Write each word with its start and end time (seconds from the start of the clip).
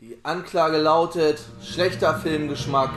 Die 0.00 0.16
Anklage 0.22 0.78
lautet 0.78 1.40
schlechter 1.62 2.14
Filmgeschmack 2.14 2.88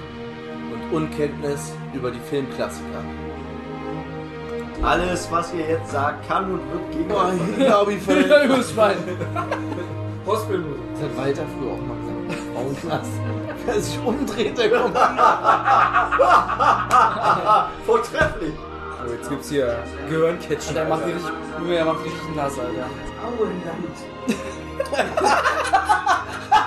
und 0.92 0.96
Unkenntnis 0.96 1.74
über 1.94 2.12
die 2.12 2.20
Filmklassiker. 2.29 3.04
Alles, 4.81 5.29
was 5.31 5.54
ihr 5.54 5.68
jetzt 5.68 5.92
sagt, 5.92 6.26
kann 6.28 6.54
und 6.54 6.62
wird 6.71 6.92
gegen 6.92 7.12
Oh, 7.12 7.16
euch 7.18 7.34
ich 7.50 7.55
glaube, 7.66 7.94
ich 7.94 8.02
ver- 8.04 8.44
Überschwein. 8.46 8.97
Hospitalmusik. 10.26 10.79
Das 10.94 11.02
hat 11.04 11.18
Walter 11.18 11.44
früher 11.58 11.71
auch 11.74 11.81
mal 11.81 11.97
gesagt. 11.97 12.13
Frauenknast. 12.54 13.11
Wer 13.65 13.79
sich 13.81 13.99
umdreht, 14.05 14.57
der 14.57 14.70
kommt. 14.71 14.95
Vortrefflich. 17.85 18.54
So, 19.05 19.11
jetzt 19.13 19.29
gibt's 19.29 19.49
hier 19.49 19.83
Gehirncatchen. 20.07 20.75
Der 20.75 20.85
macht 20.85 21.05
richtig, 21.05 21.23
der 21.70 21.83
macht 21.85 21.99
die 22.05 22.09
richtig 22.09 22.35
nass, 22.38 22.54
Alter. 22.57 22.85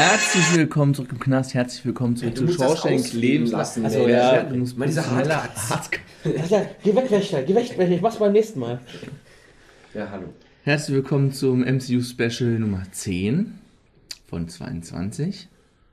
Herzlich 0.00 0.54
willkommen 0.56 0.94
zurück 0.94 1.08
im 1.10 1.18
Knast, 1.18 1.54
herzlich 1.54 1.84
willkommen 1.84 2.14
zurück 2.14 2.36
du 2.36 2.46
zu 2.46 2.52
Shawshank 2.52 3.12
Lebens. 3.14 3.50
lassen, 3.50 3.84
ey. 3.84 4.02
ja, 4.12 4.36
Ja, 4.36 4.42
du 4.44 4.54
musst 4.54 4.78
mal 4.78 4.86
diese 4.86 5.02
schneller- 5.02 5.42
Hardcuts. 5.42 5.70
Hardcut. 5.70 6.50
Ja, 6.50 6.66
geh 6.84 6.94
weg, 6.94 7.10
Wächter, 7.10 7.42
geh 7.42 7.52
weg, 7.52 7.76
Wächter. 7.76 7.88
Ich 7.96 8.00
mach's 8.00 8.16
beim 8.16 8.30
nächsten 8.32 8.60
Mal. 8.60 8.78
Ja, 9.94 10.08
hallo. 10.12 10.26
Herzlich 10.62 10.94
willkommen 10.94 11.32
zum 11.32 11.62
MCU 11.64 12.00
Special 12.00 12.60
Nummer 12.60 12.84
10 12.92 13.54
von 14.28 14.48
22. 14.48 15.48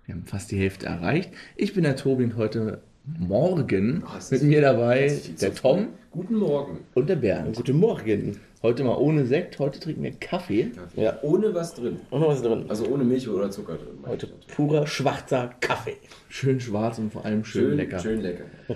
Wir 0.06 0.14
haben 0.14 0.26
fast 0.28 0.52
die 0.52 0.60
Hälfte 0.60 0.86
erreicht. 0.86 1.32
Ich 1.56 1.74
bin 1.74 1.82
der 1.82 1.96
Tobi 1.96 2.26
und 2.26 2.36
heute 2.38 2.82
Morgen 3.18 4.04
Oh, 4.06 4.18
es 4.20 4.30
mit 4.30 4.44
mir 4.44 4.62
dabei 4.62 5.20
der. 5.42 5.56
Tom 5.56 5.88
Guten 6.12 6.36
Morgen. 6.36 6.78
und 6.94 7.10
der 7.10 7.16
Bernd. 7.16 7.56
Guten 7.56 7.78
Morgen. 7.80 8.38
Heute 8.66 8.84
mal 8.84 8.98
ohne 8.98 9.28
Sekt, 9.28 9.60
heute 9.60 9.80
trinken 9.80 10.02
wir 10.02 10.14
Kaffee. 10.14 10.72
Ja. 10.96 11.20
Ohne 11.22 11.54
was 11.54 11.76
drin. 11.76 12.00
Noch 12.10 12.30
was 12.30 12.42
drin. 12.42 12.66
Also 12.68 12.88
ohne 12.88 13.04
Milch 13.04 13.30
oder 13.30 13.52
Zucker 13.52 13.76
drin. 13.76 14.00
Heute 14.08 14.28
purer 14.56 14.88
schwarzer 14.88 15.54
Kaffee. 15.60 15.98
Schön 16.30 16.60
schwarz 16.60 16.98
und 16.98 17.14
vor 17.14 17.24
allem 17.26 17.46
schön, 17.46 17.62
schön 17.62 17.78
lecker. 17.78 18.00
Schön 18.00 18.22
lecker. 18.22 18.46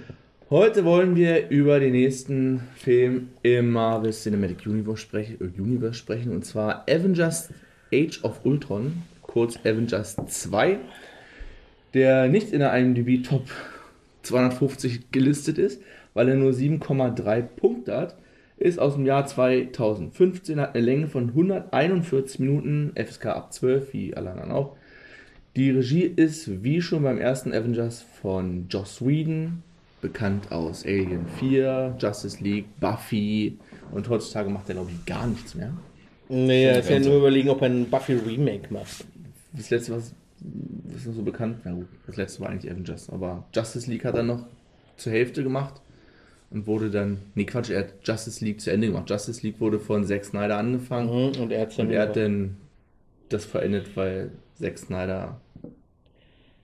Heute 0.51 0.85
wollen 0.85 1.15
wir 1.15 1.49
über 1.49 1.79
den 1.79 1.93
nächsten 1.93 2.67
Film 2.75 3.29
im 3.41 3.71
Marvel 3.71 4.11
Cinematic 4.11 4.67
Universe 4.67 5.01
sprechen, 5.01 5.39
äh, 5.41 5.59
Universe 5.59 5.95
sprechen 5.95 6.33
und 6.33 6.45
zwar 6.45 6.85
Avengers 6.87 7.49
Age 7.91 8.23
of 8.23 8.45
Ultron, 8.45 8.93
kurz 9.23 9.57
Avengers 9.65 10.17
2, 10.23 10.77
der 11.95 12.27
nicht 12.27 12.51
in 12.51 12.59
der 12.59 12.77
IMDb 12.77 13.25
Top 13.25 13.47
250 14.21 15.09
gelistet 15.11 15.57
ist, 15.57 15.81
weil 16.13 16.29
er 16.29 16.35
nur 16.35 16.51
7,3 16.51 17.41
Punkte 17.41 17.97
hat, 17.97 18.15
ist 18.59 18.79
aus 18.79 18.95
dem 18.95 19.05
Jahr 19.05 19.25
2015, 19.25 20.59
hat 20.59 20.75
eine 20.75 20.85
Länge 20.85 21.07
von 21.07 21.29
141 21.29 22.39
Minuten, 22.39 22.91
FSK 22.95 23.27
ab 23.27 23.53
12, 23.53 23.93
wie 23.93 24.15
alle 24.15 24.31
anderen 24.31 24.51
auch. 24.51 24.75
Die 25.55 25.71
Regie 25.71 26.03
ist 26.03 26.63
wie 26.63 26.81
schon 26.81 27.03
beim 27.03 27.17
ersten 27.17 27.53
Avengers 27.53 28.05
von 28.21 28.67
Joss 28.69 29.05
Whedon, 29.05 29.63
bekannt 30.01 30.51
aus 30.51 30.85
Alien 30.85 31.25
4, 31.39 31.95
Justice 31.99 32.43
League, 32.43 32.65
Buffy 32.79 33.57
und 33.91 34.07
heutzutage 34.09 34.49
macht 34.49 34.69
er 34.69 34.75
glaube 34.75 34.91
ich 34.91 35.05
gar 35.05 35.25
nichts 35.27 35.55
mehr. 35.55 35.73
Nee, 36.27 36.65
er 36.65 36.79
ist 36.79 36.89
ja 36.89 36.99
nur 36.99 37.17
überlegen, 37.17 37.49
ob 37.49 37.61
er 37.61 37.69
ein 37.69 37.89
Buffy 37.89 38.13
Remake 38.13 38.71
macht. 38.71 39.05
Das 39.53 39.71
letzte, 39.71 39.93
was, 39.93 40.13
was 40.85 40.97
ist 40.97 41.07
noch 41.07 41.15
so 41.15 41.23
bekannt? 41.23 41.61
Na 41.63 41.71
gut, 41.71 41.87
das 42.05 42.17
letzte 42.17 42.41
war 42.41 42.49
eigentlich 42.49 42.71
Avengers, 42.71 43.09
aber 43.09 43.45
Justice 43.53 43.89
League 43.89 44.05
hat 44.05 44.15
er 44.15 44.23
noch 44.23 44.45
zur 44.95 45.11
Hälfte 45.11 45.43
gemacht 45.43 45.81
und 46.51 46.67
wurde 46.67 46.89
dann, 46.89 47.19
nee 47.35 47.45
Quatsch, 47.45 47.69
er 47.69 47.79
hat 47.79 47.93
Justice 48.03 48.43
League 48.43 48.61
zu 48.61 48.71
Ende 48.71 48.87
gemacht. 48.87 49.09
Justice 49.09 49.45
League 49.45 49.59
wurde 49.59 49.79
von 49.79 50.05
Zack 50.05 50.25
Snyder 50.25 50.57
angefangen 50.57 51.09
Mhm, 51.09 51.41
Und 51.41 51.51
er 51.51 51.61
hat's 51.61 51.77
und 51.77 51.91
er 51.91 52.03
hat 52.03 52.15
dann 52.15 52.57
das 53.29 53.45
verendet, 53.45 53.95
weil 53.95 54.31
Zack 54.55 54.77
Snyder, 54.77 55.39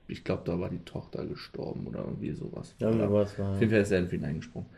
ich 0.08 0.24
glaube, 0.24 0.44
da 0.46 0.60
war 0.60 0.70
die 0.70 0.84
Tochter 0.86 1.26
gestorben 1.26 1.88
oder 1.88 2.00
irgendwie 2.00 2.32
sowas. 2.32 2.76
Irgendwie 2.80 3.12
was 3.12 3.38
war. 3.38 3.54
Auf 3.54 3.60
jeden 3.60 3.72
Fall 3.72 3.82
ist 3.82 3.92
er 3.92 4.08
in 4.10 4.24
eingesprungen. 4.24 4.70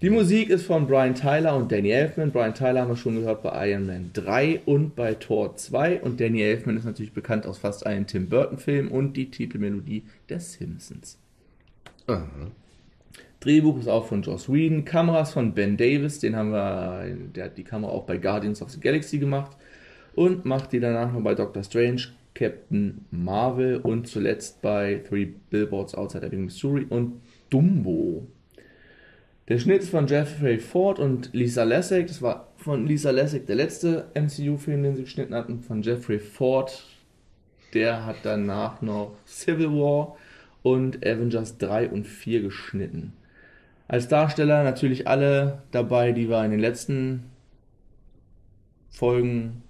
Die 0.00 0.10
Musik 0.10 0.50
ist 0.50 0.66
von 0.66 0.88
Brian 0.88 1.14
Tyler 1.14 1.56
und 1.56 1.70
Danny 1.70 1.90
Elfman. 1.90 2.32
Brian 2.32 2.54
Tyler 2.54 2.80
haben 2.80 2.88
wir 2.88 2.96
schon 2.96 3.14
gehört 3.14 3.42
bei 3.44 3.70
Iron 3.70 3.86
Man 3.86 4.10
3 4.12 4.62
und 4.66 4.96
bei 4.96 5.14
Thor 5.14 5.54
2. 5.54 6.02
Und 6.02 6.20
Danny 6.20 6.42
Elfman 6.42 6.76
ist 6.76 6.84
natürlich 6.84 7.12
bekannt 7.12 7.46
aus 7.46 7.58
fast 7.58 7.86
allen 7.86 8.08
Tim 8.08 8.28
Burton-Filmen 8.28 8.90
und 8.90 9.16
die 9.16 9.30
Titelmelodie 9.30 10.02
der 10.28 10.40
Simpsons. 10.40 11.18
Drehbuch 13.42 13.78
ist 13.78 13.88
auch 13.88 14.06
von 14.06 14.22
Joss 14.22 14.48
Whedon. 14.48 14.84
Kameras 14.84 15.32
von 15.32 15.52
Ben 15.52 15.76
Davis, 15.76 16.20
den 16.20 16.36
haben 16.36 16.52
wir, 16.52 17.06
der 17.34 17.46
hat 17.46 17.58
die 17.58 17.64
Kamera 17.64 17.90
auch 17.90 18.04
bei 18.04 18.16
Guardians 18.16 18.62
of 18.62 18.70
the 18.70 18.78
Galaxy 18.78 19.18
gemacht. 19.18 19.56
Und 20.14 20.44
macht 20.44 20.72
die 20.72 20.78
danach 20.78 21.12
noch 21.12 21.22
bei 21.22 21.34
Doctor 21.34 21.64
Strange, 21.64 22.02
Captain 22.34 23.04
Marvel 23.10 23.78
und 23.78 24.06
zuletzt 24.06 24.62
bei 24.62 25.02
Three 25.08 25.26
Billboards 25.50 25.94
Outside 25.94 26.24
Ebbing, 26.24 26.44
Missouri 26.44 26.86
und 26.88 27.20
Dumbo. 27.50 28.26
Der 29.48 29.58
Schnitt 29.58 29.82
ist 29.82 29.90
von 29.90 30.06
Jeffrey 30.06 30.58
Ford 30.58 31.00
und 31.00 31.30
Lisa 31.32 31.64
Lessig. 31.64 32.06
Das 32.06 32.22
war 32.22 32.52
von 32.56 32.86
Lisa 32.86 33.10
Lessig 33.10 33.46
der 33.46 33.56
letzte 33.56 34.06
MCU-Film, 34.14 34.84
den 34.84 34.94
sie 34.94 35.02
geschnitten 35.02 35.34
hatten. 35.34 35.60
Von 35.60 35.82
Jeffrey 35.82 36.20
Ford. 36.20 36.84
Der 37.74 38.06
hat 38.06 38.16
danach 38.22 38.82
noch 38.82 39.16
Civil 39.26 39.70
War 39.70 40.16
und 40.62 41.04
Avengers 41.04 41.58
3 41.58 41.88
und 41.88 42.06
4 42.06 42.42
geschnitten. 42.42 43.14
Als 43.92 44.08
Darsteller 44.08 44.64
natürlich 44.64 45.06
alle 45.06 45.58
dabei, 45.70 46.12
die 46.12 46.30
wir 46.30 46.42
in 46.46 46.50
den 46.50 46.60
letzten 46.60 47.24
Folgen 48.88 49.62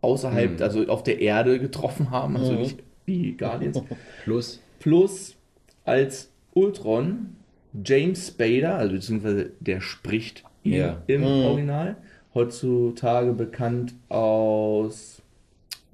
außerhalb, 0.00 0.60
also 0.60 0.84
auf 0.88 1.04
der 1.04 1.20
Erde 1.20 1.60
getroffen 1.60 2.10
haben, 2.10 2.36
also 2.36 2.54
nicht 2.54 2.82
wie 3.04 3.36
Guardians. 3.36 3.80
Plus. 4.24 4.60
Plus 4.80 5.36
als 5.84 6.32
Ultron 6.54 7.36
James 7.84 8.26
Spader, 8.28 8.78
also 8.78 8.94
beziehungsweise 8.96 9.52
der 9.60 9.80
spricht 9.80 10.42
ihn 10.64 10.72
Ja. 10.74 11.02
im 11.06 11.22
Original, 11.22 11.96
heutzutage 12.34 13.32
bekannt 13.32 13.94
aus 14.08 15.22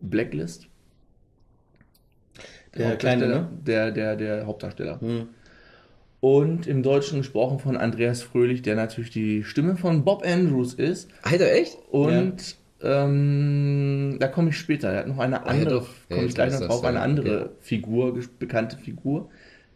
Blacklist. 0.00 0.68
Der 2.78 2.96
kleine, 2.96 3.26
Hauptdarsteller- 3.26 3.40
ne? 3.42 3.48
Der, 3.66 3.90
der, 3.90 4.16
der 4.16 4.46
Hauptdarsteller. 4.46 4.98
Hm. 5.02 5.28
Und 6.22 6.68
im 6.68 6.84
Deutschen 6.84 7.18
gesprochen 7.18 7.58
von 7.58 7.76
Andreas 7.76 8.22
Fröhlich, 8.22 8.62
der 8.62 8.76
natürlich 8.76 9.10
die 9.10 9.42
Stimme 9.42 9.74
von 9.74 10.04
Bob 10.04 10.22
Andrews 10.24 10.72
ist. 10.72 11.10
Alter, 11.22 11.50
echt? 11.50 11.76
Und 11.90 12.54
ähm, 12.80 14.18
da 14.20 14.28
komme 14.28 14.50
ich 14.50 14.56
später. 14.56 14.90
Er 14.90 15.00
hat 15.00 15.08
noch 15.08 15.18
eine 15.18 15.42
Ah, 15.42 15.46
ja, 15.46 15.50
andere. 15.50 15.86
Ja, 16.08 16.14
komme 16.14 16.28
ich 16.28 16.34
gleich 16.36 16.52
noch 16.52 16.60
das, 16.60 16.68
drauf, 16.68 16.84
eine 16.84 16.98
ja, 16.98 17.02
andere 17.02 17.40
okay. 17.40 17.50
Figur, 17.58 18.20
bekannte 18.38 18.76
Figur. 18.76 19.30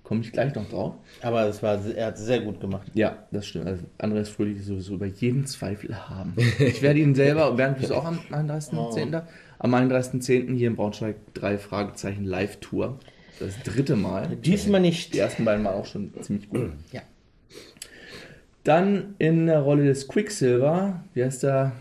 Komme 0.04 0.20
ich 0.20 0.30
gleich 0.30 0.54
noch 0.54 0.68
drauf. 0.68 0.94
Aber 1.20 1.48
es 1.48 1.64
war, 1.64 1.84
er 1.84 2.06
hat 2.06 2.14
es 2.14 2.24
sehr 2.24 2.38
gut 2.38 2.60
gemacht. 2.60 2.92
Ja, 2.94 3.24
das 3.32 3.48
stimmt. 3.48 3.66
Also 3.66 3.82
Andreas 3.98 4.28
Fröhlich 4.28 4.58
ist 4.58 4.66
sowieso 4.66 4.94
über 4.94 5.06
jeden 5.06 5.46
Zweifel 5.46 6.08
haben. 6.08 6.34
Ich 6.60 6.80
werde 6.80 7.00
ihn 7.00 7.16
selber, 7.16 7.50
Bernd, 7.56 7.78
bist 7.78 7.90
du 7.90 7.96
auch 7.96 8.04
am 8.04 8.20
31.10. 8.30 9.10
da? 9.10 9.26
Am 9.58 9.74
31.10. 9.74 10.54
hier 10.54 10.68
in 10.68 10.76
Braunschweig 10.76 11.16
drei 11.34 11.58
Fragezeichen 11.58 12.24
Live-Tour. 12.24 13.00
Das 13.38 13.62
dritte 13.62 13.96
Mal. 13.96 14.28
Diesmal 14.36 14.80
nicht. 14.80 15.14
Die 15.14 15.18
ersten 15.18 15.44
beiden 15.44 15.64
waren 15.64 15.74
auch 15.80 15.86
schon 15.86 16.12
ziemlich 16.22 16.48
gut. 16.48 16.70
Ja. 16.92 17.02
Dann 18.64 19.14
in 19.18 19.46
der 19.46 19.60
Rolle 19.60 19.84
des 19.84 20.08
Quicksilver, 20.08 21.04
wie 21.14 21.22
heißt 21.24 21.42
der? 21.44 21.72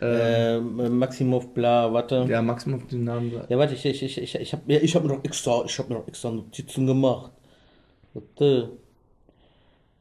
Äh, 0.00 0.56
Ähm, 0.56 0.98
Maximov 0.98 1.54
Bla, 1.54 1.92
warte. 1.92 2.26
ja, 2.28 2.42
Maximum 2.42 2.86
den 2.88 3.04
Namen. 3.04 3.32
Ja, 3.48 3.56
warte, 3.58 3.74
ich, 3.74 3.84
ich, 3.86 4.02
ich, 4.02 4.18
ich, 4.20 4.34
ich 4.34 4.52
habe 4.52 4.62
ja, 4.72 4.80
ich 4.80 4.94
hab 4.94 5.02
mir 5.04 5.08
noch 5.14 5.24
extra, 5.24 5.64
ich 5.64 5.78
habe 5.78 5.88
mir 5.92 6.00
noch 6.00 6.08
extra 6.08 6.30
Notizen 6.30 6.86
gemacht. 6.86 7.30
Warte. 8.12 8.70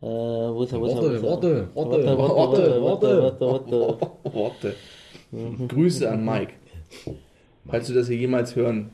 Äh, 0.02 0.06
wo 0.06 0.64
ist 0.64 0.74
er, 0.74 0.82
wo 0.82 0.86
ist 0.88 0.94
er? 0.96 1.24
Warte, 1.24 1.70
warte, 1.74 2.18
warte, 2.18 2.82
warte, 2.82 3.40
warte, 3.40 3.40
warte, 3.40 3.98
warte. 4.34 4.76
Grüße 5.68 6.10
an 6.10 6.26
Mike. 6.26 6.54
Falls 7.68 7.88
du 7.88 7.94
das 7.94 8.08
hier 8.08 8.18
jemals 8.18 8.56
hören. 8.56 8.92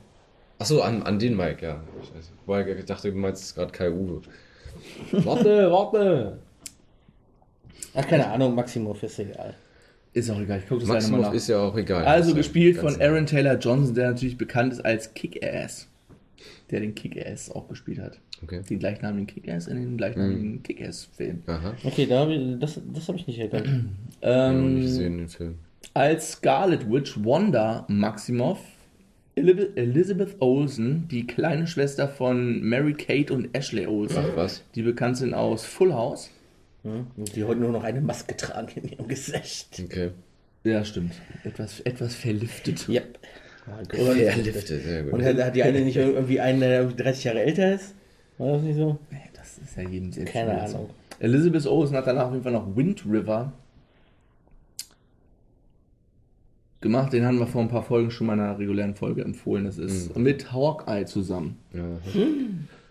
Achso, 0.61 0.81
an, 0.81 1.03
an 1.03 1.19
den 1.19 1.35
Mike, 1.35 1.65
ja. 1.65 1.81
Ich. 2.01 2.09
Weil 2.45 2.67
ich 2.69 2.85
dachte, 2.85 3.11
du 3.11 3.17
meinst 3.17 3.55
gerade 3.55 3.71
Kai 3.71 3.89
Uwe. 3.91 4.21
warte, 5.11 5.71
warte. 5.71 6.37
Ach, 7.93 8.07
keine 8.07 8.27
Ahnung, 8.27 8.55
Maximov 8.55 9.01
ist 9.03 9.19
egal. 9.19 9.53
Ist 10.13 10.29
auch 10.29 10.39
egal, 10.39 10.59
ich 10.59 10.67
gucke 10.67 10.81
das 10.81 10.89
Maximov 10.89 11.21
nach. 11.21 11.33
ist 11.33 11.47
ja 11.47 11.59
auch 11.59 11.75
egal. 11.77 12.05
Also 12.05 12.31
ja 12.31 12.37
gespielt 12.37 12.77
von 12.77 12.99
Aaron 13.01 13.25
Taylor 13.25 13.57
Johnson, 13.57 13.95
der 13.95 14.11
natürlich 14.11 14.37
bekannt 14.37 14.73
ist 14.73 14.83
als 14.85 15.13
Kick-Ass. 15.13 15.87
Der 16.69 16.79
den 16.81 16.95
Kick-Ass 16.95 17.51
auch 17.51 17.67
gespielt 17.67 17.99
hat. 17.99 18.19
Okay. 18.43 18.61
Den 18.69 18.79
gleichnamigen 18.79 19.27
Kick-Ass 19.27 19.67
in 19.67 19.75
den 19.77 19.97
gleichnamigen 19.97 20.63
Kick-Ass-Film. 20.63 21.43
Aha. 21.47 21.73
Okay, 21.83 22.05
da 22.07 22.21
hab 22.21 22.29
ich, 22.29 22.59
das, 22.59 22.79
das 22.93 23.07
habe 23.07 23.17
ich 23.17 23.27
nicht 23.27 23.39
erkannt. 23.39 23.65
Ich 23.65 24.27
habe 24.27 24.53
noch 24.53 24.61
nicht 24.69 24.75
Ähm, 24.77 24.81
gesehen, 24.81 25.17
den 25.19 25.29
Film. 25.29 25.55
als 25.93 26.31
Scarlet 26.33 26.89
Witch 26.91 27.17
Wanda 27.23 27.85
Maximoff, 27.87 28.59
Elizabeth 29.75 30.35
Olsen, 30.39 31.07
die 31.09 31.27
kleine 31.27 31.67
Schwester 31.67 32.07
von 32.07 32.61
Mary 32.61 32.93
Kate 32.93 33.33
und 33.33 33.55
Ashley 33.55 33.85
Olsen, 33.87 34.23
Ach, 34.31 34.35
was? 34.35 34.63
die 34.75 34.81
bekannt 34.83 35.17
sind 35.17 35.33
aus 35.33 35.65
Full 35.65 35.93
House. 35.93 36.29
Und 36.83 37.35
die 37.35 37.43
heute 37.43 37.59
nur 37.59 37.69
noch 37.71 37.83
eine 37.83 38.01
Maske 38.01 38.35
tragen 38.35 38.69
in 38.75 38.89
ihrem 38.91 39.07
Gesicht. 39.07 39.81
Okay. 39.85 40.09
Ja, 40.63 40.83
stimmt. 40.83 41.13
Etwas, 41.43 41.79
etwas 41.81 42.15
verliftet. 42.15 42.87
Yep. 42.89 43.19
Ja, 43.93 44.33
liftet, 44.35 44.67
sehr 44.83 45.03
gut. 45.03 45.13
Und 45.13 45.23
hat, 45.23 45.37
hat 45.37 45.55
die 45.55 45.61
eine 45.63 45.81
nicht 45.81 45.97
irgendwie 45.97 46.39
einen, 46.39 46.59
der 46.59 46.85
30 46.85 47.23
Jahre 47.25 47.41
älter 47.43 47.75
ist? 47.75 47.93
War 48.39 48.53
das 48.53 48.63
nicht 48.63 48.77
so? 48.77 48.97
Nee, 49.11 49.19
Das 49.35 49.59
ist 49.59 49.77
ja 49.77 49.87
jedem 49.87 50.11
selbst. 50.11 50.33
Keine. 50.33 50.59
Ahnung. 50.59 50.89
Elizabeth 51.19 51.67
Olsen 51.67 51.95
hat 51.95 52.07
danach 52.07 52.25
auf 52.25 52.31
jeden 52.31 52.43
Fall 52.43 52.51
noch 52.53 52.75
Wind 52.75 53.03
River 53.05 53.53
gemacht. 56.81 57.13
Den 57.13 57.25
haben 57.25 57.39
wir 57.39 57.47
vor 57.47 57.61
ein 57.61 57.69
paar 57.69 57.83
Folgen 57.83 58.11
schon 58.11 58.27
mal 58.27 58.33
in 58.33 58.39
einer 58.41 58.59
regulären 58.59 58.95
Folge 58.95 59.23
empfohlen. 59.23 59.65
Das 59.65 59.77
ist 59.77 60.17
mit 60.17 60.51
Hawkeye 60.51 61.05
zusammen. 61.05 61.57
Ja. 61.73 61.83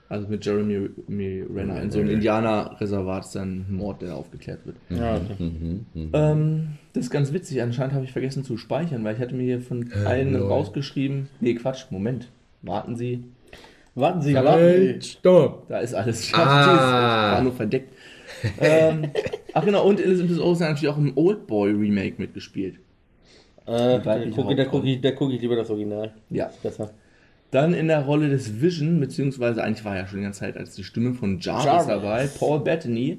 Also 0.08 0.26
mit 0.26 0.44
Jeremy 0.44 0.88
Mi- 1.08 1.44
Renner. 1.54 1.80
In 1.82 1.90
so 1.92 2.00
einem 2.00 2.10
Indianerreservat 2.10 3.24
ist 3.26 3.36
dann 3.36 3.66
ein 3.68 3.74
Mord, 3.76 4.02
der 4.02 4.16
aufgeklärt 4.16 4.58
wird. 4.66 4.76
Ja, 4.88 5.16
okay. 5.16 5.80
Ähm, 6.12 6.66
das 6.94 7.04
ist 7.04 7.10
ganz 7.10 7.32
witzig. 7.32 7.62
Anscheinend 7.62 7.94
habe 7.94 8.04
ich 8.04 8.10
vergessen 8.12 8.42
zu 8.42 8.56
speichern, 8.56 9.04
weil 9.04 9.14
ich 9.14 9.20
hatte 9.20 9.36
mir 9.36 9.44
hier 9.44 9.60
von 9.60 9.92
allen 10.04 10.32
lol. 10.32 10.48
rausgeschrieben. 10.48 11.28
Nee, 11.40 11.54
Quatsch. 11.54 11.84
Moment. 11.90 12.28
Warten 12.62 12.96
Sie. 12.96 13.22
Warten 13.94 14.20
Sie, 14.22 14.34
warten 14.34 15.00
Sie. 15.00 15.08
Stopp! 15.08 15.68
Da 15.68 15.78
ist 15.78 15.94
alles. 15.94 16.32
Ah. 16.34 17.32
war 17.34 17.42
nur 17.42 17.52
verdeckt. 17.52 17.92
ähm, 18.60 19.10
ach 19.52 19.64
genau, 19.64 19.86
und 19.86 20.00
Elizabeth 20.00 20.38
Olsen 20.40 20.64
hat 20.64 20.70
natürlich 20.74 20.88
auch 20.94 20.98
im 20.98 21.12
Oldboy 21.16 21.70
Remake 21.72 22.14
mitgespielt. 22.18 22.76
Äh, 23.66 24.00
da 24.00 24.18
gucke 24.30 24.66
guck 24.66 24.84
ich, 24.84 25.14
guck 25.16 25.32
ich 25.32 25.40
lieber 25.40 25.56
das 25.56 25.70
Original. 25.70 26.12
Ja. 26.30 26.50
Besser. 26.62 26.90
Dann 27.50 27.74
in 27.74 27.88
der 27.88 28.02
Rolle 28.04 28.28
des 28.28 28.60
Vision, 28.60 29.00
beziehungsweise 29.00 29.62
eigentlich 29.62 29.84
war 29.84 29.96
er 29.96 30.02
ja 30.02 30.06
schon 30.08 30.18
die 30.18 30.24
ganze 30.24 30.40
Zeit 30.40 30.56
als 30.56 30.74
die 30.74 30.84
Stimme 30.84 31.14
von 31.14 31.38
Jarvis, 31.40 31.64
Jarvis. 31.66 31.86
dabei, 31.88 32.26
Paul 32.38 32.60
Bettany, 32.60 33.18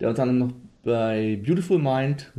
der 0.00 0.08
unter 0.08 0.22
anderem 0.22 0.38
noch 0.48 0.54
bei 0.82 1.38
Beautiful 1.44 1.78
Mind 1.78 2.32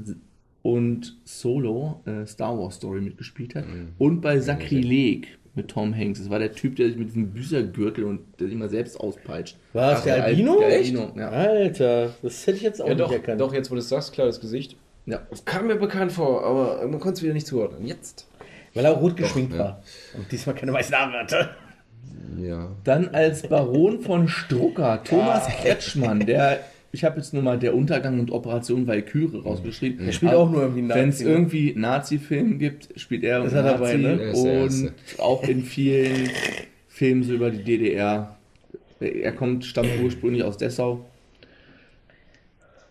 und 0.64 1.16
Solo, 1.26 2.02
äh, 2.06 2.26
Star 2.26 2.58
Wars 2.58 2.76
Story 2.76 3.02
mitgespielt 3.02 3.56
hat, 3.56 3.66
und 4.00 4.22
bei 4.22 4.40
Sakrileg 4.40 5.38
mit 5.56 5.70
Tom 5.70 5.96
Hanks. 5.96 6.20
Das 6.20 6.30
war 6.30 6.40
der 6.40 6.54
Typ, 6.54 6.76
der 6.76 6.88
sich 6.88 6.98
mit 6.98 7.10
diesem 7.10 7.30
Büßergürtel 7.32 8.04
und 8.04 8.22
der 8.40 8.48
sich 8.48 8.56
mal 8.58 8.70
selbst 8.70 9.00
auspeitscht. 9.00 9.58
War 9.74 9.96
Ach, 9.98 10.04
der 10.04 10.16
der 10.16 10.26
Albino? 10.26 10.60
der 10.60 10.80
Echt? 10.80 10.96
Albino, 10.96 11.20
ja. 11.20 11.30
Alter, 11.30 12.16
das 12.22 12.46
hätte 12.48 12.58
ich 12.58 12.64
jetzt 12.64 12.82
auch 12.82 12.88
Ja, 12.88 12.94
nicht 12.94 13.04
doch, 13.06 13.12
erkannt. 13.12 13.42
doch, 13.42 13.54
jetzt 13.54 13.70
wo 13.72 13.76
du 13.76 13.80
es 13.80 13.90
sagst, 13.90 14.14
klar, 14.14 14.28
das 14.28 14.40
Gesicht. 14.40 14.76
Ja. 15.08 15.22
Das 15.30 15.46
kam 15.46 15.68
mir 15.68 15.78
bekannt 15.78 16.12
vor, 16.12 16.44
aber 16.44 16.86
man 16.86 17.00
konnte 17.00 17.18
es 17.18 17.24
wieder 17.24 17.34
nicht 17.34 17.48
zuordnen. 17.48 17.88
Jetzt? 17.88 18.28
Weil 18.74 18.86
er 18.86 18.92
auch 18.92 19.02
rot 19.02 19.16
geschminkt 19.16 19.54
ja. 19.54 19.60
war. 19.60 19.84
Und 20.16 20.32
diesmal 20.32 20.54
keine 20.54 20.74
weißen 20.74 20.96
Haare 20.96 21.20
hatte. 21.24 21.50
Ja. 22.38 22.76
Dann 22.84 23.08
als 23.10 23.48
Baron 23.48 24.02
von 24.02 24.28
Strucker, 24.28 25.02
Thomas 25.04 25.48
Kretschmann, 25.48 26.26
der, 26.26 26.60
ich 26.92 27.06
habe 27.06 27.18
jetzt 27.18 27.34
nur 27.34 27.42
mal 27.42 27.58
der 27.58 27.74
Untergang 27.74 28.20
und 28.20 28.32
Operation 28.32 28.86
Valkyrie 28.86 29.40
rausgeschrieben. 29.40 30.06
Der 30.06 30.12
spielt 30.12 30.34
auch 30.34 30.52
nur 30.52 30.62
irgendwie 30.62 30.82
einen 30.82 30.90
Wenn 30.90 31.10
es 31.10 31.16
Nazi, 31.16 31.24
ne? 31.24 31.32
irgendwie 31.32 31.74
Nazi-Film 31.76 32.60
gibt, 32.60 33.00
spielt 33.00 33.24
er 33.24 33.46
Ist 33.46 33.54
er 33.54 33.64
dabei, 33.64 33.96
Nazi 33.96 34.04
ne? 34.04 34.22
Er 34.22 34.32
ist 34.32 34.44
der 34.44 34.64
und 34.64 34.94
auch 35.20 35.44
in 35.44 35.64
vielen 35.64 36.30
Filmen 36.90 37.24
so 37.24 37.34
über 37.34 37.50
die 37.50 37.64
DDR. 37.64 38.36
Er 39.00 39.32
kommt, 39.32 39.64
stammt 39.64 39.90
ursprünglich 40.04 40.44
aus 40.44 40.58
Dessau. 40.58 41.06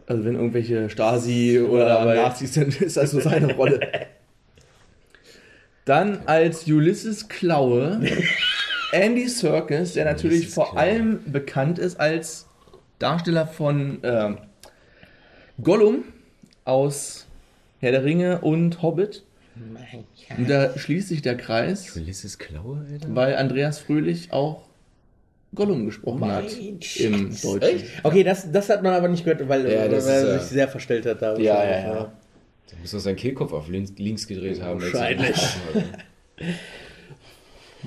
Also 0.06 0.24
wenn 0.24 0.34
irgendwelche 0.34 0.88
Stasi 0.88 1.60
oder 1.60 1.86
dabei. 1.86 2.16
Nazis 2.16 2.54
sind, 2.54 2.80
ist 2.80 2.96
das 2.96 3.10
so 3.10 3.20
seine 3.20 3.54
Rolle. 3.54 3.80
Dann 5.84 6.20
als 6.26 6.66
Ulysses 6.66 7.28
Klaue 7.28 8.00
Andy 8.92 9.28
Serkis, 9.28 9.94
der 9.94 10.04
natürlich 10.04 10.38
Ulysses 10.38 10.54
vor 10.54 10.70
Klaue. 10.70 10.80
allem 10.80 11.20
bekannt 11.26 11.78
ist 11.78 11.98
als 11.98 12.46
Darsteller 12.98 13.46
von 13.46 13.98
ähm, 14.02 14.38
Gollum 15.62 16.04
aus 16.64 17.26
Herr 17.80 17.92
der 17.92 18.04
Ringe 18.04 18.40
und 18.40 18.82
Hobbit. 18.82 19.24
Und 20.36 20.50
da 20.50 20.76
schließt 20.76 21.08
sich 21.08 21.22
der 21.22 21.36
Kreis, 21.36 21.96
Ulysses 21.96 22.38
Klaue, 22.38 22.84
Alter? 22.90 23.14
weil 23.14 23.36
Andreas 23.36 23.78
Fröhlich 23.78 24.32
auch 24.32 24.65
Gollum 25.54 25.86
gesprochen 25.86 26.24
hat 26.26 26.52
im 26.58 27.30
Deutschen. 27.30 27.82
Okay, 28.02 28.24
das, 28.24 28.50
das 28.52 28.68
hat 28.68 28.82
man 28.82 28.92
aber 28.92 29.08
nicht 29.08 29.24
gehört, 29.24 29.48
weil, 29.48 29.70
Ja, 29.70 29.88
das 29.88 30.06
weil 30.06 30.14
ist 30.16 30.22
er 30.24 30.32
ja- 30.32 30.38
sich 30.38 30.48
sehr 30.50 30.68
verstellt 30.68 31.06
hat. 31.06 31.22
Da 31.22 31.36
Ja, 31.38 31.64
ja, 31.64 31.78
ja. 31.80 32.12
Da 32.68 32.76
muss 32.80 32.92
er 32.92 33.00
seinen 33.00 33.16
Kehlkopf 33.16 33.52
auf 33.52 33.68
links, 33.68 33.92
links 33.96 34.26
gedreht 34.26 34.60
haben. 34.60 34.80
Wahrscheinlich. 34.82 35.36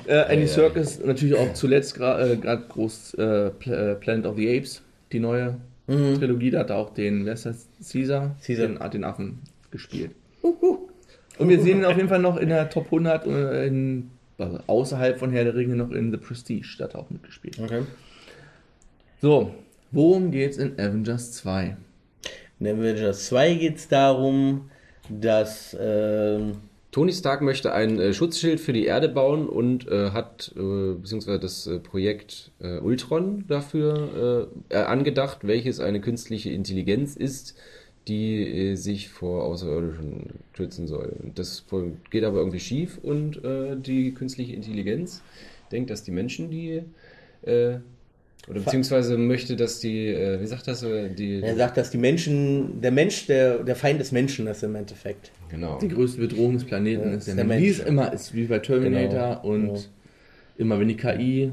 Äh, 0.07 0.31
Andy 0.31 0.45
ja. 0.45 0.47
Serkis 0.47 1.03
natürlich 1.03 1.35
auch 1.35 1.53
zuletzt 1.53 1.95
gerade 1.95 2.31
äh, 2.41 2.57
groß 2.69 3.15
äh, 3.15 3.47
äh, 3.47 3.95
Planet 3.95 4.27
of 4.27 4.37
the 4.37 4.57
Apes, 4.57 4.81
die 5.11 5.19
neue 5.19 5.57
Trilogie, 5.87 6.51
da 6.51 6.59
hat 6.59 6.69
er 6.69 6.77
auch 6.77 6.93
den, 6.93 7.25
wer 7.25 7.33
ist 7.33 7.47
das, 7.47 7.67
Caesar, 7.91 8.35
Caesar. 8.45 8.67
Den, 8.67 8.91
den 8.91 9.03
Affen 9.03 9.39
gespielt. 9.71 10.11
Und 10.43 11.49
wir 11.49 11.59
sehen 11.61 11.79
ihn 11.79 11.85
auf 11.85 11.97
jeden 11.97 12.09
Fall 12.09 12.19
noch 12.19 12.37
in 12.37 12.49
der 12.49 12.69
Top 12.69 12.85
100, 12.85 13.25
äh, 13.25 13.65
in, 13.65 14.11
also 14.39 14.59
außerhalb 14.67 15.17
von 15.17 15.31
Herr 15.31 15.43
der 15.43 15.55
Ringe 15.55 15.75
noch 15.75 15.91
in 15.91 16.11
The 16.11 16.17
Prestige, 16.17 16.75
da 16.77 16.85
hat 16.85 16.93
er 16.93 17.01
auch 17.01 17.09
mitgespielt. 17.09 17.59
Okay. 17.59 17.83
So, 19.21 19.53
worum 19.91 20.31
geht's 20.31 20.57
in 20.57 20.73
Avengers 20.79 21.31
2? 21.33 21.77
In 22.59 22.67
Avengers 22.67 23.27
2 23.27 23.53
geht 23.55 23.77
es 23.77 23.87
darum, 23.87 24.69
dass 25.09 25.75
ähm, 25.79 26.57
Tony 26.91 27.13
Stark 27.13 27.41
möchte 27.41 27.73
ein 27.73 27.99
äh, 27.99 28.13
Schutzschild 28.13 28.59
für 28.59 28.73
die 28.73 28.85
Erde 28.85 29.09
bauen 29.09 29.47
und 29.47 29.87
äh, 29.87 30.09
hat 30.11 30.51
äh, 30.55 30.93
beziehungsweise 30.95 31.39
das 31.39 31.67
äh, 31.67 31.79
Projekt 31.79 32.51
äh, 32.59 32.79
Ultron 32.79 33.45
dafür 33.47 34.49
äh, 34.69 34.75
äh, 34.75 34.83
angedacht, 34.83 35.39
welches 35.43 35.79
eine 35.79 36.01
künstliche 36.01 36.49
Intelligenz 36.49 37.15
ist, 37.15 37.55
die 38.09 38.71
äh, 38.71 38.75
sich 38.75 39.09
vor 39.09 39.43
Außerirdischen 39.45 40.25
schützen 40.53 40.87
soll. 40.87 41.13
Und 41.23 41.39
das 41.39 41.65
geht 42.09 42.23
aber 42.23 42.39
irgendwie 42.39 42.59
schief 42.59 42.99
und 43.01 43.43
äh, 43.45 43.75
die 43.77 44.13
künstliche 44.13 44.53
Intelligenz 44.53 45.21
denkt, 45.71 45.89
dass 45.91 46.03
die 46.03 46.11
Menschen 46.11 46.49
die 46.49 46.81
äh, 47.43 47.77
oder 48.47 48.61
beziehungsweise 48.61 49.17
möchte, 49.17 49.55
dass 49.55 49.79
die, 49.79 50.07
äh, 50.07 50.41
wie 50.41 50.47
sagt 50.47 50.67
das, 50.67 50.81
äh, 50.81 51.09
die, 51.09 51.41
er 51.41 51.55
sagt, 51.55 51.77
dass 51.77 51.91
die 51.91 51.97
Menschen, 51.99 52.81
der 52.81 52.91
Mensch, 52.91 53.27
der, 53.27 53.59
der 53.63 53.75
Feind 53.75 53.99
des 53.99 54.11
Menschen 54.11 54.47
ist 54.47 54.63
im 54.63 54.75
Endeffekt. 54.75 55.31
genau. 55.49 55.77
Die 55.79 55.87
größte 55.89 56.19
Bedrohung 56.19 56.53
des 56.53 56.63
Planeten 56.63 57.03
Ja, 57.03 57.15
ist 57.17 57.27
der, 57.27 57.33
ist 57.33 57.37
der 57.37 57.45
Mensch. 57.45 57.63
Wie 57.63 57.67
es 57.69 57.79
immer 57.79 58.11
ist, 58.11 58.33
wie 58.33 58.45
bei 58.45 58.59
Terminator 58.59 59.41
Genau. 59.41 59.53
und 59.53 59.75
Ja. 59.77 59.83
immer 60.57 60.79
wenn 60.79 60.87
die 60.87 60.97
KI 60.97 61.51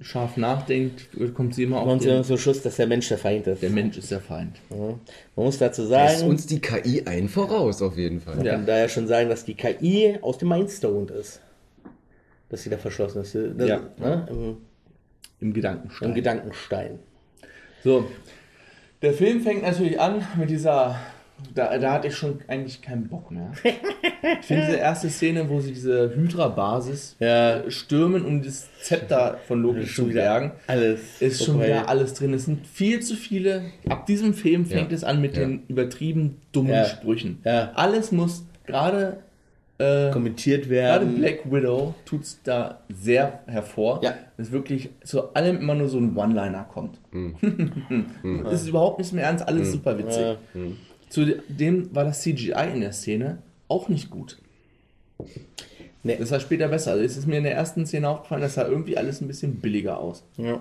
scharf 0.00 0.36
nachdenkt, 0.36 1.08
kommt 1.34 1.54
sie 1.54 1.64
immer 1.64 1.80
auf 1.80 1.88
Und 1.88 2.00
sie 2.02 2.08
den, 2.08 2.16
haben 2.18 2.24
so 2.24 2.36
Schuss, 2.36 2.62
dass 2.62 2.76
der 2.76 2.86
Mensch 2.86 3.08
der 3.08 3.18
Feind 3.18 3.46
ist. 3.46 3.62
der 3.62 3.70
Mensch 3.70 3.98
ist 3.98 4.10
der 4.10 4.20
Feind. 4.20 4.56
Man 4.70 4.98
muss 5.36 5.58
dazu 5.58 5.86
Da 5.88 6.06
ist 6.06 6.18
sagen, 6.20 6.30
uns 6.30 6.46
die 6.46 6.60
KI 6.60 7.02
ein 7.06 7.28
voraus, 7.28 7.82
auf 7.82 7.96
jeden 7.96 8.20
Fall. 8.20 8.36
man 8.36 8.46
Ja. 8.46 8.52
kann 8.54 8.66
daher 8.66 8.88
schon 8.88 9.06
sagen, 9.06 9.28
dass 9.28 9.44
die 9.44 9.54
KI 9.54 10.18
aus 10.22 10.38
dem 10.38 10.48
Mindstone 10.48 11.10
ist. 11.12 11.40
Dass 12.48 12.62
sie 12.62 12.70
da 12.70 12.78
verschlossen 12.78 13.22
ist. 13.22 13.34
Das, 13.34 13.68
Ja. 13.68 13.80
Ne, 13.98 14.26
im, 14.30 14.56
Im 15.40 15.52
Gedankenstein. 15.52 16.08
Im 16.08 16.14
Gedankenstein. 16.14 16.98
So, 17.84 18.06
der 19.02 19.12
Film 19.14 19.40
fängt 19.40 19.62
natürlich 19.62 20.00
an 20.00 20.26
mit 20.38 20.50
dieser. 20.50 20.98
Da, 21.54 21.76
da 21.78 21.92
hatte 21.94 22.08
ich 22.08 22.16
schon 22.16 22.38
eigentlich 22.48 22.80
keinen 22.80 23.08
Bock 23.08 23.30
mehr. 23.30 23.50
Ich 24.40 24.46
finde 24.46 24.66
diese 24.66 24.76
erste 24.78 25.10
Szene, 25.10 25.48
wo 25.48 25.60
sie 25.60 25.72
diese 25.72 26.14
Hydra-Basis 26.14 27.16
Ja. 27.18 27.58
äh, 27.58 27.70
stürmen, 27.70 28.24
um 28.24 28.42
das 28.42 28.68
Zepter 28.82 29.38
von 29.48 29.60
Loki 29.62 29.84
zu 29.86 30.06
bergen, 30.08 30.52
Alles. 30.66 31.20
ist 31.20 31.44
schon 31.44 31.60
wieder 31.60 31.88
alles 31.88 32.14
drin. 32.14 32.32
Es 32.34 32.44
sind 32.44 32.66
viel 32.66 33.00
zu 33.00 33.14
viele. 33.16 33.62
Ab 33.88 34.06
diesem 34.06 34.34
Film 34.34 34.64
fängt 34.66 34.90
Ja. 34.90 34.96
es 34.96 35.04
an 35.04 35.20
mit 35.20 35.36
Ja. 35.36 35.42
den 35.42 35.62
übertrieben 35.68 36.36
dummen. 36.52 36.84
Sprüchen. 36.86 37.38
Alles 37.44 38.12
muss 38.12 38.44
gerade. 38.66 39.18
Äh, 39.78 40.10
kommentiert 40.10 40.64
Gerade 40.68 40.70
werden. 41.06 41.14
Black 41.16 41.50
Widow 41.50 41.94
tut 42.04 42.24
es 42.24 42.38
da 42.44 42.80
sehr 42.90 43.40
hervor, 43.46 44.00
Ja. 44.04 44.12
dass 44.36 44.52
wirklich 44.52 44.90
zu 45.04 45.32
allem 45.34 45.56
immer 45.56 45.74
nur 45.74 45.88
so 45.88 45.96
ein 45.96 46.14
One-Liner 46.14 46.64
kommt. 46.70 46.98
Es 48.52 48.60
ist 48.62 48.68
überhaupt 48.68 48.98
nicht 48.98 49.14
mehr 49.14 49.24
ernst, 49.24 49.48
alles 49.48 49.72
super 49.72 49.96
witzig. 49.96 50.20
Ja. 50.22 50.36
Zudem 51.10 51.94
war 51.94 52.04
das 52.04 52.22
CGI 52.22 52.70
in 52.72 52.80
der 52.80 52.92
Szene 52.92 53.38
auch 53.68 53.88
nicht 53.88 54.10
gut. 54.10 54.38
Nee. 56.02 56.16
Das 56.18 56.30
war 56.30 56.40
später 56.40 56.68
besser. 56.68 56.92
Also 56.92 57.04
es 57.04 57.16
ist 57.16 57.26
mir 57.26 57.38
in 57.38 57.44
der 57.44 57.54
ersten 57.54 57.84
Szene 57.84 58.08
aufgefallen, 58.08 58.40
das 58.40 58.54
sah 58.54 58.66
irgendwie 58.66 58.96
alles 58.96 59.20
ein 59.20 59.28
bisschen 59.28 59.56
billiger 59.56 59.98
aus. 59.98 60.24
Ja. 60.38 60.60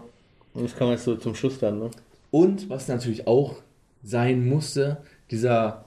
Und 0.54 0.64
das 0.64 0.78
man 0.80 0.92
jetzt 0.92 1.06
so 1.06 1.16
zum 1.16 1.36
Schluss 1.36 1.60
dann, 1.60 1.80
ne? 1.80 1.92
Und 2.32 2.70
was 2.70 2.88
natürlich 2.88 3.26
auch 3.28 3.56
sein 4.04 4.46
musste, 4.48 4.98
dieser 5.32 5.86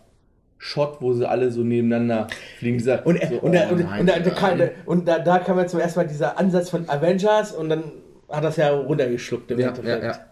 Shot, 0.58 0.98
wo 1.00 1.12
sie 1.12 1.28
alle 1.28 1.50
so 1.50 1.62
nebeneinander 1.62 2.28
fliegen. 2.58 2.78
Dieser, 2.78 3.04
Und, 3.04 3.20
so, 3.20 3.40
und, 3.40 3.52
da, 3.52 3.68
und, 3.68 3.80
nein, 3.80 4.00
und, 4.00 4.06
da, 4.06 4.18
da, 4.20 4.30
nein. 4.30 4.34
kam, 4.34 4.68
und 4.86 5.08
da, 5.08 5.18
da 5.18 5.38
kam 5.40 5.58
ja 5.58 5.66
zum 5.66 5.80
ersten 5.80 5.98
Mal 6.00 6.06
dieser 6.06 6.38
Ansatz 6.38 6.70
von 6.70 6.88
Avengers 6.88 7.52
und 7.52 7.68
dann 7.68 7.82
hat 8.28 8.44
das 8.44 8.56
ja 8.56 8.70
runtergeschluckt 8.70 9.50
im 9.50 9.58
ja, 9.58 9.66
ja, 9.66 9.74
Endeffekt. 9.74 10.04
ja. 10.04 10.26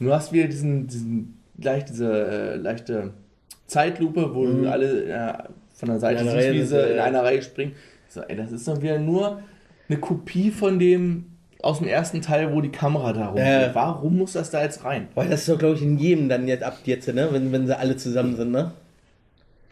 Du 0.00 0.12
hast 0.12 0.32
wieder 0.32 0.48
diesen, 0.48 0.88
diesen 0.88 1.40
leicht, 1.56 1.88
diese 1.88 2.10
äh, 2.12 2.56
leichte 2.56 3.12
Zeitlupe, 3.68 4.34
wo 4.34 4.44
du 4.46 4.68
alle 4.68 5.04
äh, 5.04 5.32
von 5.74 5.88
der 5.90 6.00
Seite 6.00 6.22
In 6.22 6.28
einer 6.28 6.40
siehst, 6.40 6.48
Reihe 6.48 6.60
wie 6.60 6.64
sie 6.66 6.92
in 6.94 6.98
einer 6.98 7.22
Reihe 7.22 7.42
springen. 7.42 7.72
So, 8.08 8.22
ey, 8.22 8.36
das 8.36 8.50
ist 8.50 8.66
doch 8.66 8.82
wieder 8.82 8.98
nur 8.98 9.40
eine 9.88 9.98
Kopie 9.98 10.50
von 10.50 10.78
dem 10.80 11.26
aus 11.62 11.78
dem 11.78 11.88
ersten 11.88 12.20
Teil, 12.22 12.52
wo 12.54 12.60
die 12.60 12.70
Kamera 12.70 13.12
da 13.12 13.26
rumgeht. 13.28 13.44
Ja. 13.44 13.74
Warum 13.74 14.16
muss 14.18 14.32
das 14.32 14.50
da 14.50 14.62
jetzt 14.62 14.84
rein? 14.84 15.08
Weil 15.14 15.28
das 15.28 15.40
ist 15.40 15.48
doch, 15.48 15.58
glaube 15.58 15.74
ich, 15.76 15.82
in 15.82 15.98
jedem 15.98 16.28
dann 16.28 16.46
jetzt 16.48 16.62
ab 16.62 16.78
jetzt, 16.84 17.12
ne? 17.12 17.28
Wenn, 17.32 17.50
wenn 17.52 17.66
sie 17.66 17.76
alle 17.76 17.96
zusammen 17.96 18.36
sind, 18.36 18.52
ne? 18.52 18.72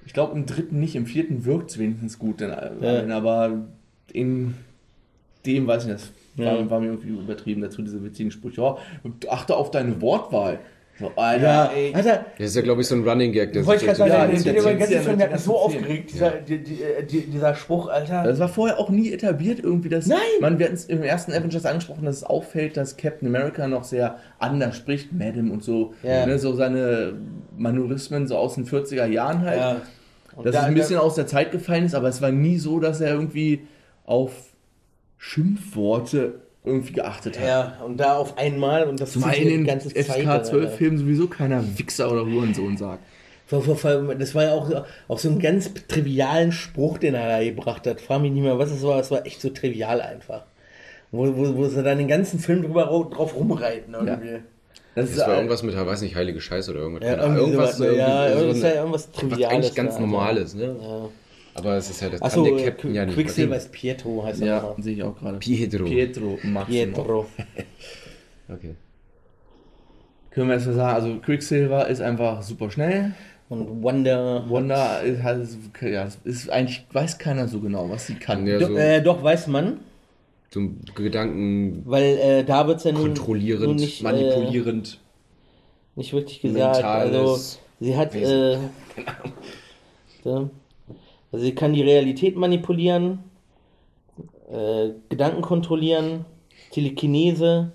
Ich 0.05 0.13
glaube 0.13 0.37
im 0.37 0.47
dritten 0.47 0.79
nicht, 0.81 0.95
im 0.97 1.07
vierten 1.07 1.45
wirkt 1.45 1.71
es 1.71 1.79
wenigstens 1.79 2.19
gut, 2.19 2.41
denn, 2.41 2.51
äh, 2.51 3.13
aber 3.13 3.65
in 4.13 4.55
dem 5.47 5.67
weiß 5.67 5.85
ich 5.85 5.93
nicht, 5.93 6.01
das 6.37 6.45
war, 6.45 6.59
Ja. 6.61 6.71
war 6.71 6.81
mir 6.81 6.87
irgendwie 6.87 7.09
übertrieben 7.09 7.61
dazu, 7.63 7.83
diese 7.83 8.03
witzigen 8.05 8.31
Sprüche. 8.31 8.63
Oh, 8.63 8.79
achte 9.31 9.57
auf 9.57 9.71
deine 9.71 10.01
Wortwahl. 10.01 10.59
So, 10.99 11.13
Alter, 11.15 11.43
Ja, 11.47 11.71
ey. 11.75 11.95
Alter, 11.95 12.25
Das 12.39 12.47
ist 12.49 12.57
ja, 12.57 12.63
glaube 12.63 12.81
ich, 12.81 12.87
so 12.87 12.95
ein 12.95 13.07
Running 13.07 13.31
Gag. 13.33 13.53
Der 13.53 13.67
wollte 13.67 13.85
ich 13.85 13.91
sich 13.91 13.99
gerade 13.99 14.11
sagen, 14.11 14.33
Ja, 14.35 14.43
der 14.43 14.55
ja 14.55 14.63
Film, 15.03 15.19
der 15.19 15.27
hat 15.27 15.33
mich 15.35 15.43
so 15.43 15.57
aufgeregt, 15.59 16.11
dieser, 16.13 16.31
die, 16.31 16.63
die, 16.63 16.83
äh, 16.83 17.05
die, 17.05 17.21
dieser 17.27 17.55
Spruch, 17.55 17.89
Alter. 17.89 18.25
Das 18.25 18.39
war 18.39 18.49
vorher 18.49 18.79
auch 18.79 18.89
nie 18.89 19.13
etabliert 19.13 19.61
irgendwie. 19.61 19.91
Dass 19.91 20.07
Nein! 20.07 20.19
Man, 20.41 20.59
wir 20.59 20.67
hatten 20.67 20.75
es 20.77 20.87
im 20.87 21.03
ersten 21.03 21.33
Avengers 21.33 21.67
angesprochen, 21.67 22.05
dass 22.07 22.17
es 22.17 22.25
auffällt, 22.25 22.77
dass 22.79 22.97
Captain 22.97 23.29
America 23.29 23.69
noch 23.69 23.85
sehr 23.85 24.17
anders 24.39 24.75
spricht, 24.77 25.13
Madam 25.13 25.51
und 25.51 25.63
so. 25.63 25.93
Ja. 26.03 26.25
Ne, 26.25 26.39
so 26.39 26.55
seine 26.55 27.13
Manurismen 27.59 28.27
so 28.27 28.37
aus 28.39 28.55
den 28.55 28.65
40er 28.67 29.05
Jahren 29.07 29.43
halt. 29.43 29.59
ja. 29.61 29.77
Und 30.35 30.45
dass 30.47 30.55
da- 30.55 30.61
es 30.63 30.67
ein 30.67 30.75
bisschen 30.75 30.97
da- 30.97 31.03
aus 31.03 31.15
der 31.15 31.27
Zeit 31.27 31.51
gefallen 31.53 31.85
ist, 31.85 31.95
aber 31.95 32.09
es 32.09 32.21
war 32.23 32.31
nie 32.31 32.59
so, 32.59 32.79
dass 32.81 33.01
er 33.01 33.11
irgendwie 33.13 33.67
auf 34.05 34.33
Schimpfworte 35.19 36.41
irgendwie 36.67 36.93
geachtet 36.93 37.39
hat. 37.39 37.47
Ja, 37.47 37.77
und 37.85 37.97
da 37.99 38.17
auf 38.17 38.37
einmal 38.37 38.85
und 38.89 39.01
das 39.01 39.13
Zumal 39.13 39.35
zieht 39.35 39.45
in 39.45 39.49
den 39.49 39.65
ganze 39.67 39.89
Zeit, 39.95 40.07
FK12-Filmen 40.21 40.99
sowieso 40.99 41.29
keiner 41.29 41.63
Wichser 41.79 42.11
oder 42.11 42.27
Hurensohn 42.27 42.77
sagt. 42.77 43.03
Das 43.49 44.35
war 44.35 44.43
ja 44.43 44.53
auch, 44.53 44.71
auch 45.07 45.19
so 45.19 45.29
ein 45.31 45.39
ganz 45.39 45.71
trivialen 45.87 46.51
Spruch, 46.51 46.99
den 46.99 47.15
er 47.15 47.29
da 47.39 47.45
gebracht 47.45 47.87
hat. 47.87 48.01
Frag 48.01 48.21
mich 48.21 48.33
nicht 48.33 48.43
mehr, 48.43 48.59
was 48.59 48.73
es 48.73 48.83
war. 48.83 48.99
Es 48.99 49.11
war 49.13 49.25
echt 49.25 49.41
so 49.41 49.51
trivial 49.51 50.01
einfach. 50.01 50.43
Wo, 51.13 51.25
wo, 51.37 51.55
wo 51.57 51.65
sie 51.67 51.83
dann 51.85 51.99
den 51.99 52.09
ganzen 52.09 52.41
Film 52.41 52.63
drüber 52.63 52.85
drauf 53.15 53.37
rumreiten 53.37 53.95
irgendwie. 53.95 54.41
Das, 54.97 55.15
Das 55.15 55.29
war 55.29 55.37
irgendwas 55.37 55.63
mit, 55.63 55.77
weiß 55.77 56.01
nicht, 56.03 56.17
heilige 56.17 56.41
Scheiße 56.41 56.71
oder 56.73 56.81
irgendwas. 56.81 57.07
Ja, 57.07 57.23
irgendwie 57.23 57.41
irgendwas, 57.43 57.79
ja, 57.79 58.29
irgendwie 58.29 58.41
so 58.41 58.47
das 58.49 58.57
ist 58.57 58.65
eine- 58.65 58.75
ja 58.75 58.81
irgendwas 58.81 59.09
was 59.13 59.21
Triviales. 59.21 59.55
eigentlich 59.55 59.75
ganz 59.77 59.95
da, 59.95 60.01
Normales, 60.01 60.55
ne? 60.55 60.77
Ja. 60.81 61.09
Aber 61.57 61.77
es 61.77 61.89
ist 61.91 62.01
ja, 62.03 62.09
das 62.11 62.21
Achso, 62.23 62.45
der 62.45 62.65
Captain 62.65 62.95
ja 62.95 63.05
nicht. 63.07 63.15
Quicksilver 63.15 63.57
ist 63.57 63.73
Pietro, 63.73 64.25
heißt 64.25 64.41
er 64.43 64.47
ja, 64.47 64.75
sehe 64.79 64.95
ich 64.95 65.03
auch 65.03 65.17
gerade. 65.19 65.39
Pietro. 65.39 65.85
Pietro 65.85 66.39
Maximoff. 66.43 66.67
Pietro. 66.69 67.27
Okay. 68.49 68.77
Können 70.31 70.47
wir 70.49 70.55
erst 70.55 70.67
mal 70.69 70.75
sagen, 70.75 70.95
also 70.95 71.17
Quicksilver 71.19 71.89
ist 71.89 72.01
einfach 72.01 72.43
super 72.43 72.71
schnell. 72.71 73.13
Und 73.49 73.83
Wonder. 73.83 74.45
Wanda 74.49 74.99
ist, 75.01 75.23
halt, 75.25 75.49
ja, 75.83 76.09
ist 76.25 76.51
eigentlich, 76.51 76.85
weiß 76.93 77.19
keiner 77.19 77.49
so 77.49 77.59
genau, 77.61 77.91
was 77.91 78.07
sie 78.07 78.15
kann. 78.15 78.47
Ja, 78.47 78.59
Doch, 78.59 78.69
so 78.69 78.77
äh, 78.77 79.03
doch, 79.03 79.23
weiß 79.23 79.49
man. 79.49 79.81
zum 80.51 80.79
Gedanken 80.95 81.83
Weil 81.87 82.19
äh, 82.19 82.45
da 82.45 82.69
wird 82.69 82.79
es 82.79 82.85
ja 82.85 82.93
nun, 82.93 83.03
kontrollierend, 83.03 83.67
nun 83.67 83.77
nicht, 83.77 84.01
Äh, 84.01 84.05
manipulierend. 84.05 85.01
nicht 85.97 86.13
wirklich 86.13 86.41
gesagt. 86.41 86.85
Also, 86.85 87.39
sie 87.81 87.97
hat. 87.97 88.13
Also, 91.33 91.45
sie 91.45 91.55
kann 91.55 91.73
die 91.73 91.83
Realität 91.83 92.37
manipulieren, 92.37 93.19
äh, 94.51 94.91
Gedanken 95.09 95.43
kontrollieren, 95.43 96.25
Telekinese 96.71 97.73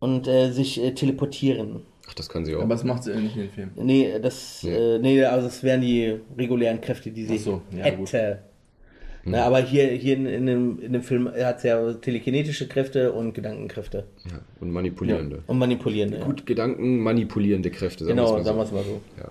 und 0.00 0.26
äh, 0.28 0.50
sich 0.50 0.82
äh, 0.82 0.92
teleportieren. 0.92 1.82
Ach, 2.08 2.14
das 2.14 2.28
kann 2.28 2.44
sie 2.44 2.54
auch. 2.56 2.62
Aber 2.62 2.74
das 2.74 2.84
macht 2.84 3.04
sie 3.04 3.14
nicht 3.14 3.36
in 3.36 3.42
den 3.42 3.50
Film. 3.50 3.70
Nee, 3.76 4.18
das, 4.20 4.62
Nee. 4.64 4.70
Äh, 4.74 4.98
nee, 4.98 5.24
also 5.24 5.46
das 5.46 5.62
wären 5.62 5.80
die 5.80 6.18
regulären 6.36 6.80
Kräfte, 6.80 7.10
die 7.10 7.24
sie 7.24 7.36
Ach 7.36 7.40
so, 7.40 7.62
ja, 7.70 7.84
hätte. 7.84 7.96
gut. 7.98 8.10
Na, 9.24 9.44
aber 9.44 9.60
hier, 9.60 9.86
hier 9.92 10.16
in, 10.16 10.26
in, 10.26 10.46
dem, 10.46 10.80
in 10.80 10.92
dem 10.94 11.02
Film 11.02 11.30
hat 11.32 11.60
sie 11.60 11.68
ja 11.68 11.92
telekinetische 11.92 12.66
Kräfte 12.66 13.12
und 13.12 13.34
Gedankenkräfte. 13.34 14.04
ja, 14.28 14.40
und 14.60 14.72
manipulierende. 14.72 15.44
Und 15.46 15.58
manipulierende. 15.58 16.18
ja. 16.18 16.24
Gut 16.24 16.44
Gedanken 16.44 16.98
manipulierende 16.98 17.70
Kräfte, 17.70 18.04
sagen 18.04 18.16
Genau, 18.16 18.34
wir's 18.36 18.44
sagen 18.44 18.58
mal 18.58 18.64
wir 18.64 18.66
so. 18.66 18.76
es 18.80 18.84
mal 18.86 18.92
so. 18.92 19.00
Ja. 19.22 19.30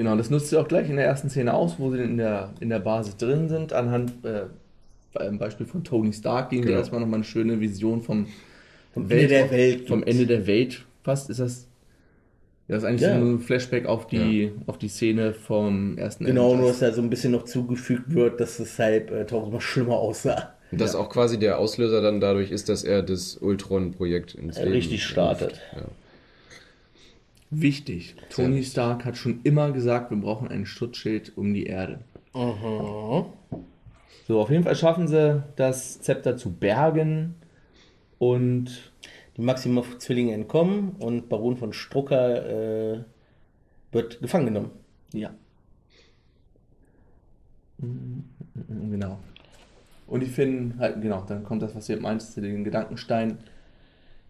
Genau, 0.00 0.16
das 0.16 0.30
nutzt 0.30 0.48
sie 0.48 0.56
auch 0.58 0.66
gleich 0.66 0.88
in 0.88 0.96
der 0.96 1.04
ersten 1.04 1.28
Szene 1.28 1.52
aus, 1.52 1.74
wo 1.78 1.90
sie 1.90 1.98
in 2.02 2.16
der, 2.16 2.54
in 2.60 2.70
der 2.70 2.78
Basis 2.78 3.18
drin 3.18 3.50
sind, 3.50 3.74
anhand 3.74 4.24
äh, 4.24 4.44
beim 5.12 5.36
Beispiel 5.38 5.66
von 5.66 5.84
Tony 5.84 6.10
Stark, 6.14 6.48
ging 6.48 6.60
Genau. 6.60 6.68
genau. 6.68 6.78
erstmal 6.78 7.00
nochmal 7.02 7.16
eine 7.18 7.24
schöne 7.24 7.60
Vision 7.60 8.00
vom, 8.00 8.26
Vom 8.94 9.10
Ende 9.10 9.26
der 9.26 9.50
Welt. 9.50 9.88
Vom 9.88 10.02
Ende 10.02 10.24
der 10.26 10.46
Welt 10.46 10.86
fast 11.02 11.28
ist 11.28 11.38
das. 11.40 11.66
Ja, 12.66 12.76
das 12.76 12.82
ist 12.84 12.88
eigentlich 12.88 13.02
Ja. 13.02 13.18
so 13.20 13.26
ein 13.26 13.40
Flashback 13.40 13.84
auf 13.84 14.06
die, 14.06 14.52
auf 14.66 14.78
die 14.78 14.88
Szene 14.88 15.34
vom 15.34 15.98
ersten 15.98 16.24
Genau, 16.24 16.54
nur 16.54 16.60
Avengers. 16.60 16.78
dass 16.78 16.88
da 16.90 16.94
so 16.96 17.02
ein 17.02 17.10
bisschen 17.10 17.32
noch 17.32 17.44
zugefügt 17.44 18.14
wird, 18.14 18.40
dass 18.40 18.58
es 18.58 18.78
halt 18.78 19.10
äh, 19.10 19.26
tausendmal 19.26 19.60
schlimmer 19.60 19.96
aussah. 19.98 20.54
Und 20.72 20.80
das 20.80 20.94
auch 20.94 21.10
quasi 21.10 21.38
der 21.38 21.58
Auslöser 21.58 22.00
dann 22.00 22.20
dadurch 22.20 22.50
ist, 22.52 22.70
dass 22.70 22.84
er 22.84 23.02
das 23.02 23.36
Ultron-Projekt 23.36 24.34
ins 24.34 24.56
Äh, 24.56 24.60
Leben 24.62 24.72
richtig 24.76 25.04
startet. 25.04 25.60
Ja. 25.76 25.82
Wichtig. 27.50 28.14
Tony 28.30 28.62
Stark 28.62 29.04
hat 29.04 29.16
schon 29.16 29.40
immer 29.42 29.72
gesagt, 29.72 30.10
wir 30.10 30.18
brauchen 30.18 30.48
ein 30.48 30.66
Schutzschild 30.66 31.36
um 31.36 31.52
die 31.52 31.64
Erde. 31.64 32.00
Mhm. 32.34 33.24
So, 34.28 34.40
auf 34.40 34.50
jeden 34.50 34.62
Fall 34.62 34.76
schaffen 34.76 35.08
sie 35.08 35.42
das 35.56 36.00
Zepter 36.00 36.36
zu 36.36 36.52
bergen 36.52 37.34
und 38.18 38.92
Die 39.36 39.42
Maximoff-Zwillinge 39.42 40.34
entkommen 40.34 40.90
und 40.98 41.28
Baron 41.28 41.56
von 41.56 41.72
Strucker 41.72 42.94
äh, 42.94 43.04
wird 43.92 44.20
gefangen 44.20 44.46
genommen. 44.46 44.70
ja. 45.12 45.30
Genau. 48.68 49.18
Und 50.06 50.20
die 50.20 50.26
finden 50.26 50.78
halt, 50.78 51.00
genau, 51.00 51.24
dann 51.26 51.44
kommt 51.44 51.62
das, 51.62 51.74
was 51.74 51.88
ihr 51.88 51.98
meintest, 52.00 52.36
den 52.36 52.64
Gedankenstein, 52.64 53.38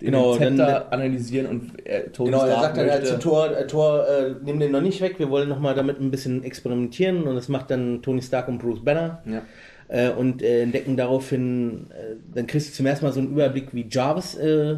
den 0.01 0.07
Genau, 0.07 0.33
Zepter 0.37 0.57
dann- 0.57 0.83
analysieren 1.01 1.47
und 1.47 1.87
äh, 1.87 2.05
Tony 2.11 2.31
Genau, 2.31 2.45
er 2.45 2.61
sagt 2.61 2.77
dann 2.77 2.91
halt 2.91 3.01
möchte, 3.03 3.15
zu 3.19 3.21
Thor, 3.21 3.57
äh, 3.57 3.67
Thor 3.67 4.07
äh, 4.09 4.35
nimm 4.45 4.59
den 4.59 4.73
noch 4.73 4.81
nicht 4.81 5.01
weg, 5.01 5.19
wir 5.19 5.29
wollen 5.31 5.49
nochmal 5.49 5.75
damit 5.75 6.01
ein 6.01 6.11
bisschen 6.11 6.43
experimentieren 6.45 7.25
und 7.25 7.35
das 7.35 7.49
macht 7.49 7.71
dann 7.71 8.01
Tony 8.03 8.23
Stark 8.23 8.49
und 8.49 8.59
Bruce 8.59 8.83
Banner 8.85 9.23
ja. 9.27 9.43
äh, 9.89 10.11
und 10.11 10.43
äh, 10.43 10.63
entdecken 10.63 10.97
daraufhin, 10.97 11.87
äh, 11.91 12.17
dann 12.35 12.47
kriegst 12.47 12.71
du 12.71 12.73
zum 12.73 12.87
ersten 12.87 13.05
Mal 13.05 13.13
so 13.13 13.21
einen 13.21 13.31
Überblick, 13.33 13.75
wie 13.75 13.87
Jarvis 13.91 14.37
äh, 14.37 14.77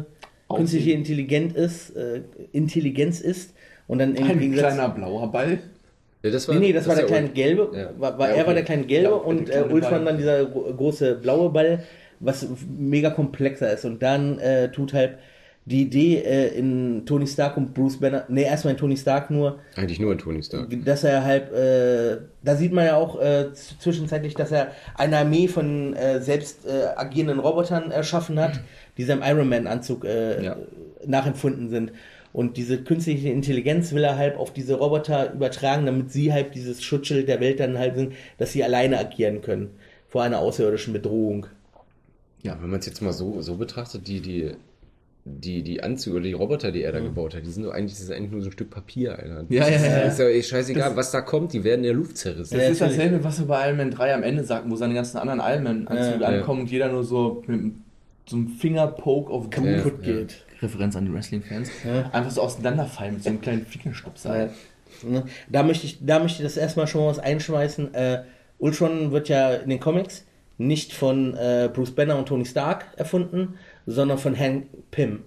künstliche 0.53 0.91
Intelligenz 0.91 1.53
ist, 1.55 1.95
äh, 1.95 2.21
Intelligenz 2.51 3.21
ist 3.21 3.53
und 3.87 3.99
dann 3.99 4.15
im 4.15 4.27
ein 4.27 4.39
Gegensatz... 4.39 4.73
kleiner 4.75 4.89
blauer 4.89 5.31
Ball. 5.31 5.59
Ja, 6.21 6.29
das 6.31 6.47
war, 6.47 6.55
Nee, 6.55 6.67
nee, 6.67 6.73
das, 6.73 6.87
war 6.87 6.95
der 6.95 7.03
ist 7.05 7.09
kleine 7.11 7.29
gelbe. 7.29 7.69
Ja. 7.75 7.89
War, 7.97 8.17
war, 8.17 8.29
Ja, 8.29 8.35
Er 8.35 8.37
war 8.41 8.45
okay. 8.45 8.53
der 8.55 8.63
kleine 8.63 8.83
gelbe 8.83 9.09
Ja, 9.09 9.15
und 9.15 9.47
der 9.47 9.55
äh, 9.55 9.59
kleine 9.59 9.73
Ultron 9.73 9.91
Ball. 9.91 10.05
dann 10.05 10.17
dieser 10.17 10.45
gro- 10.45 10.73
große 10.73 11.15
blaue 11.15 11.49
Ball, 11.49 11.83
was 12.23 12.47
mega 12.77 13.09
komplexer 13.09 13.73
ist. 13.73 13.85
Und 13.85 14.01
dann 14.01 14.39
äh, 14.39 14.71
tut 14.71 14.93
halt 14.93 15.17
die 15.65 15.83
Idee 15.83 16.17
äh, 16.17 16.47
in 16.57 17.05
Tony 17.05 17.25
Stark 17.25 17.55
und 17.55 17.73
Bruce 17.73 17.97
Banner, 17.99 18.25
nee, 18.27 18.43
erstmal 18.43 18.73
in 18.73 18.79
Tony 18.79 18.97
Stark 18.97 19.29
nur, 19.31 19.59
Eigentlich 19.77 19.97
nur 19.99 20.11
in 20.11 20.17
Tony 20.17 20.43
Stark. 20.43 20.67
dass 20.83 21.05
er 21.05 21.23
halt, 21.23 21.53
äh, 21.53 22.17
da 22.43 22.55
sieht 22.57 22.73
man 22.73 22.85
ja 22.85 22.97
auch 22.97 23.17
äh, 23.21 23.53
zwischenzeitlich, 23.53 24.33
dass 24.33 24.51
er 24.51 24.71
eine 24.95 25.17
Armee 25.19 25.47
von 25.47 25.93
äh, 25.93 26.19
selbst 26.19 26.65
äh, 26.65 26.87
agierenden 26.97 27.39
Robotern 27.39 27.91
erschaffen 27.91 28.39
hat, 28.41 28.59
die 28.97 29.03
seinem 29.05 29.21
Iron 29.23 29.47
Man 29.47 29.67
Anzug 29.67 30.03
äh, 30.03 30.43
Ja. 30.43 30.57
nachempfunden 31.05 31.69
sind. 31.69 31.93
Und 32.33 32.57
diese 32.57 32.79
künstliche 32.83 33.29
Intelligenz 33.29 33.93
will 33.93 34.03
er 34.03 34.17
halt 34.17 34.35
auf 34.37 34.51
diese 34.51 34.73
Roboter 34.73 35.31
übertragen, 35.33 35.85
damit 35.85 36.11
sie 36.11 36.33
halt 36.33 36.55
dieses 36.55 36.81
Schutzschild 36.83 37.27
der 37.29 37.39
Welt 37.39 37.59
dann 37.59 37.77
halt 37.77 37.95
sind, 37.95 38.13
dass 38.37 38.51
sie 38.51 38.63
alleine 38.63 38.97
agieren 38.97 39.41
können 39.41 39.69
vor 40.09 40.23
einer 40.23 40.39
außerirdischen 40.39 40.93
Bedrohung. 40.93 41.45
Ja, 42.43 42.57
wenn 42.61 42.69
man 42.69 42.79
es 42.79 42.85
jetzt 42.85 43.01
mal 43.01 43.13
so, 43.13 43.41
so 43.41 43.55
betrachtet, 43.55 44.07
die, 44.07 44.19
die, 44.19 44.51
die, 45.25 45.63
die 45.63 45.81
Anzüge 45.81 46.17
oder 46.17 46.25
die 46.25 46.33
Roboter, 46.33 46.71
die 46.73 46.83
er 46.83 46.91
da 46.91 46.99
gebaut 46.99 47.33
hat, 47.33 47.45
die 47.45 47.49
sind 47.49 47.63
doch 47.63 47.71
eigentlich, 47.71 47.93
das 47.93 48.01
ist 48.01 48.11
eigentlich 48.11 48.31
nur 48.31 48.41
so 48.41 48.49
ein 48.49 48.51
Stück 48.51 48.69
Papier, 48.69 49.17
Alter. 49.17 49.45
Ja, 49.49 49.67
ja, 49.69 49.77
ja. 49.79 49.97
Ist 50.01 50.19
ja 50.19 50.27
eh 50.27 50.43
scheißegal, 50.43 50.95
was 50.97 51.11
da 51.11 51.21
kommt, 51.21 51.53
die 51.53 51.63
werden 51.63 51.79
in 51.79 51.83
der 51.85 51.93
Luft 51.93 52.17
zerrissen. 52.17 52.53
Das 52.57 52.63
Ja, 52.65 52.69
ist 52.69 52.79
natürlich. 52.81 52.97
dasselbe, 52.99 53.23
was 53.23 53.39
wir 53.39 53.45
bei 53.47 53.65
Iron 53.67 53.77
Man 53.77 53.91
3 53.91 54.13
am 54.15 54.23
Ende 54.23 54.43
sagten, 54.43 54.69
wo 54.69 54.75
seine 54.75 54.93
ganzen 54.93 55.17
anderen 55.17 55.39
Iron 55.39 55.63
Man-Anzüge 55.63 56.21
Ja, 56.23 56.31
ja. 56.31 56.37
ankommen 56.39 56.61
und 56.61 56.71
jeder 56.71 56.89
nur 56.91 57.05
so 57.05 57.41
mit 57.47 57.73
so 58.25 58.35
einem 58.35 58.47
Fingerpoke 58.49 59.31
auf 59.31 59.45
Ja, 59.45 59.49
Kaputt 59.81 60.05
ja. 60.05 60.13
geht. 60.13 60.43
Referenz 60.61 60.95
an 60.97 61.05
die 61.05 61.13
Wrestling-Fans. 61.13 61.69
Ja. 61.85 62.09
Einfach 62.11 62.31
so 62.31 62.41
auseinanderfallen 62.41 63.13
mit 63.15 63.23
so 63.23 63.29
einem 63.29 63.41
kleinen 63.41 63.65
Fingerstupser. 63.65 64.49
Ne? 65.03 65.23
Da 65.49 65.63
möchte 65.63 65.85
ich, 65.85 66.05
da 66.05 66.19
möchte 66.19 66.41
ich 66.41 66.47
das 66.47 66.57
erstmal 66.57 66.87
schon 66.87 67.01
mal 67.01 67.07
was 67.07 67.19
einschmeißen. 67.19 67.93
Äh, 67.93 68.23
Ultron 68.59 69.11
wird 69.11 69.27
ja 69.29 69.53
in 69.55 69.69
den 69.69 69.79
Comics 69.79 70.23
nicht 70.57 70.93
von 70.93 71.35
äh, 71.35 71.69
Bruce 71.73 71.91
Banner 71.91 72.17
und 72.17 72.27
Tony 72.27 72.45
Stark 72.45 72.85
erfunden, 72.97 73.55
sondern 73.85 74.17
von 74.17 74.37
Hank 74.37 74.67
Pym. 74.91 75.23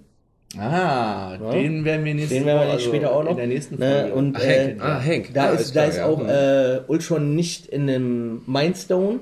Ah, 0.59 1.37
den 1.53 1.85
werden 1.85 2.05
wir 2.05 2.15
nächste 2.15 2.35
Den 2.35 2.47
werden 2.47 2.61
wir 2.61 2.67
Woche, 2.69 2.77
nicht 2.77 2.87
später 2.87 3.13
auch 3.13 3.25
noch. 3.25 3.33
In 3.33 3.37
der 3.37 3.47
nächsten 3.49 3.79
Ne, 3.79 4.01
Folge. 4.03 4.15
und 4.15 4.37
Ach, 4.37 4.45
äh, 4.45 4.65
Hank. 4.73 4.83
Ah, 4.83 5.01
Hank. 5.05 5.31
da 5.35 5.45
Ah, 5.45 5.51
ist, 5.51 5.61
ist 5.61 5.77
da 5.77 5.81
klar, 5.81 5.89
ist 5.91 5.97
ja. 5.99 6.07
auch 6.07 6.27
äh, 6.27 6.81
Ultron 6.87 7.35
nicht 7.35 7.67
in 7.67 7.83
einem 7.91 8.43
Mindstone, 8.47 9.21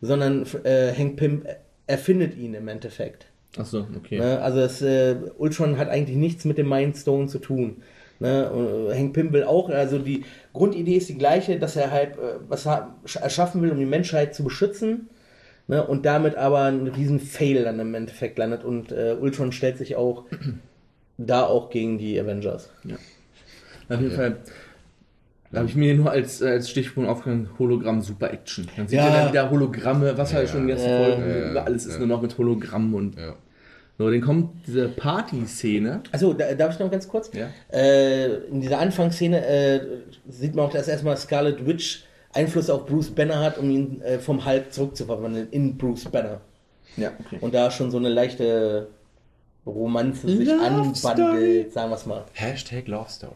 sondern 0.00 0.46
äh, 0.64 0.92
Hank 0.96 1.16
Pym 1.16 1.42
erfindet 1.86 2.36
ihn 2.36 2.54
im 2.54 2.68
Endeffekt. 2.68 3.26
Achso, 3.56 3.86
okay. 3.96 4.18
Ne? 4.18 4.40
Also 4.40 4.58
das, 4.60 4.80
äh, 4.80 5.16
Ultron 5.38 5.76
hat 5.78 5.88
eigentlich 5.88 6.16
nichts 6.16 6.44
mit 6.44 6.56
dem 6.58 6.68
Mindstone 6.68 7.26
zu 7.26 7.38
tun. 7.40 7.82
Ne? 8.20 8.50
Und, 8.50 8.90
äh, 8.90 8.98
Hank 8.98 9.12
Pym 9.12 9.32
will 9.32 9.44
auch, 9.44 9.68
also 9.70 9.98
die 9.98 10.24
Grundidee 10.52 10.96
ist 10.96 11.08
die 11.08 11.18
gleiche, 11.18 11.58
dass 11.58 11.76
er 11.76 11.90
halt 11.90 12.16
äh, 12.16 12.38
was 12.48 12.66
ha- 12.66 12.94
sch- 13.06 13.20
erschaffen 13.20 13.62
will, 13.62 13.70
um 13.70 13.78
die 13.78 13.84
Menschheit 13.86 14.34
zu 14.34 14.42
beschützen. 14.44 15.08
Ne? 15.68 15.86
Und 15.86 16.04
damit 16.06 16.34
aber 16.36 16.62
ein 16.62 16.86
riesen 16.88 17.20
Fail 17.20 17.62
dann 17.64 17.78
im 17.78 17.94
Endeffekt 17.94 18.38
landet. 18.38 18.64
Und 18.64 18.90
äh, 18.90 19.16
Ultron 19.20 19.52
stellt 19.52 19.78
sich 19.78 19.96
auch 19.96 20.24
da 21.18 21.44
auch 21.44 21.70
gegen 21.70 21.98
die 21.98 22.18
Avengers. 22.20 22.70
Auf 23.88 24.00
jeden 24.00 24.12
Fall. 24.14 24.36
Da 25.50 25.60
habe 25.60 25.68
ich 25.68 25.76
mir 25.76 25.94
nur 25.94 26.10
als, 26.10 26.42
äh, 26.42 26.48
als 26.48 26.68
Stichpunkt 26.68 27.08
aufgenommen, 27.08 27.48
Hologramm 27.58 28.02
Super 28.02 28.30
Action. 28.32 28.66
Dann 28.76 28.86
sieht 28.88 28.98
Ja. 28.98 29.06
ihr 29.08 29.12
dann 29.12 29.28
wieder 29.30 29.50
Hologramme, 29.50 30.18
was 30.18 30.34
halt 30.34 30.48
schon 30.50 30.62
in 30.62 30.66
den 30.68 30.76
ersten 30.76 30.90
Ja. 30.90 31.04
Folgen, 31.04 31.30
Ja, 31.30 31.54
ja, 31.54 31.62
alles 31.64 31.86
ist 31.86 31.92
ja. 31.94 31.98
nur 32.00 32.08
noch 32.08 32.20
mit 32.22 32.36
Hologrammen 32.36 32.92
und 32.94 33.16
So. 33.98 34.10
Dann 34.10 34.20
kommt 34.20 34.66
diese 34.66 34.88
Party-Szene. 34.88 36.02
Achso, 36.12 36.32
da, 36.32 36.54
darf 36.54 36.74
ich 36.74 36.78
noch 36.78 36.90
ganz 36.90 37.08
kurz? 37.08 37.30
Ja. 37.34 37.48
Äh, 37.72 38.46
in 38.46 38.60
dieser 38.60 38.78
Anfangsszene 38.78 39.44
äh, 39.44 39.80
sieht 40.28 40.54
man 40.54 40.66
auch, 40.66 40.72
dass 40.72 40.86
erstmal 40.86 41.16
Scarlet 41.16 41.66
Witch 41.66 42.04
Einfluss 42.32 42.70
auf 42.70 42.86
Bruce 42.86 43.10
Banner 43.10 43.40
hat, 43.40 43.58
um 43.58 43.70
ihn 43.70 44.00
äh, 44.02 44.18
vom 44.18 44.44
Hulk 44.44 44.72
zurückzuverwandeln 44.72 45.48
in 45.50 45.76
Bruce 45.76 46.04
Banner. 46.04 46.40
Ja, 46.96 47.12
okay. 47.18 47.38
Und 47.40 47.54
da 47.54 47.70
schon 47.70 47.90
so 47.90 47.98
eine 47.98 48.08
leichte 48.08 48.88
Romanze 49.66 50.28
sich 50.28 50.46
Love 50.46 50.62
anbandelt, 50.62 50.96
Story. 50.96 51.66
sagen 51.70 51.90
wir 51.90 51.96
es 51.96 52.06
mal. 52.06 52.24
Hashtag 52.34 52.86
Love 52.86 53.10
Story. 53.10 53.32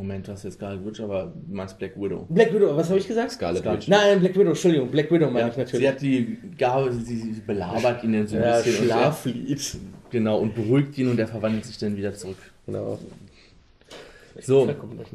Moment, 0.00 0.26
du 0.26 0.32
hast 0.32 0.44
jetzt 0.44 0.54
Scarlet 0.54 0.84
Witch, 0.86 0.98
aber 1.00 1.32
du 1.46 1.54
meinst 1.54 1.78
Black 1.78 1.92
Widow. 2.00 2.26
Black 2.30 2.54
Widow, 2.54 2.74
was 2.74 2.88
habe 2.88 2.98
ich 2.98 3.06
gesagt? 3.06 3.32
Scarlet 3.32 3.60
Scarlet- 3.60 3.80
Witch. 3.82 3.88
Nein, 3.88 4.20
Black 4.20 4.34
Widow, 4.34 4.48
Entschuldigung, 4.48 4.88
Black 4.90 5.10
Widow 5.10 5.26
meine 5.26 5.40
Ja, 5.40 5.48
ich 5.48 5.54
sie 5.54 5.60
natürlich. 5.60 5.88
hat 5.88 6.00
die 6.00 6.38
Gabe, 6.56 6.90
sie, 6.92 7.16
sie 7.16 7.40
belabert 7.46 8.02
ihn 8.02 8.14
dann 8.14 8.26
so 8.26 8.36
ein 8.36 8.42
Ja, 8.42 8.56
bisschen. 8.60 8.86
Schlaflied. 8.86 9.76
Genau, 10.10 10.38
und 10.38 10.54
beruhigt 10.54 10.96
ihn 10.96 11.10
und 11.10 11.18
er 11.20 11.28
verwandelt 11.28 11.66
sich 11.66 11.76
dann 11.76 11.96
wieder 11.98 12.14
zurück. 12.14 12.38
Genau. 12.66 12.98
So. 14.40 14.66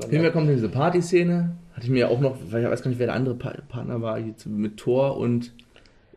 Hinterher 0.02 0.32
kommt 0.32 0.50
diese 0.50 0.70
Party-Szene. 0.70 1.56
Hatte 1.74 1.86
ich 1.86 1.92
mir 1.92 2.10
auch 2.10 2.20
noch, 2.20 2.38
weil 2.52 2.64
ich 2.64 2.70
weiß 2.70 2.84
gar 2.84 2.90
nicht, 2.90 3.00
wer 3.00 3.08
der 3.08 3.16
andere 3.16 3.36
pa 3.36 3.54
Partner 3.68 4.02
war, 4.02 4.20
mit 4.46 4.78
Thor 4.78 5.18
und 5.18 5.52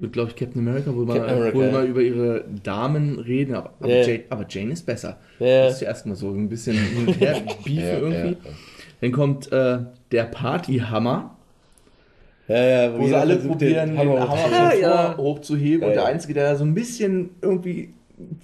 mit, 0.01 0.13
glaube 0.13 0.31
ich, 0.31 0.37
Captain 0.37 0.61
America, 0.67 0.93
wo 0.95 1.07
wir 1.07 1.15
Captain 1.21 1.73
mal, 1.73 1.87
über 1.87 2.01
ihre 2.01 2.45
Damen 2.63 3.19
reden. 3.19 3.55
Aber, 3.55 3.73
aber, 3.81 3.89
Ja. 3.89 4.03
Jane, 4.07 4.23
aber 4.31 4.47
Jane 4.49 4.73
ist 4.73 4.87
besser. 4.87 5.19
Ja. 5.41 5.65
Das 5.65 5.75
ist 5.75 5.81
ja 5.83 5.89
erstmal 5.89 6.17
so 6.17 6.31
ein 6.31 6.49
bisschen 6.49 6.77
hin 6.77 7.07
und 7.09 7.21
her 7.21 7.37
Beef 7.65 7.79
Ja, 7.83 7.99
irgendwie. 7.99 8.31
ja. 8.31 8.51
Dann 9.01 9.13
kommt 9.13 9.51
äh, 9.53 9.79
der 10.13 10.25
Partyhammer, 10.25 11.37
Ja, 12.49 12.57
ja, 12.65 12.99
wo 12.99 13.07
sie 13.07 13.15
alle 13.15 13.37
probieren, 13.37 13.91
den 13.91 13.99
Hammer, 13.99 14.29
hochzuheben. 14.29 14.71
von 14.71 14.81
Ja, 14.81 15.17
hochzuheben. 15.17 15.81
Ja, 15.83 15.87
und 15.89 15.95
der 15.95 16.03
ja. 16.03 16.09
Einzige, 16.09 16.35
der 16.35 16.57
so 16.57 16.65
ein 16.65 16.75
bisschen 16.75 17.31
irgendwie 17.43 17.91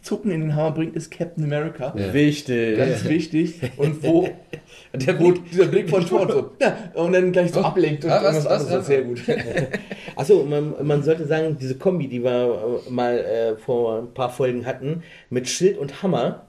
Zucken 0.03 0.31
in 0.31 0.41
den 0.41 0.55
Hammer 0.57 0.73
bringt, 0.73 0.95
ist 0.97 1.11
Captain 1.11 1.45
America. 1.45 1.95
Wichtig. 2.13 2.77
Ganz 2.79 3.05
wichtig. 3.09 3.61
Und 3.77 4.03
wo, 4.03 4.29
der, 4.95 5.19
wo 5.21 5.33
dieser 5.33 5.67
Blick 5.67 5.91
von 5.91 6.07
Thor 6.07 6.31
so, 6.31 6.51
ja, 6.61 6.77
und 6.95 7.13
dann 7.13 7.33
gleich 7.33 7.53
so 7.53 7.61
ablenkt 7.61 8.05
und 8.05 8.11
Ah, 8.11 8.23
was, 8.23 8.37
irgendwas 8.45 8.67
was, 8.67 8.73
was? 8.79 8.87
Sehr 8.87 9.03
gut. 9.03 9.23
Achso, 10.17 10.45
man, 10.45 10.75
man 10.83 11.03
sollte 11.03 11.27
sagen, 11.27 11.57
diese 11.61 11.77
Kombi, 11.77 12.09
die 12.09 12.23
wir 12.23 12.81
äh, 12.87 12.91
mal 12.91 13.19
äh, 13.19 13.57
vor 13.57 13.99
ein 13.99 14.15
paar 14.15 14.31
Folgen 14.31 14.65
hatten, 14.67 15.03
mit 15.31 15.49
Schild 15.49 15.79
und 15.79 16.03
Hammer, 16.03 16.47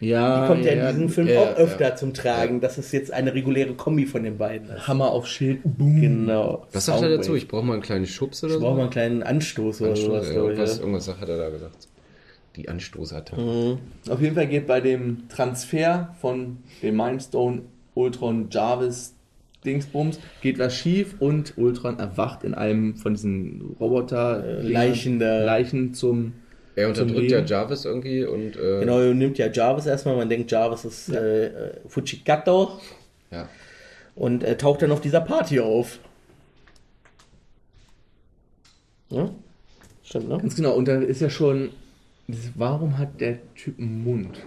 Ja, 0.00 0.42
die 0.42 0.46
kommt 0.48 0.64
ja, 0.64 0.72
in 0.72 0.86
diesem 0.94 1.08
Film 1.08 1.28
ja, 1.28 1.40
auch 1.40 1.56
öfter 1.56 1.88
ja. 1.88 1.96
zum 1.96 2.12
Tragen, 2.14 2.60
dass 2.60 2.76
es 2.78 2.92
jetzt 2.92 3.10
eine 3.12 3.32
reguläre 3.34 3.74
Kombi 3.74 4.04
von 4.06 4.22
den 4.22 4.36
beiden 4.38 4.68
ist. 4.70 4.86
Hammer 4.86 5.10
auf 5.10 5.26
Schild, 5.26 5.60
boom. 5.64 6.00
Genau. 6.00 6.66
Was 6.72 6.84
sagt 6.86 6.98
er 6.98 7.00
Soundwave. 7.00 7.16
dazu? 7.18 7.34
Ich 7.34 7.48
brauche 7.48 7.64
mal 7.64 7.72
einen 7.72 7.82
kleinen 7.82 8.06
Schubs 8.06 8.44
oder 8.44 8.52
Ich 8.52 8.58
so? 8.58 8.64
brauche 8.64 8.76
mal 8.76 8.82
einen 8.82 8.90
kleinen 8.90 9.22
Anstoß 9.22 9.80
oder 9.80 9.90
Anstoß, 9.90 10.06
sowas. 10.06 10.26
ja, 10.28 10.32
glaub 10.34 10.44
ich, 10.50 10.50
irgendwas, 10.50 10.76
ja. 10.76 10.80
irgendwas 10.82 11.08
hat 11.20 11.28
er 11.28 11.38
da 11.38 11.48
gesagt. 11.50 11.88
Die 12.56 12.68
Anstoßattacke. 12.68 13.40
Mhm. 13.40 13.78
Auf 14.10 14.20
jeden 14.20 14.34
Fall 14.34 14.46
geht 14.46 14.66
bei 14.66 14.80
dem 14.80 15.28
Transfer 15.28 16.14
von 16.20 16.58
dem 16.82 16.96
Mindstone 16.96 17.62
Ultron 17.94 18.48
Jarvis 18.50 19.14
Dingsbums 19.66 20.18
geht 20.40 20.58
was 20.58 20.74
schief 20.74 21.16
und 21.18 21.58
Ultron 21.58 21.98
erwacht 21.98 22.44
in 22.44 22.54
einem 22.54 22.96
von 22.96 23.14
diesen 23.14 23.76
Roboter 23.80 24.62
Leichen 24.62 25.18
da. 25.18 25.44
Leichen 25.44 25.92
zum 25.92 26.34
Er 26.76 26.88
unterdrückt 26.88 27.30
ja. 27.30 27.40
Jarvis 27.40 27.84
irgendwie 27.84 28.24
und 28.24 28.56
äh, 28.56 28.80
Genau, 28.80 29.00
nimmt 29.12 29.38
ja 29.38 29.48
Jarvis 29.52 29.86
erstmal, 29.86 30.16
man 30.16 30.28
denkt, 30.28 30.50
Jarvis 30.50 30.84
ist 30.84 31.08
äh, 31.08 31.46
äh, 31.46 31.72
Fujikato 31.88 32.80
ja. 33.30 33.48
und 34.14 34.44
äh, 34.44 34.56
taucht 34.56 34.82
dann 34.82 34.92
auf 34.92 35.00
dieser 35.00 35.20
Party 35.20 35.58
auf. 35.60 35.98
Ja? 39.10 39.30
Stimmt, 40.02 40.28
ne? 40.28 40.38
Ganz 40.38 40.54
genau, 40.54 40.74
und 40.74 40.86
da 40.86 41.00
ist 41.00 41.20
ja 41.20 41.30
schon. 41.30 41.70
Warum 42.54 42.98
hat 42.98 43.20
der 43.20 43.38
Typ 43.54 43.78
einen 43.78 44.02
Mund? 44.04 44.38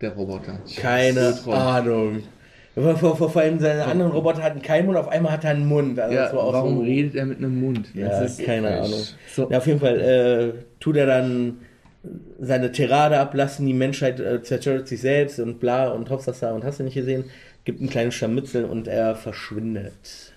Der 0.00 0.12
Roboter. 0.12 0.58
Keine 0.76 1.28
Ultron. 1.28 1.54
Ahnung. 1.54 2.22
Vor, 2.74 3.14
vor, 3.16 3.30
vor 3.30 3.40
allem 3.42 3.60
seine 3.60 3.84
anderen 3.84 4.10
Roboter 4.10 4.42
hatten 4.42 4.60
keinen 4.60 4.86
Mund, 4.86 4.98
auf 4.98 5.06
einmal 5.08 5.30
hat 5.32 5.44
er 5.44 5.50
einen 5.50 5.66
Mund. 5.66 5.98
Also 5.98 6.14
Ja, 6.14 6.30
warum 6.32 6.78
so, 6.78 6.82
redet 6.82 7.14
er 7.14 7.24
mit 7.24 7.38
einem 7.38 7.60
Mund? 7.60 7.88
Ja, 7.94 8.08
Das 8.08 8.32
ist 8.38 8.44
keine 8.44 8.66
frech. 8.66 8.80
Ahnung. 8.80 9.00
so. 9.32 9.48
Ja, 9.50 9.58
auf 9.58 9.66
jeden 9.68 9.78
Fall 9.80 10.00
äh, 10.00 10.52
tut 10.80 10.96
er 10.96 11.06
dann 11.06 11.58
seine 12.40 12.72
Tirade 12.72 13.18
ablassen, 13.18 13.64
die 13.66 13.72
Menschheit 13.74 14.18
äh, 14.20 14.42
zerstört 14.42 14.88
sich 14.88 15.00
selbst 15.00 15.38
und 15.38 15.60
bla 15.60 15.88
und 15.90 16.10
Hopsasa 16.10 16.50
und 16.50 16.64
hast 16.64 16.80
du 16.80 16.82
nicht 16.84 16.94
gesehen, 16.94 17.24
gibt 17.64 17.80
ein 17.80 17.88
kleines 17.88 18.14
Scharmützel 18.14 18.64
und 18.64 18.88
er 18.88 19.14
verschwindet. 19.14 20.32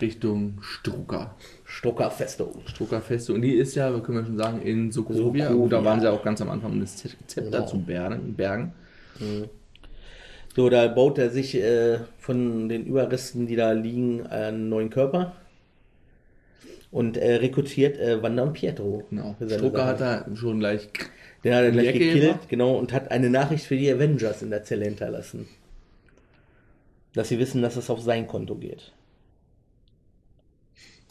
Richtung 0.00 0.58
Strucker. 0.62 1.36
Stuckerfestung. 1.74 2.62
Struckerfeste. 2.66 3.32
Und 3.34 3.42
die 3.42 3.54
ist 3.54 3.74
ja, 3.74 3.90
können 3.98 4.18
wir 4.18 4.24
schon 4.24 4.38
sagen, 4.38 4.62
in 4.62 4.92
Sokovia. 4.92 5.18
Sokovia. 5.22 5.52
Gut, 5.52 5.72
da 5.72 5.84
waren 5.84 6.00
sie 6.00 6.10
auch 6.10 6.22
ganz 6.22 6.40
am 6.40 6.48
Anfang, 6.48 6.72
um 6.72 6.80
das 6.80 6.96
Zepter 6.96 7.42
Genau. 7.42 7.66
zu 7.66 7.78
bergen. 7.78 8.34
bergen. 8.34 8.72
So, 10.54 10.68
da 10.68 10.86
baut 10.86 11.18
er 11.18 11.30
sich 11.30 11.56
äh, 11.56 11.98
von 12.18 12.68
den 12.68 12.86
Überresten, 12.86 13.46
die 13.48 13.56
da 13.56 13.72
liegen, 13.72 14.24
einen 14.26 14.68
neuen 14.68 14.88
Körper 14.88 15.34
und 16.92 17.16
äh, 17.16 17.34
rekrutiert 17.36 17.98
äh, 17.98 18.22
Wanda 18.22 18.44
und 18.44 18.52
Pietro. 18.52 19.02
Genau. 19.10 19.34
Strucker 19.44 19.84
hat 19.84 20.00
er 20.00 20.26
schon 20.36 20.60
gleich. 20.60 20.88
Den 21.42 21.54
hat 21.54 21.64
er 21.64 21.72
gleich 21.72 21.92
gekillt, 21.92 22.48
genau, 22.48 22.76
und 22.78 22.92
hat 22.92 23.10
eine 23.10 23.28
Nachricht 23.30 23.66
für 23.66 23.76
die 23.76 23.90
Avengers 23.92 24.42
in 24.42 24.50
der 24.50 24.62
Zelle 24.62 24.84
hinterlassen. 24.84 25.46
Dass 27.14 27.28
sie 27.28 27.38
wissen, 27.40 27.62
dass 27.62 27.76
es 27.76 27.90
auf 27.90 28.00
sein 28.00 28.28
Konto 28.28 28.54
geht. 28.54 28.92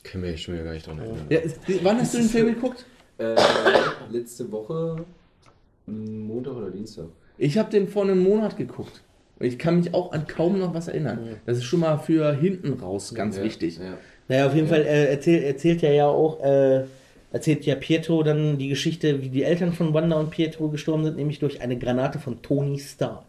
Kann 0.03 0.21
mir 0.21 0.37
schon 0.37 0.55
wieder 0.55 0.65
gar 0.65 0.73
nicht 0.73 0.85
dran 0.85 0.99
erinnern. 0.99 1.25
Ja, 1.29 1.39
wann 1.81 1.99
hast 1.99 2.13
du 2.13 2.17
den 2.19 2.27
Film 2.27 2.47
geguckt? 2.47 2.85
Äh, 3.17 3.35
letzte 4.11 4.51
Woche, 4.51 5.05
Montag 5.85 6.55
oder 6.55 6.71
Dienstag. 6.71 7.05
Ich 7.37 7.57
habe 7.57 7.69
den 7.71 7.87
vor 7.87 8.03
einem 8.03 8.21
Monat 8.21 8.57
geguckt. 8.57 9.01
Ich 9.39 9.57
kann 9.57 9.77
mich 9.79 9.93
auch 9.93 10.11
an 10.11 10.27
kaum 10.27 10.59
noch 10.59 10.73
was 10.73 10.87
erinnern. 10.87 11.37
Das 11.45 11.57
ist 11.57 11.63
schon 11.65 11.81
mal 11.81 11.97
für 11.97 12.33
hinten 12.33 12.73
raus 12.73 13.13
ganz 13.13 13.37
Ja, 13.37 13.43
wichtig. 13.43 13.77
Ja. 13.77 13.97
Naja, 14.27 14.47
auf 14.47 14.55
jeden 14.55 14.67
Fall 14.67 14.81
äh, 14.81 15.09
erzählt, 15.09 15.43
erzählt 15.43 15.83
er 15.83 15.93
ja 15.93 16.07
auch, 16.07 16.41
äh, 16.43 16.83
erzählt 17.31 17.65
ja 17.65 17.75
Pietro 17.75 18.23
dann 18.23 18.57
die 18.57 18.69
Geschichte, 18.69 19.21
wie 19.21 19.29
die 19.29 19.43
Eltern 19.43 19.73
von 19.73 19.93
Wanda 19.93 20.17
und 20.17 20.29
Pietro 20.29 20.69
gestorben 20.69 21.03
sind, 21.03 21.17
nämlich 21.17 21.39
durch 21.39 21.61
eine 21.61 21.77
Granate 21.77 22.19
von 22.19 22.41
Tony 22.41 22.79
Stark. 22.79 23.25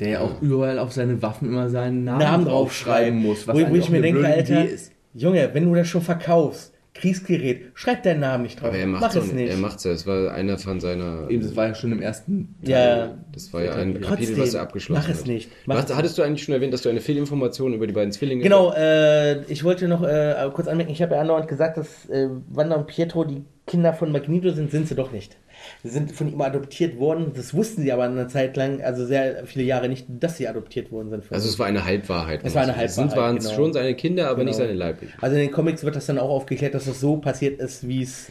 Der 0.00 0.08
ja 0.08 0.20
auch 0.20 0.40
überall 0.42 0.78
auf 0.78 0.92
seine 0.92 1.20
Waffen 1.22 1.48
immer 1.48 1.68
seinen 1.70 2.04
Namen, 2.04 2.20
Namen 2.20 2.44
draufschreiben 2.44 3.20
muss. 3.20 3.46
Wo, 3.46 3.52
wo 3.52 3.58
eigentlich 3.58 3.78
ich 3.78 3.84
auch 3.84 3.90
mir 3.90 3.96
eine 3.96 4.06
denke, 4.06 4.20
blöde 4.20 4.34
Alter, 4.34 4.64
ist. 4.64 4.92
Junge, 5.14 5.50
wenn 5.52 5.64
du 5.64 5.74
das 5.74 5.88
schon 5.88 6.02
verkaufst, 6.02 6.74
Kriegsgerät, 6.94 7.66
schreib 7.74 8.02
deinen 8.02 8.20
Namen 8.20 8.42
nicht 8.42 8.60
drauf. 8.60 8.70
Aber 8.70 8.78
er 8.78 8.86
Mach 8.86 9.00
macht 9.00 9.14
es 9.14 9.26
es 9.26 9.32
nicht. 9.32 9.50
Er 9.50 9.56
macht's 9.56 9.84
ja. 9.84 9.92
Es 9.92 10.06
war 10.06 10.32
einer 10.32 10.58
von 10.58 10.80
seiner. 10.80 11.30
Eben, 11.30 11.42
das 11.42 11.54
war 11.54 11.68
ja 11.68 11.74
schon 11.74 11.92
im 11.92 12.02
ersten. 12.02 12.56
ja, 12.62 13.16
Das 13.32 13.52
war 13.52 13.62
ja 13.62 13.74
ein 13.74 13.94
Trotzdem, 13.94 14.08
Kapitel, 14.10 14.38
was 14.38 14.54
er 14.54 14.62
abgeschlossen 14.62 15.00
mach 15.02 15.08
es 15.08 15.20
hat. 15.20 15.26
nicht. 15.28 15.50
Mach 15.66 15.84
es 15.84 15.94
hattest 15.94 16.18
du 16.18 16.22
eigentlich 16.22 16.42
schon 16.42 16.54
erwähnt, 16.54 16.72
dass 16.72 16.82
du 16.82 16.88
eine 16.88 17.00
Fehlinformation 17.00 17.72
über 17.72 17.86
die 17.86 17.92
beiden 17.92 18.10
Zwillinge 18.10 18.42
Genau, 18.42 18.72
äh, 18.72 19.44
ich 19.44 19.62
wollte 19.62 19.86
noch 19.86 20.02
äh, 20.02 20.34
kurz 20.52 20.66
anmerken, 20.66 20.90
ich 20.90 21.00
habe 21.00 21.14
ja 21.14 21.20
andauernd 21.20 21.46
gesagt, 21.46 21.76
dass 21.76 22.08
äh, 22.08 22.28
Wanda 22.48 22.74
und 22.74 22.86
Pietro 22.88 23.24
die 23.24 23.44
Kinder 23.66 23.92
von 23.92 24.10
Magneto 24.10 24.50
sind, 24.50 24.70
sind 24.70 24.88
sie 24.88 24.94
doch 24.96 25.12
nicht. 25.12 25.36
Sie 25.82 25.90
sind 25.90 26.12
von 26.12 26.28
ihm 26.32 26.40
adoptiert 26.40 26.98
worden, 26.98 27.32
das 27.34 27.54
wussten 27.54 27.82
sie 27.82 27.92
aber 27.92 28.04
eine 28.04 28.26
Zeit 28.28 28.56
lang, 28.56 28.80
also 28.82 29.04
sehr 29.06 29.44
viele 29.46 29.64
Jahre 29.64 29.88
nicht, 29.88 30.06
dass 30.08 30.36
sie 30.36 30.48
adoptiert 30.48 30.90
worden 30.92 31.10
sind. 31.10 31.24
Also 31.30 31.48
es 31.48 31.58
war 31.58 31.66
eine 31.66 31.84
Halbwahrheit. 31.84 32.40
Es 32.44 32.54
war 32.54 32.62
eine 32.62 32.72
Es 32.72 32.96
Halbwahrheit, 32.98 33.16
waren 33.16 33.38
genau. 33.38 33.50
schon 33.54 33.72
seine 33.72 33.94
Kinder, 33.94 34.28
aber 34.30 34.44
nicht 34.44 34.56
Genau. 34.56 34.66
seine 34.68 34.78
leiblichen. 34.78 35.14
Also 35.20 35.36
in 35.36 35.42
den 35.42 35.50
Comics 35.52 35.84
wird 35.84 35.96
das 35.96 36.06
dann 36.06 36.18
auch 36.18 36.30
aufgeklärt, 36.30 36.74
dass 36.74 36.86
das 36.86 37.00
so 37.00 37.16
passiert 37.16 37.60
ist, 37.60 37.86
wie 37.88 38.02
es 38.02 38.30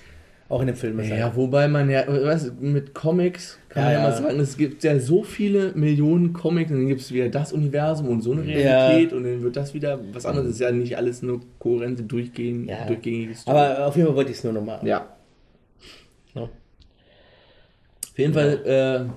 Auch 0.50 0.62
in 0.62 0.68
dem 0.68 0.78
Film 0.78 0.98
ist. 1.00 1.10
Ja, 1.10 1.36
wobei 1.36 1.68
man 1.68 1.90
ja, 1.90 2.06
was, 2.08 2.54
mit 2.58 2.94
Comics 2.94 3.60
kann 3.68 3.84
Ja, 3.84 3.90
man 3.90 3.94
ja, 3.94 4.00
ja. 4.00 4.10
mal 4.10 4.24
sagen, 4.30 4.40
es 4.40 4.56
gibt 4.56 4.82
ja 4.82 4.98
so 4.98 5.22
viele 5.24 5.74
Millionen 5.76 6.32
Comics 6.32 6.72
und 6.72 6.78
dann 6.78 6.88
gibt 6.88 7.02
es 7.02 7.12
wieder 7.12 7.28
das 7.28 7.52
Universum 7.52 8.08
und 8.08 8.22
so 8.22 8.32
eine 8.32 8.46
Realität 8.46 9.12
und 9.12 9.26
dann 9.26 9.42
wird 9.44 9.58
das 9.58 9.74
wieder 9.74 10.00
was 10.14 10.26
anderes. 10.26 10.48
Es 10.48 10.54
ist 10.54 10.62
ja 10.62 10.72
nicht 10.72 10.96
alles 10.98 11.22
nur 11.22 11.42
kohärente, 11.60 12.04
durchgehend, 12.04 12.70
Ja. 12.70 12.86
durchgängige 12.88 13.36
Story. 13.36 13.58
Aber 13.58 13.88
auf 13.88 13.96
jeden 13.98 14.08
Fall 14.08 14.16
wollte 14.16 14.32
ich 14.32 14.38
es 14.38 14.44
nur 14.46 14.54
nochmal. 14.54 14.80
ja. 14.88 15.06
Ja. 16.34 16.48
Auf 18.18 18.20
jeden 18.20 18.34
Fall 18.34 18.66
äh, 18.66 19.10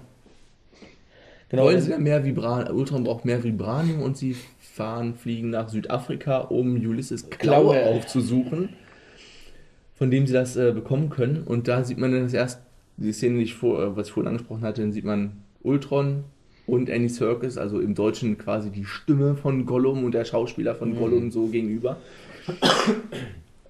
Genau. 1.49 1.65
wollen 1.65 1.81
sie 1.81 1.91
ja 1.91 1.97
mehr 1.99 2.23
Vibran, 2.23 2.71
Ultron 2.71 3.03
braucht 3.03 3.25
mehr 3.25 3.43
Vibranium 3.43 4.03
und 4.03 4.19
sie 4.19 4.37
fahren, 4.61 5.15
fliegen 5.15 5.49
nach 5.49 5.71
Südafrika, 5.71 6.37
um 6.43 6.75
Ulysses 6.75 7.31
Klaue 7.31 7.73
Klaue. 7.73 7.87
aufzusuchen, 7.87 8.69
von 9.95 10.11
dem 10.11 10.27
sie 10.27 10.35
das 10.35 10.55
äh, 10.57 10.73
bekommen 10.73 11.09
können. 11.09 11.45
Und 11.45 11.67
da 11.67 11.83
sieht 11.83 11.97
man 11.97 12.13
dann 12.13 12.25
das 12.25 12.35
erst, 12.35 12.61
die 12.99 13.11
Szene, 13.13 13.39
die 13.39 13.45
ich 13.45 13.55
vor, 13.55 13.83
äh, 13.83 13.97
was 13.97 14.09
ich 14.09 14.13
vorhin 14.13 14.29
angesprochen 14.29 14.61
hatte, 14.61 14.83
dann 14.83 14.93
sieht 14.93 15.07
man 15.07 15.33
Ultron 15.63 16.25
und 16.67 16.91
Andy 16.91 17.09
Serkis, 17.09 17.57
also 17.57 17.81
im 17.81 17.95
Deutschen 17.95 18.37
quasi 18.37 18.69
die 18.71 18.85
Stimme 18.85 19.35
von 19.35 19.65
Gollum 19.65 20.05
und 20.05 20.13
der 20.13 20.27
Schauspieler 20.27 20.75
von 20.75 20.95
Gollum 20.95 21.31
so 21.31 21.47
gegenüber. 21.47 21.97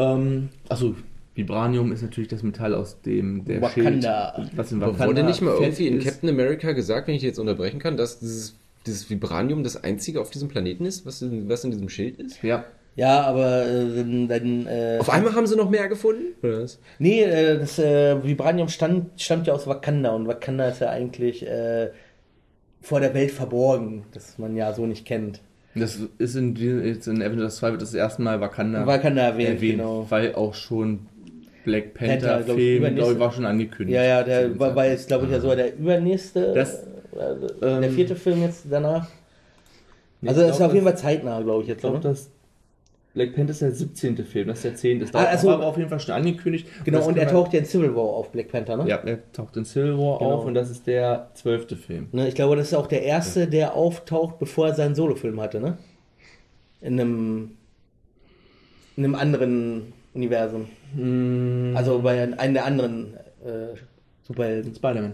ähm, 0.01 0.49
also 0.69 0.97
Vibranium 1.41 1.93
ist 1.93 2.03
natürlich 2.03 2.29
das 2.29 2.43
Metall 2.43 2.75
aus 2.75 3.01
dem 3.03 3.45
der 3.45 3.63
Wakanda. 3.63 4.35
Schild, 4.37 4.57
was 4.57 4.73
in 4.73 4.81
Wakanda 4.81 5.07
wurde 5.07 5.23
nicht 5.25 5.41
mal 5.41 5.55
irgendwie 5.61 5.89
in. 5.89 6.01
Captain 6.01 6.29
America 6.29 6.73
gesagt, 6.73 7.09
wenn 7.09 7.15
ich 7.15 7.23
jetzt 7.23 7.39
unterbrechen 7.39 7.79
kann, 7.81 7.97
dass 7.97 8.21
dieses, 8.21 8.57
dieses 8.87 9.09
Vibranium 9.11 9.63
das 9.65 9.83
einzige 9.83 10.21
auf 10.21 10.31
diesem 10.31 10.49
Planeten 10.49 10.85
ist, 10.85 11.07
was 11.07 11.23
in, 11.23 11.49
was 11.49 11.65
in 11.65 11.71
diesem 11.71 11.89
Schild 11.89 12.19
ist? 12.19 12.43
Ja, 12.43 12.65
Ja, 12.97 13.23
aber 13.23 13.67
äh, 13.67 13.97
dann. 13.97 14.29
dann 14.29 14.67
äh, 14.67 14.99
Auf 15.01 15.11
einmal 15.11 15.35
haben 15.35 15.47
sie 15.47 15.57
noch 15.57 15.71
mehr 15.71 15.89
gefunden? 15.89 16.35
Oder 16.43 16.63
was? 16.63 16.79
Nee, 16.99 17.23
äh, 17.23 17.59
das 17.59 17.79
äh, 17.79 18.23
Vibranium 18.23 18.69
stammt, 18.69 19.21
stammt 19.21 19.47
ja 19.47 19.55
aus 19.55 19.67
Wakanda 19.67 20.11
und 20.11 20.27
Wakanda 20.27 20.69
ist 20.69 20.81
ja 20.81 20.91
eigentlich 20.91 21.47
äh, 21.47 21.91
vor 22.83 23.01
der 23.01 23.15
Welt 23.15 23.31
verborgen, 23.31 24.05
das 24.13 24.39
man 24.39 24.57
ja 24.57 24.73
so 24.73 24.87
nicht 24.87 25.07
kennt. 25.07 25.41
Das 25.75 26.01
ist 26.19 26.35
in, 26.35 26.57
jetzt 26.57 27.07
in 27.07 27.23
Avengers 27.23 27.57
2 27.59 27.71
wird 27.73 27.83
das 27.83 27.95
erste 27.95 28.23
Mal 28.23 28.41
Wakanda, 28.41 28.87
Wakanda 28.87 29.23
erwähnt, 29.23 29.61
genau. 29.61 30.05
weil 30.09 30.35
auch 30.35 30.55
schon 30.55 31.07
Black 31.65 31.95
Panther, 31.95 32.37
Panther, 32.39 32.55
Film, 32.55 32.95
glaube 32.95 33.13
ich, 33.13 33.19
war 33.19 33.33
schon 33.33 33.45
angekündigt. 33.47 33.95
Ja, 33.97 34.03
ja, 34.03 34.23
der 34.23 34.59
war, 34.59 34.75
war 34.75 34.87
jetzt, 34.87 35.09
glaube 35.09 35.27
ich, 35.27 35.33
ja 35.33 35.41
sogar 35.41 35.57
der 35.57 35.77
übernächste, 35.77 36.53
Das, 36.55 36.85
äh, 36.85 36.87
der 37.61 37.83
ähm, 37.83 37.93
vierte 37.95 38.17
Film 38.17 38.43
jetzt 38.43 38.65
danach. 38.71 39.09
Also 40.27 40.43
das 40.43 40.57
ist 40.57 40.63
auf 40.63 40.73
jeden 40.75 40.85
Fall 40.85 40.97
zeitnah, 40.99 41.41
glaube 41.41 41.63
ich 41.63 41.69
jetzt. 41.69 41.79
Ich 41.79 41.83
glaube, 41.83 42.01
das 42.01 42.31
Black 43.15 43.35
Panther 43.35 43.51
ist 43.51 43.63
der 43.63 43.73
17. 43.73 44.17
Film, 44.25 44.49
das 44.49 44.59
ist 44.59 44.65
der 44.65 44.75
10. 44.77 45.01
Das 45.01 45.15
Ah, 45.15 45.25
also- 45.25 45.49
war 45.49 45.55
aber 45.55 45.67
auf 45.67 45.77
jeden 45.77 45.89
Fall 45.89 45.99
schon 45.99 46.15
angekündigt. 46.15 46.69
Genau, 46.85 46.99
das 46.99 47.09
und 47.09 47.17
er 47.19 47.27
taucht 47.27 47.53
ja 47.53 47.59
in 47.61 47.65
Civil 47.67 47.95
War 47.97 48.03
auf, 48.05 48.31
Black 48.31 48.49
Panther, 48.49 48.77
ne? 48.77 48.87
Ja, 48.89 48.97
er 49.05 49.33
taucht 49.33 49.57
in 49.57 49.65
Civil 49.65 49.99
War 49.99 50.19
Genau. 50.19 50.31
auf 50.33 50.45
und 50.45 50.55
das 50.55 50.71
ist 50.71 50.87
der 50.87 51.31
12. 51.35 51.77
Film. 51.77 52.09
Ne, 52.13 52.29
ich 52.29 52.35
glaube, 52.35 52.55
das 52.57 52.69
ist 52.69 52.75
auch 52.75 52.87
der 52.87 53.03
erste, 53.03 53.49
der 53.49 53.75
auftaucht, 53.75 54.39
bevor 54.39 54.69
er 54.69 54.75
seinen 54.75 54.95
Solofilm 54.95 55.41
hatte, 55.41 55.59
ne? 55.61 55.79
In 56.83 57.01
einem, 57.01 57.51
in 58.97 59.05
einem 59.05 59.15
anderen 59.17 59.93
Universum. 60.15 60.67
Hm, 60.95 61.73
Also 61.77 62.01
bei 62.01 62.23
einem 62.39 62.55
der 62.55 62.65
anderen 62.65 63.15
äh, 63.45 63.77
Superhelden. 64.23 64.75
Spider-Man 64.75 65.13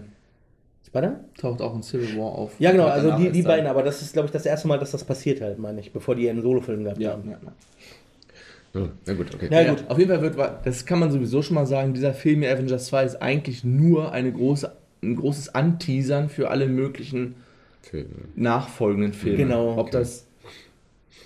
Spider? 0.85 1.19
taucht 1.37 1.61
auch 1.61 1.75
in 1.75 1.83
Civil 1.83 2.17
War 2.17 2.31
auf. 2.31 2.53
Ja, 2.59 2.71
genau, 2.71 2.85
also 2.85 3.11
die, 3.17 3.29
die 3.29 3.41
beiden, 3.41 3.67
aber 3.67 3.83
das 3.83 4.01
ist, 4.01 4.13
glaube 4.13 4.27
ich, 4.27 4.31
das 4.31 4.45
erste 4.45 4.67
Mal, 4.69 4.79
dass 4.79 4.91
das 4.91 5.03
passiert 5.03 5.41
halt, 5.41 5.59
meine 5.59 5.81
ich, 5.81 5.91
bevor 5.91 6.15
die 6.15 6.29
einen 6.29 6.41
Solofilm 6.41 6.83
gehabt 6.85 6.99
Ja, 6.99 7.11
haben. 7.11 7.29
ja, 7.29 7.37
ja. 7.43 8.81
Oh, 8.81 8.87
na 9.05 9.13
gut, 9.13 9.33
okay. 9.35 9.49
Ja, 9.51 9.61
Ja, 9.61 9.73
gut. 9.73 9.83
Auf 9.89 9.97
jeden 9.97 10.09
Fall 10.09 10.21
wird, 10.21 10.37
das 10.65 10.85
kann 10.85 10.99
man 10.99 11.11
sowieso 11.11 11.41
schon 11.41 11.55
mal 11.55 11.65
sagen, 11.67 11.93
dieser 11.93 12.13
Film 12.13 12.41
hier, 12.41 12.51
Avengers 12.53 12.85
2 12.87 13.03
ist 13.03 13.15
eigentlich 13.21 13.63
nur 13.65 14.11
eine 14.13 14.31
große, 14.31 14.71
ein 15.03 15.15
großes 15.17 15.53
Anteasern 15.55 16.29
für 16.29 16.49
alle 16.49 16.67
möglichen 16.67 17.35
Filme. 17.81 18.09
nachfolgenden 18.35 19.13
Filme. 19.13 19.37
Genau. 19.37 19.77
Ob 19.77 19.91
das 19.91 20.25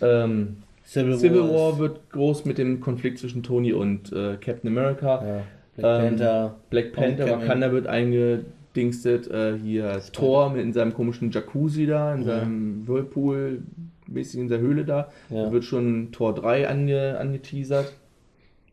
ähm, 0.02 0.58
Civil, 0.92 1.18
Civil 1.18 1.42
War 1.44 1.80
wird 1.80 2.10
groß 2.10 2.44
mit 2.44 2.58
dem 2.58 2.82
Konflikt 2.82 3.20
zwischen 3.20 3.44
Tony 3.44 3.72
und 3.72 4.12
äh, 4.12 4.36
Captain 4.36 4.68
America. 4.70 5.24
Ja, 5.26 5.44
Black 5.78 6.02
Ähm, 6.02 6.08
Panther. 6.10 6.56
Black 6.70 6.92
Panther. 6.92 7.30
Wakanda 7.30 7.72
wird 7.72 7.88
eingedingstet. 7.88 9.32
Äh, 9.32 9.58
hier 9.58 10.02
Thor 10.12 10.50
mit 10.50 10.62
in 10.64 10.74
seinem 10.74 10.94
komischen 10.94 11.32
Jacuzzi 11.32 11.86
da, 11.86 12.14
in 12.14 12.26
seinem 12.26 12.88
Whirlpool, 12.90 13.64
mäßig 14.08 14.42
in 14.42 14.48
der 14.50 14.60
Höhle 14.60 14.84
da. 14.84 15.10
Ja. 15.30 15.46
Da 15.46 15.52
wird 15.54 15.64
schon 15.64 16.12
Tor 16.12 16.36
3 16.36 16.68
ange, 16.68 17.18
angeteasert. 17.18 17.94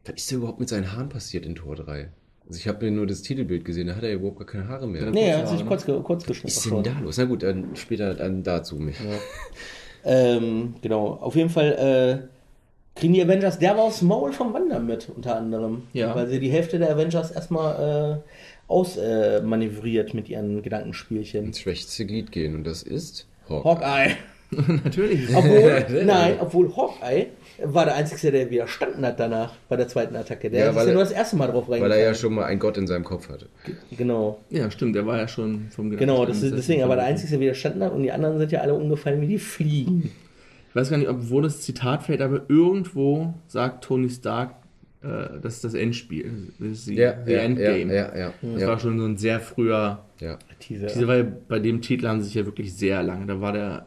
Was 0.05 0.15
ist 0.17 0.31
denn 0.33 0.39
überhaupt 0.39 0.59
mit 0.59 0.69
seinen 0.69 0.93
Haaren 0.93 1.09
passiert 1.09 1.47
in 1.47 1.55
Tor 1.55 1.77
3? 1.77 2.09
Also 2.49 2.59
ich 2.59 2.67
habe 2.67 2.85
mir 2.85 2.91
nur 2.91 3.07
das 3.07 3.23
Titelbild 3.23 3.65
gesehen, 3.65 3.87
da 3.89 3.95
hat 3.95 4.03
er 4.03 4.09
ja 4.09 4.15
überhaupt 4.17 4.39
gar 4.39 4.47
keine 4.47 4.67
Haare 4.67 4.89
mehr. 4.89 5.09
Nee, 5.11 5.29
er 5.29 5.39
hat 5.39 5.49
sich 5.49 5.65
kurz, 5.67 5.85
kurz 5.85 6.23
Was 6.23 6.27
geschnitten. 6.27 6.49
ist 6.49 6.65
denn 6.71 6.83
da 6.83 6.99
los? 7.01 7.17
Na 7.19 7.27
gut, 7.27 7.43
dann 7.45 7.77
später 7.77 8.15
dann 8.15 8.43
dazu 8.43 8.77
mehr. 8.77 8.95
Ähm, 10.05 10.75
genau, 10.81 11.19
auf 11.21 11.37
jeden 11.37 11.51
Fall 11.51 12.29
äh, 12.29 12.99
kriegen 12.99 13.13
die 13.13 13.23
Avengers 13.23 13.59
derbe 13.59 13.81
aufs 13.81 14.03
Maul 14.03 14.33
vom 14.33 14.53
Wander 14.53 14.81
mit, 14.81 15.09
unter 15.15 15.37
anderem. 15.37 15.83
Ja. 15.93 16.15
Weil 16.15 16.29
sie 16.29 16.41
die 16.41 16.51
Hälfte 16.51 16.79
der 16.79 16.91
Avengers 16.91 17.31
erstmal 17.31 18.23
äh, 18.23 18.33
ausmanövriert 18.69 19.43
äh, 19.43 19.47
manövriert 19.47 20.15
mit 20.15 20.29
ihren 20.29 20.63
Gedankenspielchen. 20.63 21.47
Ins 21.47 21.61
schwächste 21.61 22.07
Glied 22.07 22.33
gehen 22.33 22.55
und 22.55 22.65
das 22.65 22.83
ist 22.83 23.27
Hawkeye. 23.49 24.17
Natürlich. 24.85 25.29
Obwohl, 25.35 25.87
nein, 26.05 26.37
obwohl 26.41 26.75
Hawkeye 26.75 27.27
war 27.65 27.85
der 27.85 27.97
Einzige, 27.97 28.33
der 28.33 28.51
widerstanden 28.51 29.05
hat 29.05 29.21
danach 29.21 29.53
bei 29.69 29.77
der 29.77 29.89
zweiten 29.89 30.17
Attacke. 30.17 30.49
Der 30.51 30.61
Ja, 30.61 30.71
ist 30.71 30.77
weil 30.77 30.85
ja 30.85 30.89
er- 30.91 30.95
nur 30.95 31.03
das 31.03 31.13
erste 31.13 31.37
Mal 31.37 31.49
drauf 31.49 31.69
Weil 31.69 31.81
reingefallen. 31.83 32.03
er 32.05 32.09
ja 32.11 32.15
schon 32.15 32.35
mal 32.35 32.45
einen 32.45 32.59
Gott 32.61 32.79
in 32.79 32.87
seinem 32.87 33.05
Kopf 33.05 33.29
hatte. 33.29 33.49
Genau, 33.97 34.39
Ja, 34.51 34.71
stimmt, 34.71 34.95
der 34.97 35.07
war 35.07 35.19
ja 35.19 35.29
schon 35.29 35.69
vom 35.71 35.91
genau, 35.91 36.25
das 36.25 36.43
ist, 36.43 36.57
deswegen, 36.57 36.83
aber 36.83 36.97
der 36.97 37.05
Einzige, 37.05 37.31
der 37.33 37.41
widerstanden 37.41 37.83
hat 37.83 37.93
und 37.93 38.03
die 38.03 38.13
anderen 38.13 38.39
sind 38.39 38.51
ja 38.53 38.61
alle 38.61 38.75
umgefallen 38.75 39.21
wie 39.21 39.27
die 39.27 39.39
Fliegen. 39.39 40.11
Ich 40.71 40.77
weiß 40.77 40.91
gar 40.91 40.97
nicht, 40.99 41.09
ob 41.09 41.31
wo 41.31 41.41
das 41.41 41.61
Zitat 41.63 42.05
fällt, 42.05 42.21
aber 42.23 42.43
irgendwo 42.49 43.35
sagt 43.49 43.85
Tony 43.85 44.09
Stark, 44.09 44.55
äh, 45.03 45.39
das 45.43 45.55
ist 45.57 45.65
das 45.65 45.75
Endspiel. 45.75 46.53
Das 46.59 46.69
ist 46.69 46.89
die, 46.89 46.95
die 46.95 47.33
Endgame. 47.35 47.93
ja, 47.95 48.17
ja, 48.17 48.33
Das 48.41 48.63
ja, 48.63 48.69
war 48.69 48.79
schon 48.79 48.99
so 48.99 49.05
ein 49.05 49.17
sehr 49.17 49.41
früher. 49.41 49.99
ja. 50.21 50.39
Teaser. 50.61 51.07
War 51.09 51.17
ja, 51.17 51.27
bei 51.49 51.59
dem 51.59 51.81
Titel 51.83 52.07
haben 52.07 52.21
sie 52.21 52.27
sich 52.27 52.35
ja 52.35 52.45
wirklich 52.47 52.75
sehr 52.75 53.03
lange. 53.03 53.27
Da 53.27 53.41
war 53.41 53.53
der, 53.53 53.87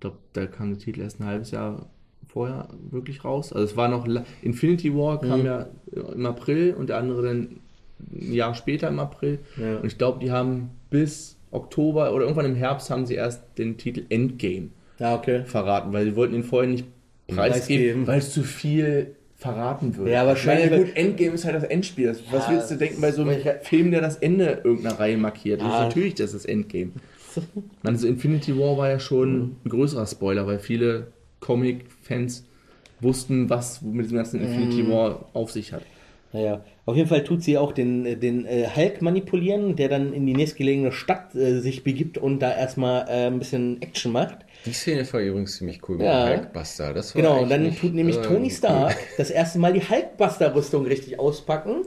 glaube, 0.00 0.16
da 0.32 0.46
kam 0.46 0.70
der 0.70 0.78
Titel 0.78 1.00
erst 1.00 1.20
ein 1.20 1.26
halbes 1.26 1.50
Jahr 1.50 1.86
vorher 2.28 2.68
wirklich 2.90 3.24
raus. 3.24 3.52
Also 3.52 3.64
es 3.64 3.76
war 3.76 3.88
noch 3.88 4.06
la- 4.06 4.24
Infinity 4.42 4.94
War 4.94 5.20
kam 5.20 5.40
Mhm. 5.40 5.46
ja 5.46 5.66
im 6.14 6.26
April 6.26 6.74
und 6.74 6.88
der 6.88 6.98
andere 6.98 7.22
dann 7.22 7.48
ein 8.12 8.32
Jahr 8.32 8.54
später 8.54 8.88
im 8.88 8.98
April. 8.98 9.40
Ja. 9.56 9.76
Und 9.78 9.86
ich 9.86 9.98
glaube, 9.98 10.20
die 10.20 10.30
haben 10.30 10.70
bis 10.90 11.36
Oktober 11.50 12.12
oder 12.14 12.22
irgendwann 12.24 12.46
im 12.46 12.54
Herbst 12.54 12.90
haben 12.90 13.04
sie 13.06 13.14
erst 13.14 13.42
den 13.58 13.76
Titel 13.76 14.04
Endgame 14.08 14.68
Ja, 14.98 15.16
okay. 15.16 15.42
verraten, 15.44 15.92
weil 15.92 16.04
sie 16.04 16.16
wollten 16.16 16.34
ihn 16.34 16.44
vorher 16.44 16.70
nicht 16.70 16.84
Preisgeben. 17.26 18.06
weil 18.06 18.18
es 18.18 18.32
zu 18.32 18.42
viel 18.42 19.14
verraten 19.36 19.96
würde. 19.96 20.10
Ja, 20.12 20.26
wahrscheinlich- 20.26 20.66
Ich 20.66 20.70
meine, 20.70 20.84
gut, 20.84 20.96
Endgame 20.96 21.32
ist 21.32 21.44
halt 21.44 21.56
das 21.56 21.64
Endspiel. 21.64 22.06
Das, 22.06 22.20
was 22.30 22.46
Ja, 22.46 22.52
willst 22.52 22.70
du 22.70 22.76
denken 22.76 23.00
bei 23.00 23.10
so 23.10 23.22
einem 23.22 23.40
Film, 23.62 23.90
der 23.90 24.00
das 24.02 24.16
Ende 24.18 24.60
irgendeiner 24.64 24.98
Reihe 25.00 25.16
markiert? 25.16 25.60
Das 25.62 25.68
Ah. 25.72 25.78
ist 25.78 25.84
natürlich 25.88 26.14
das 26.14 26.26
ist 26.34 26.44
das 26.44 26.44
Endgame. 26.44 26.90
Ich 27.78 27.84
meine, 27.84 27.98
so 27.98 28.06
Infinity 28.06 28.56
War 28.58 28.76
war 28.76 28.90
ja 28.90 28.98
schon 29.00 29.56
ein 29.64 29.68
größerer 29.68 30.06
Spoiler, 30.06 30.46
weil 30.46 30.58
viele 30.58 31.08
Comic-Fans 31.40 32.44
wussten, 33.00 33.48
was 33.48 33.80
mit 33.80 34.04
diesem 34.04 34.18
ganzen 34.18 34.40
Infinity 34.42 34.82
Mhm. 34.82 34.90
War 34.90 35.24
auf 35.32 35.50
sich 35.50 35.72
hat. 35.72 35.82
Naja, 36.32 36.64
auf 36.86 36.94
jeden 36.96 37.08
Fall 37.08 37.24
tut 37.24 37.42
sie 37.42 37.58
auch 37.58 37.72
den, 37.72 38.20
den 38.20 38.46
äh, 38.46 38.68
Hulk 38.76 39.02
manipulieren, 39.02 39.74
der 39.74 39.88
dann 39.88 40.12
in 40.12 40.26
die 40.26 40.34
nächstgelegene 40.34 40.92
Stadt 40.92 41.34
äh, 41.34 41.58
sich 41.60 41.82
begibt 41.82 42.18
und 42.18 42.38
da 42.40 42.54
erstmal 42.54 43.06
äh, 43.08 43.26
ein 43.26 43.38
bisschen 43.40 43.82
Action 43.82 44.12
macht. 44.12 44.38
Die 44.64 44.72
Szene 44.72 45.10
war 45.12 45.20
übrigens 45.20 45.56
ziemlich 45.56 45.80
cool 45.88 45.96
mit 45.96 46.06
Ja. 46.06 46.24
dem 46.28 46.38
Hulkbuster. 46.42 46.94
Das 46.94 47.14
war 47.16 47.22
Genau, 47.22 47.44
dann 47.46 47.64
nicht, 47.64 47.80
tut 47.80 47.94
nämlich 47.94 48.16
äh, 48.16 48.22
Tony 48.22 48.44
cool. 48.44 48.50
Stark 48.50 48.96
das 49.16 49.30
erste 49.30 49.58
Mal 49.58 49.72
die 49.72 49.80
Hulkbuster-Rüstung 49.80 50.86
richtig 50.86 51.18
auspacken, 51.18 51.82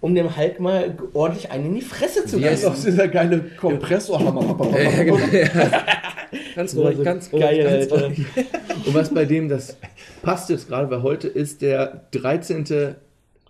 um 0.00 0.14
dem 0.14 0.36
Hulk 0.36 0.60
mal 0.60 0.96
ordentlich 1.14 1.50
einen 1.50 1.66
in 1.66 1.74
die 1.76 1.80
Fresse 1.82 2.24
zu 2.26 2.38
Ja, 2.38 2.50
ist 2.50 2.62
geben. 2.62 2.72
auch 2.74 2.78
dieser 2.82 3.08
geile 3.08 3.40
Kompressorhammer. 3.58 4.56
Ja, 4.78 5.02
genau. 5.02 5.18
ganz 6.54 6.74
Das 6.74 6.76
ruhig, 6.76 7.02
ganz 7.02 7.32
ruhig, 7.32 7.42
geil, 7.42 7.86
ganz 7.88 8.02
ruhig. 8.02 8.26
Und 8.86 8.94
was 8.94 9.12
bei 9.12 9.24
dem, 9.24 9.48
das 9.48 9.76
passt 10.22 10.50
jetzt 10.50 10.68
gerade, 10.68 10.90
weil 10.90 11.02
heute 11.02 11.28
ist 11.28 11.62
der 11.62 12.02
13. 12.12 12.94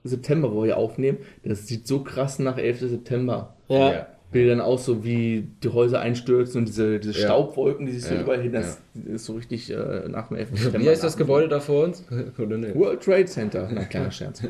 September, 0.04 0.52
wo 0.54 0.62
wir 0.64 0.76
aufnehmen. 0.76 1.18
Das 1.44 1.66
sieht 1.66 1.87
so 1.87 2.00
krass 2.04 2.38
nach 2.38 2.59
11. 2.59 2.80
September. 2.80 3.54
Ja. 3.68 3.92
Ja. 3.92 4.06
Bildern 4.37 4.61
aus, 4.61 4.85
so 4.85 5.05
wie 5.05 5.46
die 5.62 5.68
Häuser 5.68 6.01
einstürzen 6.01 6.61
und 6.61 6.68
diese, 6.68 6.99
diese 7.01 7.18
Ja. 7.18 7.27
Staubwolken, 7.27 7.87
die 7.87 7.92
sich 7.92 8.05
so 8.05 8.14
Ja, 8.14 8.20
überall 8.22 8.42
hin, 8.42 8.53
das 8.53 8.79
ist 9.12 9.25
so 9.25 9.35
richtig 9.35 9.70
äh, 9.70 10.09
nach 10.09 10.29
dem 10.29 10.37
11. 10.37 10.49
September. 10.53 10.81
Wie 10.81 10.88
heißt 10.90 11.03
das 11.05 11.16
Gebäude 11.16 11.49
da 11.49 11.61
vor 11.61 11.85
uns? 11.85 12.05
Oder 12.38 12.59
nee? 12.59 12.75
World 12.75 13.03
Trade 13.03 13.27
Center. 13.27 13.68
Na, 13.72 13.85
kleiner 13.85 14.11
Scherz. 14.11 14.42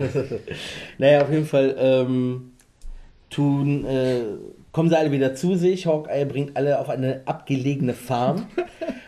Naja, 0.98 1.22
auf 1.22 1.30
jeden 1.30 1.46
Fall 1.46 1.74
ähm, 1.78 2.52
tun, 3.30 3.84
äh, 3.84 4.20
kommen 4.72 4.88
sie 4.88 4.96
alle 4.98 5.10
wieder 5.12 5.34
zu 5.34 5.54
sich. 5.56 5.86
Hawkeye 5.86 6.24
bringt 6.26 6.56
alle 6.56 6.78
auf 6.78 6.88
eine 6.88 7.20
abgelegene 7.24 7.94
Farm, 7.94 8.46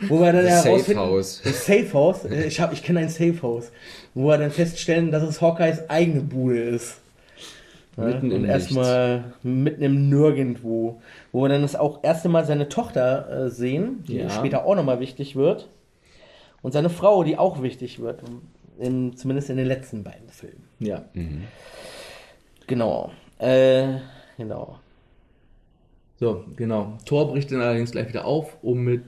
wo 0.09 0.21
wir 0.21 0.33
dann 0.33 0.47
Safe 0.63 0.97
House. 0.97 1.41
Das 1.45 1.67
Safe 1.67 1.93
House. 1.93 2.25
äh, 2.25 2.47
Ich, 2.47 2.61
hab, 2.61 2.73
ich 2.73 2.83
kenne 2.83 3.01
ein 3.01 3.09
Safe 3.09 3.41
House, 3.43 3.71
wo 4.15 4.29
wir 4.29 4.39
dann 4.39 4.51
feststellen, 4.51 5.11
dass 5.11 5.23
es 5.23 5.41
Hawkeyes 5.41 5.89
eigene 5.91 6.21
Bude 6.23 6.61
ist. 6.61 6.99
Mitten 8.07 8.27
und 8.33 8.33
im 8.33 8.45
erstmal 8.45 9.33
mitten 9.43 9.83
im 9.83 10.09
Nirgendwo, 10.09 11.01
wo 11.33 11.43
wir 11.43 11.49
dann 11.49 11.63
das 11.63 11.77
auch 11.77 12.03
erste 12.03 12.29
Mal 12.29 12.45
seine 12.45 12.69
Tochter 12.69 13.47
äh, 13.47 13.51
sehen, 13.51 14.05
die 14.07 14.19
Ja. 14.19 14.31
später 14.31 14.65
auch 14.65 14.75
nochmal 14.77 15.01
wichtig 15.01 15.37
wird. 15.37 15.69
Und 16.63 16.73
seine 16.73 16.91
Frau, 16.91 17.23
die 17.25 17.39
auch 17.39 17.63
wichtig 17.63 18.01
wird, 18.01 18.23
in, 18.79 19.17
zumindest 19.17 19.51
in 19.51 19.57
den 19.57 19.67
letzten 19.67 20.03
beiden 20.05 20.29
Filmen. 20.29 20.65
Ja. 20.81 21.05
Genau. 22.67 23.11
Äh, 23.39 23.99
genau. 24.37 24.79
So, 26.21 26.45
genau. 26.57 26.99
Thor 27.05 27.31
bricht 27.31 27.53
dann 27.53 27.61
allerdings 27.61 27.93
gleich 27.93 28.09
wieder 28.09 28.25
auf, 28.25 28.57
um 28.63 28.81
mit 28.81 29.03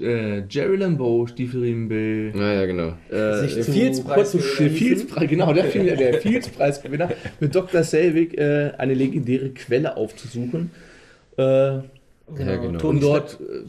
äh, 0.00 0.42
Jerry 0.48 0.76
Lambeau, 0.76 1.26
Stiefelriemenbill, 1.26 2.32
Naja, 2.34 2.66
genau. 2.66 2.92
äh, 3.10 3.40
Sich 3.42 3.54
der 3.54 3.62
zu 3.64 3.72
Fields-Preis- 3.72 4.32
der. 4.58 4.70
Fields-Preis- 4.70 5.28
genau, 5.28 5.52
der, 5.52 5.64
der 5.64 6.14
Fields-Preisgewinner, 6.20 7.10
mit 7.40 7.54
Dr. 7.54 7.82
Selvig 7.84 8.36
äh, 8.38 8.72
eine 8.78 8.94
legendäre 8.94 9.50
Quelle 9.50 9.96
aufzusuchen, 9.96 10.70
äh, 11.38 11.42
Ja, 11.42 11.82
genau. 12.36 12.64
um 12.68 12.78
Tony 12.78 13.00
dort 13.00 13.38
äh, 13.40 13.66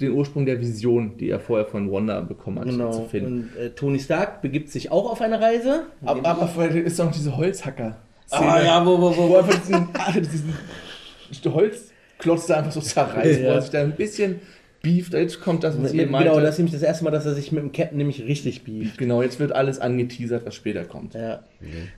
den 0.00 0.12
Ursprung 0.12 0.44
der 0.46 0.60
Vision, 0.60 1.16
die 1.18 1.30
er 1.30 1.40
vorher 1.40 1.64
von 1.66 1.90
Wanda 1.90 2.20
bekommen 2.20 2.58
hat, 2.58 2.66
Genau. 2.66 2.90
zu 2.92 3.04
finden. 3.06 3.50
Und 3.56 3.60
äh, 3.60 3.70
Tony 3.70 3.98
Stark 3.98 4.42
begibt 4.42 4.68
sich 4.70 4.92
auch 4.92 5.10
auf 5.10 5.20
eine 5.22 5.40
Reise. 5.40 5.84
Aber, 6.04 6.28
aber 6.28 6.48
vorher 6.48 6.84
ist 6.84 6.98
doch 6.98 7.06
noch 7.06 7.12
diese 7.12 7.36
Holzhacker. 7.36 7.96
Ah, 8.30 8.60
ja, 8.62 8.84
wo, 8.84 9.00
wo, 9.00 9.16
wo, 9.16 9.28
wo 9.30 9.36
einfach 9.38 9.58
diesen, 9.58 9.88
ah, 9.94 10.12
diesen 11.30 11.54
Holzklotz 11.54 12.46
da 12.46 12.56
einfach 12.58 12.72
so 12.72 12.80
zerreißt, 12.80 13.40
wo 13.40 13.44
Ja. 13.46 13.54
er 13.54 13.60
sich 13.62 13.70
da 13.70 13.80
ein 13.80 13.92
bisschen 13.96 14.40
beeft. 14.86 15.12
Jetzt 15.14 15.40
kommt 15.40 15.64
das, 15.64 15.80
was 15.82 15.92
ihr 15.92 16.06
Genau, 16.06 16.18
meinte. 16.18 16.40
das 16.40 16.50
ist 16.54 16.58
nämlich 16.58 16.74
das 16.74 16.82
erste 16.82 17.04
Mal, 17.04 17.10
dass 17.10 17.26
er 17.26 17.34
sich 17.34 17.52
mit 17.52 17.62
dem 17.62 17.72
Captain 17.72 17.98
nämlich 17.98 18.22
richtig 18.24 18.64
beeft. 18.64 18.98
Genau, 18.98 19.22
jetzt 19.22 19.40
wird 19.40 19.52
alles 19.52 19.78
angeteasert, 19.80 20.46
was 20.46 20.54
später 20.54 20.84
kommt. 20.84 21.14
Ja. 21.14 21.42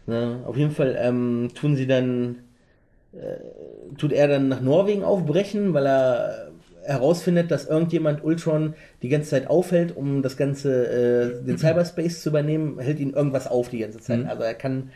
Na, 0.07 0.41
auf 0.47 0.57
jeden 0.57 0.71
Fall 0.71 0.97
ähm, 1.01 1.51
tun 1.55 1.77
sie 1.77 1.87
dann, 1.87 2.37
äh, 3.13 3.97
tut 3.97 4.13
er 4.13 4.29
dann 4.29 4.49
nach 4.49 4.61
Norwegen 4.61 5.03
aufbrechen, 5.05 5.75
weil 5.75 5.87
er 5.87 6.49
herausfindet, 6.85 7.51
dass 7.51 7.67
irgendjemand 7.67 8.25
Ultron 8.25 8.75
die 9.03 9.11
ganze 9.11 9.31
Zeit 9.31 9.51
aufhält, 9.51 9.95
um 9.95 10.23
das 10.23 10.37
ganze, 10.39 10.87
äh, 11.41 11.45
den 11.45 11.59
Cyberspace 11.59 12.23
zu 12.23 12.31
übernehmen, 12.31 12.79
hält 12.79 12.99
ihn 12.99 13.13
irgendwas 13.13 13.47
auf 13.47 13.69
die 13.69 13.79
ganze 13.81 14.01
Zeit. 14.01 14.21
Mhm. 14.21 14.29
Also 14.29 14.43
er 14.43 14.55
kann 14.55 14.91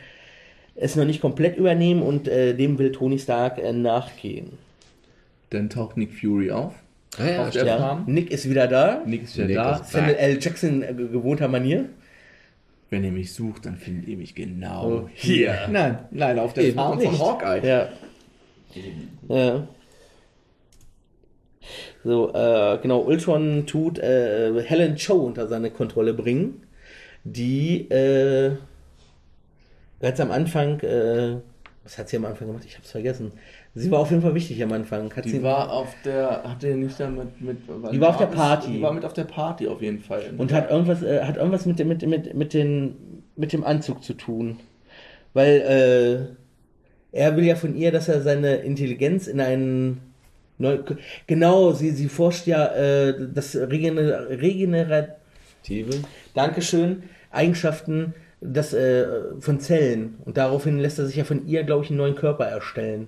es 0.74 0.96
noch 0.96 1.04
nicht 1.04 1.20
komplett 1.20 1.58
übernehmen 1.58 2.02
und 2.02 2.28
äh, 2.28 2.54
dem 2.54 2.78
will 2.78 2.92
Tony 2.92 3.18
Stark 3.18 3.58
äh, 3.58 3.74
nachgehen. 3.74 4.52
Dann 5.50 5.68
taucht 5.68 5.98
Nick 5.98 6.14
Fury 6.14 6.50
auf. 6.50 6.72
Ah, 7.18 7.26
ja, 7.28 7.42
auf 7.46 7.50
der 7.50 7.66
Ja, 7.66 7.78
Farm. 7.78 8.04
Nick 8.06 8.30
ist 8.30 8.48
wieder 8.48 8.66
da. 8.68 9.02
Nick 9.04 9.24
ist 9.24 9.36
wieder 9.36 9.46
Nick 9.46 9.56
da. 9.56 9.76
ist 9.76 9.90
Samuel 9.90 10.14
L. 10.14 10.38
Jackson 10.40 10.82
äh, 10.82 10.94
gewohnter 10.94 11.48
Manier. 11.48 11.86
Wenn 12.90 13.04
ihr 13.04 13.12
mich 13.12 13.32
sucht, 13.32 13.64
dann 13.66 13.76
findet 13.76 14.06
ihr 14.08 14.16
mich 14.16 14.34
genau 14.34 14.86
Oh, 15.04 15.08
hier. 15.14 15.68
Nein, 15.70 15.98
nein, 16.10 16.38
auf 16.38 16.52
der 16.52 16.64
Eben 16.64 16.74
Farm 16.76 16.98
nicht. 16.98 17.10
von 17.10 17.18
Hawkeye. 17.18 17.66
Ja. 17.66 17.88
Ja. 19.28 19.66
So, 22.04 22.32
äh, 22.34 22.78
genau, 22.82 23.00
Ultron 23.00 23.66
tut 23.66 23.98
äh, 23.98 24.60
Helen 24.62 24.96
Cho 24.96 25.14
unter 25.14 25.46
seine 25.46 25.70
Kontrolle 25.70 26.12
bringen, 26.14 26.66
die 27.24 27.88
äh, 27.90 28.56
ganz 30.00 30.18
am 30.18 30.32
Anfang, 30.32 30.80
äh, 30.80 31.36
was 31.84 31.98
hat 31.98 32.08
sie 32.08 32.16
am 32.16 32.24
Anfang 32.24 32.48
gemacht? 32.48 32.64
Ich 32.66 32.76
hab's 32.76 32.90
vergessen. 32.90 33.32
Sie 33.74 33.90
war 33.90 34.00
auf 34.00 34.10
jeden 34.10 34.20
Fall 34.22 34.34
wichtig 34.34 34.62
am 34.62 34.72
Anfang. 34.72 35.10
Hat 35.16 35.24
Die 35.24 35.30
sie, 35.30 35.42
war 35.42 35.72
auf 35.72 35.94
der, 36.04 36.42
hat 36.44 36.62
der 36.62 36.76
nicht 36.76 37.00
damit 37.00 37.40
mit, 37.40 37.56
Die 37.92 38.00
war 38.00 38.10
auf 38.10 38.18
der 38.18 38.26
Party. 38.26 38.72
Die 38.72 38.82
war 38.82 38.92
mit 38.92 39.04
auf 39.04 39.14
der 39.14 39.24
Party 39.24 39.66
auf 39.66 39.80
jeden 39.80 40.00
Fall. 40.00 40.24
und 40.36 40.52
hat 40.52 40.70
irgendwas, 40.70 41.02
äh, 41.02 41.22
hat 41.24 41.36
irgendwas 41.38 41.64
mit, 41.64 41.78
dem- 41.78 41.88
mit, 41.88 42.06
mit, 42.06 42.34
mit, 42.34 42.52
den, 42.52 43.22
mit 43.34 43.52
dem 43.54 43.64
Anzug 43.64 44.04
zu 44.04 44.12
tun. 44.12 44.58
Weil 45.32 46.36
äh, 47.12 47.16
er 47.18 47.36
will 47.36 47.44
ja 47.44 47.54
von 47.56 47.74
ihr, 47.74 47.92
dass 47.92 48.08
er 48.08 48.20
seine 48.20 48.56
Intelligenz 48.56 49.26
in 49.26 49.40
einen 49.40 50.02
neu, 50.58 50.78
genau, 51.26 51.72
sie, 51.72 51.90
sie 51.92 52.08
forscht 52.08 52.46
ja 52.46 52.66
äh, 52.74 53.14
das 53.32 53.56
Regener, 53.56 54.28
Regenerat, 54.28 55.16
Tive. 55.62 55.92
Dankeschön, 56.34 57.04
Eigenschaften 57.30 58.12
das, 58.42 58.74
äh, 58.74 59.06
von 59.40 59.60
Zellen. 59.60 60.16
Und 60.26 60.36
daraufhin 60.36 60.78
lässt 60.78 60.98
er 60.98 61.06
sich 61.06 61.16
ja 61.16 61.24
von 61.24 61.46
ihr, 61.46 61.62
glaube 61.64 61.84
ich, 61.84 61.90
einen 61.90 61.96
neuen 61.98 62.16
Körper 62.16 62.44
erstellen. 62.44 63.06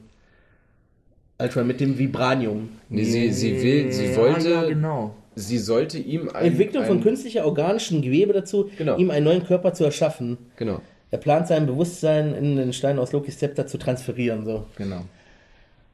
Also 1.39 1.65
mit 1.65 1.81
dem 1.81 1.99
Vibranium. 1.99 2.69
Nee, 2.89 3.05
sie, 3.05 3.33
sie 3.33 3.61
will, 3.63 3.93
sie 3.93 4.17
wollte, 4.17 4.51
Ja, 4.51 4.65
genau. 4.67 5.15
sie 5.35 5.59
sollte 5.59 5.99
ihm 5.99 6.29
ein, 6.33 6.47
Entwicklung 6.47 6.85
von 6.85 7.03
künstlicher 7.03 7.45
organischem 7.45 8.03
Gewebe 8.03 8.33
dazu, 8.33 8.71
Genau. 8.79 8.97
ihm 8.97 9.11
einen 9.11 9.25
neuen 9.25 9.45
Körper 9.45 9.73
zu 9.75 9.85
erschaffen. 9.85 10.39
Genau. 10.57 10.81
Er 11.11 11.19
plant 11.19 11.47
sein 11.49 11.67
Bewusstsein 11.67 12.35
in 12.35 12.57
den 12.57 12.73
Stein 12.73 12.99
aus 12.99 13.13
Lokis 13.13 13.39
Zepter 13.39 13.67
zu 13.67 13.79
transferieren. 13.79 14.45
So. 14.45 14.67
Genau. 14.77 15.03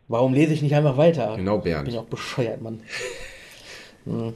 Warum 0.09 0.35
lese 0.35 0.53
ich 0.53 0.61
nicht 0.63 0.75
einfach 0.75 0.97
weiter? 0.97 1.35
Genau, 1.37 1.59
Bin 1.59 1.73
Bernd. 1.73 1.89
ich 1.89 1.97
auch 1.99 2.05
bescheuert, 2.07 2.61
Mann. 2.61 2.81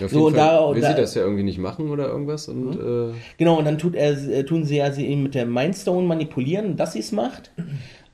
Ja, 0.00 0.06
auf 0.06 0.12
So, 0.12 0.16
jeden 0.18 0.26
und 0.28 0.34
Fall 0.34 0.48
da- 0.48 0.74
will 0.74 0.80
da- 0.82 0.88
sie 0.90 0.94
das 1.00 1.14
ja 1.14 1.22
irgendwie 1.22 1.42
nicht 1.42 1.58
machen 1.58 1.90
oder 1.90 2.08
irgendwas 2.08 2.48
und 2.48 2.74
äh, 2.74 3.14
Genau, 3.38 3.58
und 3.58 3.64
dann 3.64 3.78
tut 3.78 3.94
er, 3.94 4.10
äh, 4.12 4.42
tun 4.44 4.64
sie 4.64 4.76
ja 4.78 4.90
sie 4.90 5.06
ihn 5.06 5.22
mit 5.22 5.34
der 5.34 5.46
Mindstone 5.46 6.06
manipulieren, 6.06 6.76
dass 6.76 6.94
sie 6.94 7.00
es 7.00 7.12
macht. 7.12 7.50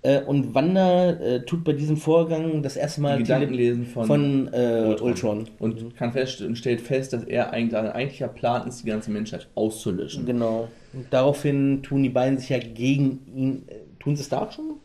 Äh, 0.03 0.23
und 0.23 0.55
Wanda 0.55 1.11
äh, 1.11 1.45
tut 1.45 1.63
bei 1.63 1.73
diesem 1.75 1.97
Vorgang 1.99 2.63
das 2.63 2.77
erste 2.77 3.03
Mal 3.03 3.19
Die 3.19 3.25
Gedanken 3.25 3.53
lesen 3.53 3.85
von, 3.85 4.07
von 4.07 4.49
äh, 4.53 4.87
Ultron. 5.01 5.09
Ultron. 5.09 5.47
Und 5.59 5.97
kann 5.97 6.13
feststellen, 6.13 6.57
stellt 6.57 6.81
fest, 6.81 7.13
dass 7.13 7.25
er 7.25 7.53
eigentlich 7.53 7.77
ein 7.77 7.89
eigentlicher 7.93 8.29
Plan 8.29 8.67
ist, 8.67 8.83
die 8.83 8.89
ganze 8.89 9.11
Menschheit 9.11 9.49
auszulöschen. 9.55 10.25
Genau. 10.25 10.69
Und 10.95 11.07
daraufhin 11.11 11.83
tun 11.83 12.03
die 12.03 12.09
beiden 12.09 12.39
sich 12.39 12.49
ja 12.49 12.59
gegen 12.59 13.21
ihn. 13.35 13.65
Äh, 13.69 13.75
tun 13.99 14.17
sie 14.17 14.23
es 14.23 14.29
da 14.31 14.43
auch 14.43 14.53
schon? 14.53 14.77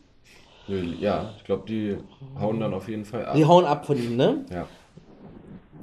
ja, 0.99 1.32
ich 1.38 1.43
glaube, 1.43 1.63
die 1.67 1.95
hauen 2.39 2.60
dann 2.60 2.73
auf 2.73 2.89
jeden 2.89 3.06
Fall 3.06 3.23
ab. 3.25 3.36
Die 3.36 3.45
hauen 3.45 3.65
ab 3.65 3.86
von 3.86 3.97
ihm, 3.97 4.15
ne? 4.17 4.43
Ja. 4.51 4.67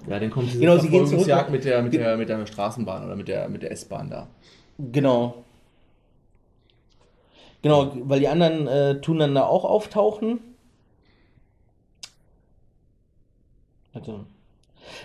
Ja, 0.08 0.18
dann 0.18 0.30
kommt 0.30 0.48
diese 0.48 0.58
Genau, 0.58 0.76
sie 0.76 0.88
gehen 0.88 1.06
zurück- 1.06 1.24
Verfolgungsjagd 1.24 1.50
mit 1.52 1.64
der, 1.64 1.82
mit, 1.82 1.94
der, 1.94 2.16
mit 2.16 2.28
der 2.28 2.44
Straßenbahn 2.46 3.04
oder 3.06 3.14
mit 3.14 3.28
der, 3.28 3.48
mit 3.48 3.62
der 3.62 3.70
S-Bahn 3.70 4.10
da. 4.10 4.26
Genau. 4.90 5.44
Genau, 7.62 7.92
weil 8.08 8.20
die 8.20 8.28
anderen 8.28 8.66
äh, 8.66 9.00
tun 9.00 9.18
dann 9.18 9.34
da 9.34 9.44
auch 9.46 9.64
auftauchen. 9.64 10.40
Also. 13.94 14.26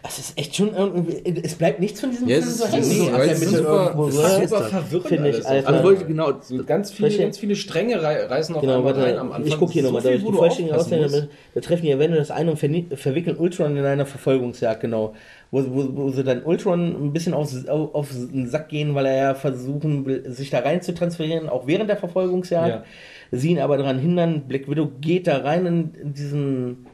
Das 0.04 0.20
ist 0.20 0.38
echt 0.38 0.56
schon 0.56 0.74
irgendwie. 0.76 1.22
Es 1.44 1.56
bleibt 1.56 1.80
nichts 1.80 2.02
von 2.02 2.12
diesem 2.12 2.28
Ja, 2.28 2.38
Film 2.38 2.48
es 2.50 2.58
so 2.58 2.64
ist- 2.66 2.72
hängen. 2.72 2.84
es 2.84 3.42
ist- 3.42 3.50
So 3.52 3.58
super- 3.58 3.84
irgendwo 3.86 4.08
ist 4.08 4.16
super 4.16 4.60
das, 4.60 4.70
verwirrend 4.70 5.08
Finde 5.08 5.30
ich. 5.30 5.46
Alter. 5.48 5.68
Also 5.70 5.84
wollte 5.84 6.06
genau, 6.06 6.32
So 6.42 6.64
ganz 6.64 6.92
viele, 6.92 7.10
Welche- 7.10 7.24
ganz 7.24 7.38
viele 7.38 7.56
Stränge 7.56 8.02
rei 8.02 8.26
reißen 8.26 8.56
auf 8.56 8.62
Genau, 8.62 8.78
einmal 8.78 8.96
warte, 8.96 9.08
rein 9.08 9.18
am 9.18 9.32
Anfang. 9.32 9.48
ich 9.48 9.58
gucke 9.58 9.74
hier 9.74 9.84
So 9.84 9.88
nochmal 9.90 10.02
durch. 10.04 10.22
wo 10.24 10.28
Die 10.28 10.32
du 10.34 10.38
vollständige 10.38 10.76
musst. 10.78 11.28
da 11.56 11.62
treffen 11.62 11.82
die 11.86 11.94
Avengers 11.94 12.32
ein 12.32 12.50
und 12.50 12.58
verwickeln 12.58 13.38
Ultron 13.38 13.78
in 13.78 13.86
einer 13.86 14.06
Verfolgungsjagd, 14.06 14.82
genau. 14.82 15.14
Wo, 15.52 15.64
wo, 15.70 15.88
wo 15.96 16.10
sie 16.10 16.24
dann 16.24 16.44
Ultron 16.44 17.06
ein 17.08 17.14
bisschen 17.14 17.34
auf, 17.34 17.50
auf, 17.70 17.96
auf 17.96 18.10
den 18.12 18.48
Sack 18.50 18.70
gehen, 18.70 18.96
weil 18.96 19.06
er 19.06 19.16
ja 19.16 19.36
versuchen 19.36 20.06
will, 20.06 20.30
sich 20.30 20.50
da 20.50 20.60
rein 20.60 20.82
zu 20.82 20.94
transferieren, 20.94 21.48
auch 21.50 21.68
während 21.68 21.90
der 21.90 21.98
Verfolgungsjagd. 21.98 22.68
Ja. 22.70 22.84
Sie 23.32 23.52
ihn 23.52 23.60
aber 23.60 23.78
daran 23.78 24.00
hindern. 24.00 24.44
Black 24.48 24.70
Widow 24.70 24.90
geht 25.02 25.28
da 25.28 25.38
rein 25.38 25.66
in, 25.66 25.94
in 26.02 26.14
diesen 26.14 26.87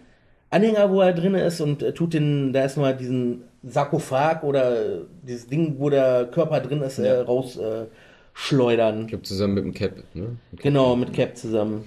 Anhänger, 0.53 0.91
wo 0.91 1.01
er 1.01 1.13
drin 1.13 1.33
ist 1.33 1.61
und 1.61 1.81
äh, 1.81 1.93
tut 1.93 2.13
den, 2.13 2.53
da 2.53 2.61
erstmal 2.61 2.95
diesen 2.95 3.43
Sarkophag 3.63 4.43
oder 4.43 4.85
äh, 4.85 4.99
dieses 5.23 5.47
Ding, 5.47 5.75
wo 5.79 5.89
der 5.89 6.25
Körper 6.25 6.59
drin 6.59 6.81
ist, 6.81 6.99
äh, 6.99 7.11
raus 7.11 7.57
äh, 7.57 7.85
schleudern. 8.33 9.01
Ich 9.01 9.07
glaube, 9.07 9.23
zusammen 9.23 9.55
mit 9.55 9.65
dem 9.65 9.73
Cap. 9.73 9.95
Ne? 10.13 10.21
Mit 10.51 10.59
Cap. 10.59 10.61
Genau, 10.61 10.95
mit 10.95 11.13
Cap 11.13 11.35
zusammen. 11.35 11.85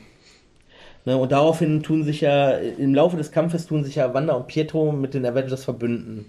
Ne, 1.04 1.16
und 1.16 1.30
daraufhin 1.30 1.84
tun 1.84 2.02
sich 2.02 2.22
ja, 2.22 2.50
im 2.50 2.92
Laufe 2.92 3.16
des 3.16 3.30
Kampfes 3.30 3.66
tun 3.66 3.84
sich 3.84 3.94
ja 3.94 4.12
Wanda 4.12 4.34
und 4.34 4.48
Pietro 4.48 4.90
mit 4.90 5.14
den 5.14 5.24
Avengers 5.24 5.62
verbünden. 5.62 6.26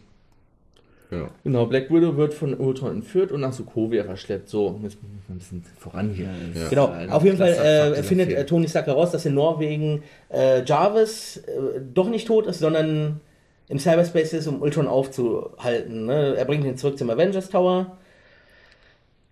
Ja. 1.10 1.30
Genau, 1.44 1.66
Black 1.68 1.90
Widow 1.90 2.18
wird 2.18 2.34
von 2.34 2.54
Ultron 2.54 2.92
entführt 2.92 3.32
und 3.32 3.40
nach 3.42 3.54
Sokovia 3.54 4.04
verschleppt. 4.04 4.50
So, 4.50 4.80
jetzt 4.84 5.02
müssen 5.02 5.22
wir 5.28 5.36
ein 5.36 5.38
bisschen 5.38 5.66
voran 5.78 6.10
hier. 6.10 6.28
Das 6.54 6.70
Genau, 6.70 6.88
ein 6.88 7.10
auf 7.10 7.24
jeden 7.24 7.38
Fall 7.38 7.54
äh, 7.54 8.04
findet 8.04 8.32
äh, 8.32 8.46
Tony 8.46 8.68
Stark 8.68 8.88
heraus, 8.88 9.12
dass 9.12 9.26
in 9.26 9.34
Norwegen 9.34 10.04
äh, 10.30 10.64
Jarvis 10.66 11.38
äh, 11.38 11.82
doch 11.94 12.10
nicht 12.10 12.28
tot 12.28 12.46
ist, 12.48 12.60
sondern 12.60 13.22
im 13.70 13.80
Cyberspace 13.80 14.34
ist, 14.34 14.48
um 14.48 14.62
Ultron 14.62 14.88
aufzuhalten. 14.88 16.06
Ne? 16.06 16.36
Er 16.36 16.46
bringt 16.46 16.66
ihn 16.66 16.78
zurück 16.78 16.98
zum 16.98 17.10
Avengers 17.10 17.50
Tower. 17.50 17.98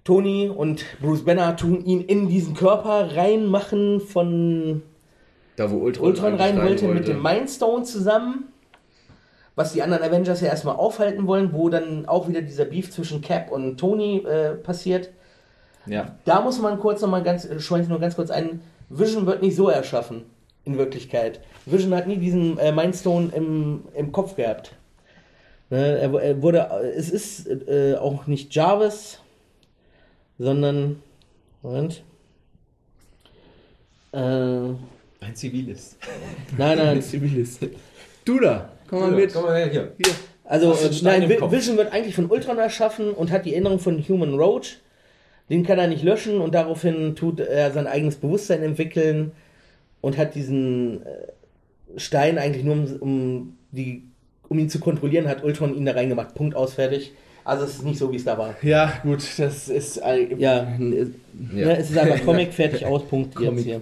Tony 0.03 0.49
und 0.49 0.85
Bruce 1.01 1.25
Banner 1.25 1.55
tun 1.55 1.83
ihn 1.83 2.01
in 2.01 2.27
diesen 2.27 2.53
Körper 2.53 3.15
reinmachen 3.15 3.99
von 3.99 4.83
Da, 5.55 5.71
wo 5.71 5.77
Ultron, 5.77 6.07
Ultron 6.07 6.35
rein 6.35 6.61
wollte 6.61 6.87
mit 6.87 7.07
dem 7.07 7.21
Mindstone 7.21 7.83
zusammen, 7.83 8.49
was 9.55 9.73
die 9.73 9.81
anderen 9.81 10.03
Avengers 10.03 10.41
ja 10.41 10.49
erstmal 10.49 10.75
aufhalten 10.75 11.27
wollen, 11.27 11.53
wo 11.53 11.69
dann 11.69 12.05
auch 12.05 12.27
wieder 12.27 12.41
dieser 12.41 12.65
Beef 12.65 12.91
zwischen 12.91 13.21
Cap 13.21 13.51
und 13.51 13.77
Tony 13.77 14.17
äh, 14.19 14.55
passiert. 14.55 15.09
Ja, 15.85 16.15
Da 16.25 16.41
muss 16.41 16.59
man 16.59 16.79
kurz 16.79 17.01
nochmal 17.01 17.23
ganz, 17.23 17.45
äh, 17.45 17.57
ich 17.57 17.87
nur 17.87 17.99
ganz 17.99 18.15
kurz 18.15 18.31
ein, 18.31 18.61
Vision 18.89 19.25
wird 19.25 19.41
nicht 19.41 19.55
so 19.55 19.69
erschaffen, 19.69 20.23
in 20.63 20.77
Wirklichkeit. 20.77 21.39
Vision 21.65 21.93
hat 21.95 22.07
nie 22.07 22.17
diesen 22.17 22.57
äh, 22.57 22.71
Mindstone 22.71 23.31
im, 23.33 23.83
im 23.95 24.11
Kopf 24.11 24.35
gehabt. 24.35 24.73
Ne, 25.69 25.97
er, 25.99 26.13
er 26.13 26.41
wurde, 26.41 26.69
äh, 26.71 26.89
es 26.89 27.09
ist 27.09 27.47
äh, 27.47 27.95
auch 27.95 28.27
nicht 28.27 28.53
Jarvis, 28.53 29.19
sondern, 30.37 31.01
Moment. 31.61 32.03
Äh, 34.11 34.17
nein, 34.19 34.77
Ein 35.21 35.35
Zivilist. 35.35 35.97
nein. 36.57 37.01
Zivilist. 37.01 37.65
Du 38.25 38.39
da, 38.39 38.69
komm 38.87 38.99
mal 38.99 39.11
mit. 39.11 39.33
Komm 39.33 39.43
mal 39.43 39.55
her, 39.55 39.69
hier. 39.69 39.91
Also, 40.43 40.73
du 40.73 41.09
einen 41.09 41.23
äh, 41.23 41.27
nein? 41.39 41.51
Vision 41.51 41.77
wird 41.77 41.91
eigentlich 41.91 42.15
von 42.15 42.27
Ultron 42.29 42.57
erschaffen 42.57 43.11
und 43.11 43.31
hat 43.31 43.45
die 43.45 43.53
Erinnerung 43.53 43.79
von 43.79 43.97
Human 44.07 44.35
Roach. 44.35 44.77
Den 45.49 45.63
kann 45.63 45.77
er 45.79 45.87
nicht 45.87 46.03
löschen 46.03 46.39
und 46.41 46.55
daraufhin 46.55 47.15
tut 47.15 47.39
er 47.39 47.71
sein 47.71 47.87
eigenes 47.87 48.15
Bewusstsein 48.15 48.63
entwickeln 48.63 49.31
und 50.01 50.17
hat 50.17 50.35
diesen 50.35 51.05
äh, 51.05 51.99
Stein 51.99 52.37
eigentlich 52.37 52.63
nur 52.63 52.75
um, 52.75 52.95
um, 52.99 53.57
die, 53.71 54.03
um 54.49 54.57
ihn 54.57 54.69
zu 54.69 54.79
kontrollieren, 54.79 55.27
hat 55.27 55.43
Ultron 55.43 55.75
ihn 55.75 55.85
da 55.85 55.93
reingemacht. 55.93 56.33
Punkt 56.35 56.55
aus, 56.55 56.73
fertig. 56.73 57.11
Also 57.43 57.63
es 57.65 57.75
ist 57.75 57.83
nicht 57.83 57.99
so, 57.99 58.11
wie 58.11 58.15
es 58.15 58.23
da 58.23 58.37
war. 58.39 58.55
Ja, 58.63 58.91
gut, 59.03 59.23
das 59.37 59.69
ist. 59.69 59.97
äh, 59.97 60.33
Ja. 60.35 60.67
Ja. 60.79 61.05
Ja. 61.53 61.71
es 61.73 61.91
ist 61.91 61.97
einfach 61.97 62.21
Comic, 62.25 62.53
fertig, 62.53 62.85
aus, 62.85 63.03
Punkt, 63.03 63.39
jetzt 63.39 63.63
hier. 63.63 63.81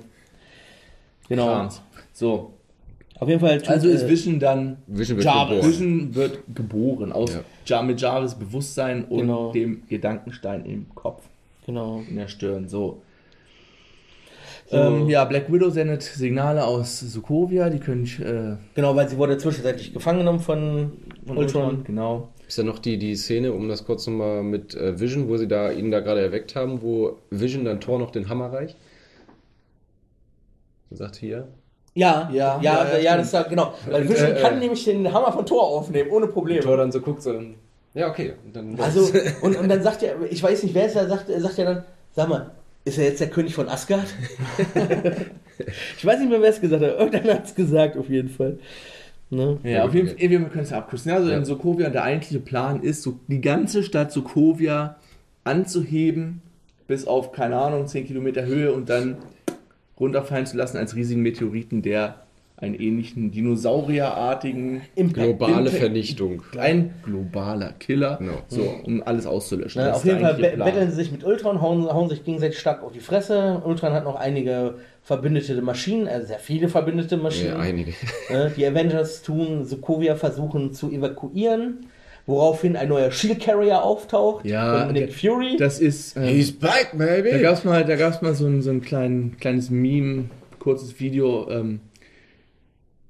Genau. 1.30 1.46
Krams. 1.46 1.82
So, 2.12 2.52
Auf 3.24 3.30
jeden 3.30 3.40
Fall 3.40 3.58
tut, 3.60 3.70
also 3.70 3.88
ist 3.88 4.04
äh, 4.04 4.10
Vision 4.10 4.38
dann. 4.40 4.78
Vision 4.86 5.18
wird 5.18 5.26
Jarvis. 5.26 5.56
geboren. 5.62 5.72
Vision 5.72 6.16
wird 6.16 6.40
geboren 6.54 7.12
aus 7.14 7.40
Ja. 7.66 7.82
Mit 7.82 8.02
Jarvis 8.02 8.36
Bewusstsein 8.36 9.06
und 9.06 9.20
Genau. 9.20 9.52
dem 9.54 9.84
Gedankenstein 9.88 10.66
im 10.66 10.94
Kopf, 10.94 11.24
Genau. 11.66 12.04
in 12.10 12.18
der 12.18 12.28
Stirn. 12.28 12.68
So. 12.68 13.02
Ähm, 14.72 15.08
ja, 15.08 15.24
Black 15.24 15.50
Widow 15.52 15.70
sendet 15.70 16.02
Signale 16.02 16.66
aus 16.66 17.00
Sokovia, 17.00 17.70
die 17.70 17.80
können 17.80 18.04
ich, 18.04 18.20
äh, 18.20 18.58
Genau, 18.76 18.94
weil 18.96 19.08
sie 19.08 19.18
wurde 19.18 19.38
zwischenzeitlich 19.38 19.94
gefangen 19.94 20.20
genommen 20.20 20.40
von, 20.42 20.92
von 21.26 21.38
Ultron. 21.38 21.64
Ultron. 21.64 21.84
Genau. 21.86 22.30
Ist 22.46 22.58
ja 22.58 22.66
noch 22.66 22.80
die, 22.80 22.98
die 22.98 23.16
Szene, 23.16 23.54
um 23.54 23.70
das 23.70 23.86
kurz 23.86 24.06
nochmal 24.06 24.44
mit 24.44 24.76
äh, 24.76 25.00
Vision, 25.00 25.30
wo 25.30 25.38
sie 25.38 25.48
da 25.48 25.72
ihn 25.72 25.92
da 25.92 26.02
gerade 26.02 26.20
erweckt 26.20 26.56
haben, 26.58 26.82
wo 26.82 27.20
Vision 27.30 27.64
dann 27.64 27.80
Thor 27.80 28.00
noch 28.00 28.12
den 28.12 28.28
Hammer 28.28 28.52
reicht. 28.52 28.76
Sagt 30.92 31.16
hier. 31.16 31.48
Ja, 31.96 32.30
Ja, 32.34 32.60
ja, 32.62 32.84
ja, 32.86 32.88
ja, 32.94 32.98
ja, 33.00 33.18
das 33.18 33.28
ist 33.28 33.34
ja, 33.34 33.44
genau. 33.44 33.74
Weil 33.90 34.10
Vision 34.10 34.32
Äh, 34.32 34.40
äh. 34.40 34.42
kann 34.42 34.60
nämlich 34.60 34.84
den 34.86 35.12
Hammer 35.14 35.32
von 35.32 35.46
Thor 35.46 35.64
aufnehmen, 35.64 36.10
ohne 36.12 36.28
Probleme. 36.28 36.62
Thor 36.62 36.78
dann 36.78 36.92
so 36.92 37.00
guckt, 37.02 37.22
so 37.22 37.34
dann. 37.34 37.56
Ja, 37.94 38.10
okay. 38.10 38.34
Und 38.46 38.56
dann, 38.56 38.80
Also, 38.80 39.08
und, 39.42 39.56
und 39.56 39.70
dann 39.70 39.84
sagt 39.84 40.02
er, 40.04 40.16
ich 40.30 40.42
weiß 40.42 40.64
nicht, 40.64 40.74
wer 40.74 40.86
es 40.88 40.94
da 40.94 41.08
sagt, 41.08 41.30
er 41.30 41.40
sagt 41.42 41.58
ja 41.60 41.66
dann, 41.66 41.84
sag 42.16 42.30
mal, 42.30 42.50
ist 42.86 42.98
er 42.98 43.06
jetzt 43.06 43.22
der 43.22 43.30
König 43.30 43.54
von 43.56 43.70
Asgard? 43.70 44.08
ich 45.98 46.06
weiß 46.06 46.20
nicht 46.20 46.30
mehr, 46.30 46.42
wer 46.42 46.50
es 46.50 46.60
gesagt 46.62 46.84
hat. 46.84 46.98
Irgendeiner 47.00 47.36
hat 47.36 47.46
es 47.46 47.56
gesagt, 47.56 47.98
auf 47.98 48.10
jeden 48.10 48.30
Fall. 48.30 48.58
Ne? 49.30 49.58
Ja, 49.64 49.86
auf 49.86 49.94
jeden 49.94 50.08
Fall, 50.08 50.18
wir 50.18 50.40
können 50.46 50.64
es 50.64 50.74
abkürzen. 50.74 51.12
Also 51.12 51.30
Ja. 51.30 51.38
in 51.38 51.46
Sokovia, 51.46 51.90
der 51.90 52.04
eigentliche 52.04 52.40
Plan 52.40 52.82
ist, 52.82 53.04
so 53.04 53.20
die 53.28 53.42
ganze 53.42 53.84
Stadt 53.84 54.12
Sokovia 54.12 54.96
anzuheben, 55.44 56.42
bis 56.88 57.08
auf, 57.08 57.32
keine 57.32 57.58
Ahnung, 57.58 57.88
10 57.88 58.06
Kilometer 58.08 58.46
Höhe 58.46 58.72
und 58.74 58.90
dann 58.90 59.18
runterfallen 60.00 60.46
zu 60.46 60.58
lassen 60.58 60.78
als 60.78 60.96
riesigen 60.96 61.22
Meteoriten, 61.22 61.82
der 61.82 62.16
einen 62.58 62.76
ähnlichen 62.76 63.32
dinosaurierartigen, 63.32 64.82
Impact. 64.96 65.16
globale 65.38 65.66
Impact- 65.70 65.78
Vernichtung. 65.78 66.42
ein 66.58 66.94
globaler 67.04 67.74
Killer, 67.80 68.18
Genau. 68.20 68.34
so, 68.48 68.62
um 68.84 69.04
alles 69.04 69.26
auszulöschen. 69.26 69.84
Das 69.84 69.98
auf 69.98 70.06
jeden 70.06 70.22
Fall 70.22 70.36
be- 70.36 70.56
betteln 70.58 70.90
sie 70.90 70.96
sich 70.96 71.12
mit 71.12 71.24
Ultron, 71.24 71.62
hauen, 71.62 71.86
hauen 71.92 72.10
sich 72.10 72.24
gegenseitig 72.24 72.60
stark 72.60 72.84
auf 72.84 72.92
die 72.94 73.00
Fresse. 73.00 73.62
Ultron 73.66 73.92
hat 73.94 74.04
noch 74.06 74.16
einige 74.16 74.76
verbündete 75.02 75.62
Maschinen, 75.62 76.08
also 76.08 76.28
sehr 76.28 76.40
viele 76.40 76.70
verbündete 76.70 77.18
Maschinen. 77.18 77.50
Ja, 77.54 77.60
einige. 77.60 77.92
Ne, 78.30 78.52
Die 78.56 78.66
Avengers 78.66 79.22
tun 79.24 79.66
Sokovia 79.66 80.16
versuchen 80.16 80.74
zu 80.74 80.90
evakuieren, 80.92 81.88
woraufhin 82.26 82.76
ein 82.76 82.90
neuer 82.90 83.12
Shield 83.12 83.42
Carrier 83.42 83.84
auftaucht 83.84 84.46
Ja, 84.46 84.92
Nick 84.92 85.08
der- 85.08 85.14
Fury. 85.16 85.58
Das 85.58 85.80
ist. 85.80 86.16
Äh, 86.18 86.44
back, 86.60 86.92
Da 86.94 86.98
baby! 86.98 87.40
gab 87.42 87.54
es 87.58 87.64
mal, 87.64 87.84
da 87.84 87.96
gab's 87.96 88.22
mal 88.22 88.34
so 88.34 88.46
ein, 88.46 88.62
so 88.62 88.70
ein 88.70 88.82
klein, 88.82 89.36
kleines 89.40 89.70
Meme, 89.70 90.26
kurzes 90.60 91.00
Video. 91.00 91.50
Ähm, 91.50 91.80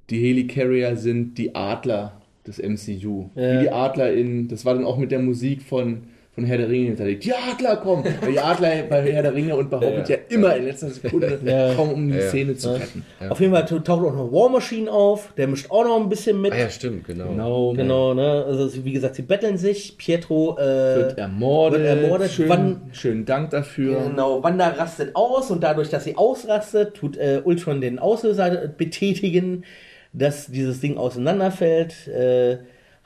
die 0.09 0.19
Helicarrier 0.19 0.95
sind 0.97 1.37
die 1.37 1.55
Adler 1.55 2.21
des 2.45 2.59
MCU. 2.59 3.29
Ja. 3.35 3.59
Wie 3.59 3.63
die 3.63 3.69
Adler 3.71 4.11
in, 4.13 4.47
das 4.47 4.65
war 4.65 4.73
dann 4.73 4.83
auch 4.85 4.97
mit 4.97 5.11
der 5.11 5.19
Musik 5.19 5.61
von, 5.61 6.03
von 6.35 6.45
Herr 6.45 6.57
der 6.57 6.67
Ringe 6.67 6.87
hinterlegt. 6.87 7.23
Die 7.25 7.31
Adler 7.33 7.75
kommen! 7.77 8.03
Weil 8.21 8.31
die 8.31 8.39
Adler 8.39 8.71
bei 8.89 9.03
Herr 9.11 9.21
der 9.21 9.35
Ringe 9.35 9.55
und 9.55 9.69
bei 9.69 9.77
Hobbit 9.77 10.09
ja, 10.09 10.15
Ja. 10.15 10.21
immer 10.29 10.55
in 10.55 10.65
letzter 10.65 10.89
Sekunde 10.89 11.39
Ja. 11.45 11.73
kommen, 11.75 11.93
um 11.93 12.11
die 12.11 12.17
Ja. 12.17 12.27
Szene 12.29 12.55
zu 12.55 12.69
Ja. 12.69 12.75
retten. 12.77 13.05
Auf 13.29 13.39
jeden 13.39 13.53
Fall 13.53 13.65
taucht 13.65 13.87
auch 13.89 14.01
noch 14.01 14.31
War 14.31 14.49
Machine 14.49 14.91
auf, 14.91 15.31
der 15.37 15.47
mischt 15.47 15.69
auch 15.69 15.83
noch 15.83 15.99
ein 16.01 16.09
bisschen 16.09 16.41
mit. 16.41 16.51
Ah 16.53 16.57
ja, 16.57 16.69
stimmt, 16.71 17.05
genau. 17.05 17.27
Genau. 17.29 17.73
Genau, 17.73 18.13
ne? 18.15 18.45
Also 18.47 18.83
wie 18.83 18.93
gesagt, 18.93 19.13
sie 19.15 19.21
betteln 19.21 19.57
sich. 19.59 19.95
Pietro 19.97 20.57
äh, 20.57 20.61
Wird 20.95 21.17
ermordet. 21.19 21.81
wird 21.83 22.01
ermordet. 22.03 22.31
Schön, 22.31 22.49
Wann- 22.49 22.81
schönen 22.93 23.25
Dank 23.25 23.51
dafür. 23.51 24.01
Genau, 24.09 24.41
Wanda 24.41 24.69
rastet 24.69 25.15
aus 25.15 25.51
und 25.51 25.61
dadurch, 25.63 25.89
dass 25.89 26.03
sie 26.03 26.17
ausrastet, 26.17 26.95
tut 26.95 27.15
äh, 27.17 27.41
Ultron 27.43 27.79
den 27.79 27.99
Auslöser 27.99 28.67
betätigen, 28.75 29.65
dass 30.13 30.47
dieses 30.47 30.79
Ding 30.79 30.97
auseinanderfällt. 30.97 32.07
Äh, 32.07 32.57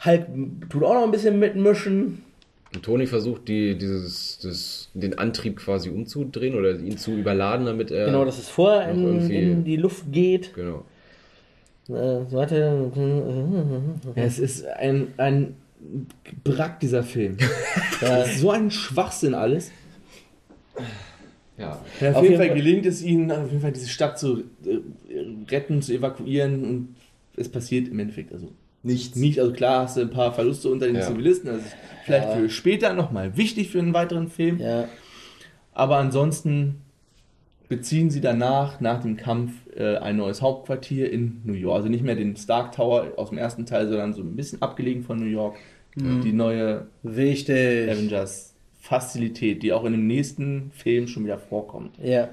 Hulk 0.06 0.28
tut 0.70 0.84
auch 0.84 0.94
noch 0.94 1.04
ein 1.04 1.12
bisschen 1.12 1.40
mitmischen. 1.40 2.24
Und 2.74 2.84
Tony 2.84 3.08
versucht, 3.08 3.48
die, 3.48 3.78
dieses, 3.78 4.40
das, 4.40 4.90
den 4.94 5.18
Antrieb 5.18 5.58
quasi 5.58 5.90
umzudrehen 5.90 6.56
oder 6.56 6.78
ihn 6.78 6.98
zu 6.98 7.12
überladen, 7.12 7.66
damit 7.66 7.92
er. 7.92 8.06
Genau, 8.08 8.26
dass 8.26 8.38
es 8.38 8.50
vorher 8.50 8.90
in, 8.92 9.30
in 9.30 9.64
die 9.64 9.78
Luft 9.78 10.12
geht. 10.12 10.54
Genau. 10.54 10.84
Äh, 11.88 11.94
warte. 12.32 12.92
Ja, 14.16 14.24
es 14.24 14.40
ist 14.40 14.66
ein, 14.68 15.14
ein 15.18 15.56
Brack, 16.44 16.80
dieser 16.82 17.04
Film. 17.04 17.38
So 18.38 18.52
ein 18.52 18.70
Schwachsinn 18.70 19.34
alles. 19.34 19.72
Ja. 21.58 21.82
Ja, 22.00 22.12
auf, 22.12 22.18
Auf 22.18 22.22
jeden 22.24 22.34
jeden 22.34 22.38
Fall 22.38 22.48
Fall- 22.50 22.56
gelingt 22.58 22.86
es 22.86 23.02
ihnen, 23.02 23.32
auf 23.32 23.48
jeden 23.50 23.62
Fall 23.62 23.72
diese 23.72 23.90
Stadt 23.90 24.20
zu 24.20 24.42
äh, 24.66 24.80
retten, 25.50 25.82
zu 25.82 25.94
evakuieren 25.94 26.64
und 26.64 26.96
es 27.36 27.50
passiert 27.50 27.88
im 27.88 27.98
Endeffekt 27.98 28.32
also 28.34 28.52
Nichts. 28.84 29.18
nicht. 29.18 29.40
Also 29.40 29.54
klar 29.54 29.84
hast 29.84 29.98
du 29.98 30.02
ein 30.02 30.10
paar 30.12 30.34
Verluste 30.34 30.70
unter 30.70 30.86
den 30.88 30.96
Ja. 30.96 31.02
Zivilisten, 31.02 31.50
das 31.52 31.58
ist 31.66 31.76
vielleicht 32.06 32.30
Ja. 32.30 32.36
für 32.36 32.50
später 32.50 32.94
nochmal 32.94 33.36
wichtig 33.38 33.70
für 33.70 33.80
einen 33.80 33.94
weiteren 33.94 34.30
Film. 34.30 34.60
Ja, 34.60 34.88
Aber 35.74 35.98
ansonsten 35.98 36.82
beziehen 37.70 38.10
sie 38.10 38.22
danach, 38.22 38.80
nach 38.80 39.02
dem 39.02 39.18
Kampf, 39.18 39.52
äh, 39.76 39.98
ein 39.98 40.16
neues 40.18 40.42
Hauptquartier 40.42 41.12
in 41.12 41.42
New 41.44 41.54
York. 41.54 41.76
Also 41.78 41.90
nicht 41.90 42.04
mehr 42.04 42.16
den 42.16 42.36
Stark 42.38 42.72
Tower 42.72 43.08
aus 43.18 43.30
dem 43.30 43.38
ersten 43.38 43.66
Teil, 43.66 43.88
sondern 43.90 44.14
so 44.14 44.22
ein 44.22 44.36
bisschen 44.36 44.62
abgelegen 44.62 45.04
von 45.04 45.18
New 45.20 45.26
York. 45.26 45.58
Die 45.96 46.32
neue 46.32 46.88
wichtig. 47.04 47.90
Avengers 47.90 48.54
Facilität, 48.80 49.64
die 49.64 49.74
auch 49.74 49.84
in 49.84 49.92
dem 49.94 50.08
nächsten 50.08 50.72
Film 50.72 51.08
schon 51.08 51.26
wieder 51.26 51.40
vorkommt. 51.40 51.98
Ja. 52.02 52.30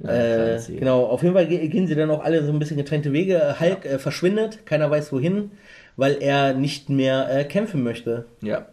Ja, 0.00 0.10
äh, 0.10 0.60
genau, 0.78 1.04
auf 1.06 1.22
jeden 1.24 1.34
Fall 1.34 1.48
ge- 1.48 1.66
gehen 1.68 1.88
sie 1.88 1.96
dann 1.96 2.08
auch 2.10 2.22
alle 2.22 2.44
so 2.44 2.52
ein 2.52 2.58
bisschen 2.60 2.76
getrennte 2.76 3.12
Wege. 3.12 3.56
Hulk 3.60 3.84
äh, 3.84 3.98
verschwindet, 3.98 4.64
keiner 4.64 4.88
weiß 4.90 5.12
wohin, 5.12 5.50
weil 5.98 6.22
er 6.22 6.54
nicht 6.54 6.88
mehr 6.88 7.28
äh, 7.30 7.44
kämpfen 7.44 7.82
möchte. 7.82 8.24
Ja. 8.40 8.66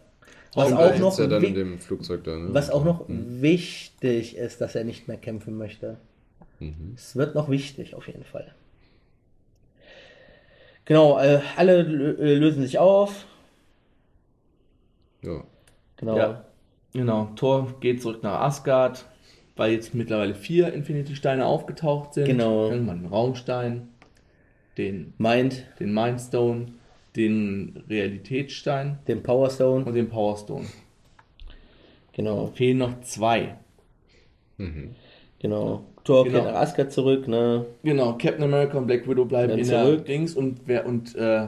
Was 0.53 0.67
Und 0.71 0.77
auch 0.77 0.97
noch, 0.99 1.11
sitzt 1.11 1.19
er 1.19 1.27
dann 1.27 1.41
wi- 1.41 1.47
in 1.47 1.53
dem 1.55 1.79
Flugzeug 1.79 2.23
da, 2.23 2.37
ne? 2.37 2.47
was 2.53 2.69
auch 2.69 2.85
noch 2.85 3.09
Mhm. 3.09 3.41
wichtig 3.41 4.37
ist, 4.37 4.61
dass 4.61 4.75
er 4.75 4.85
nicht 4.85 5.09
mehr 5.09 5.17
kämpfen 5.17 5.57
möchte. 5.57 5.97
Mhm. 6.59 6.93
Es 6.95 7.17
wird 7.17 7.35
noch 7.35 7.49
wichtig, 7.49 7.93
auf 7.95 8.07
jeden 8.07 8.23
Fall. 8.23 8.53
Genau, 10.85 11.17
äh, 11.19 11.41
alle 11.57 11.79
äh, 11.79 12.35
lösen 12.35 12.61
sich 12.61 12.77
auf. 12.77 13.25
Ja. 15.23 15.43
Genau. 15.97 16.17
Ja. 16.17 16.45
Genau, 16.93 17.25
Thor 17.35 17.73
geht 17.81 18.01
zurück 18.01 18.23
nach 18.23 18.39
Asgard, 18.41 19.05
weil 19.57 19.71
jetzt 19.73 19.93
mittlerweile 19.95 20.35
vier 20.35 20.71
Infinity-Steine 20.73 21.45
aufgetaucht 21.45 22.13
sind. 22.13 22.25
Genau. 22.25 22.69
Irgendwann 22.69 23.01
den 23.01 23.07
Raumstein, 23.09 23.89
den, 24.77 25.13
Meint 25.17 25.65
den 25.79 25.93
Mindstone, 25.93 26.67
den 27.15 27.83
Realitätsstein 27.89 28.99
den 29.07 29.23
Power 29.23 29.49
Stone. 29.49 29.85
und 29.85 29.93
den 29.93 30.09
Powerstone. 30.09 30.65
Genau, 32.13 32.47
Fehlen 32.55 32.77
noch 32.79 33.01
zwei. 33.01 33.55
genau. 35.39 35.83
Thor 36.03 36.23
Genau. 36.23 36.41
kehrt 36.43 36.53
nach 36.53 36.61
Asgard 36.61 36.91
zurück, 36.91 37.27
ne? 37.27 37.65
Genau, 37.83 38.13
Captain 38.13 38.43
America 38.43 38.77
und 38.77 38.85
Black 38.87 39.07
Widow 39.09 39.25
bleiben 39.25 39.49
Dann 39.49 39.59
in 39.59 39.65
zurück. 39.65 40.05
der 40.05 40.15
Dings 40.15 40.35
und, 40.35 40.61
wer, 40.65 40.85
und 40.85 41.15
äh, 41.15 41.47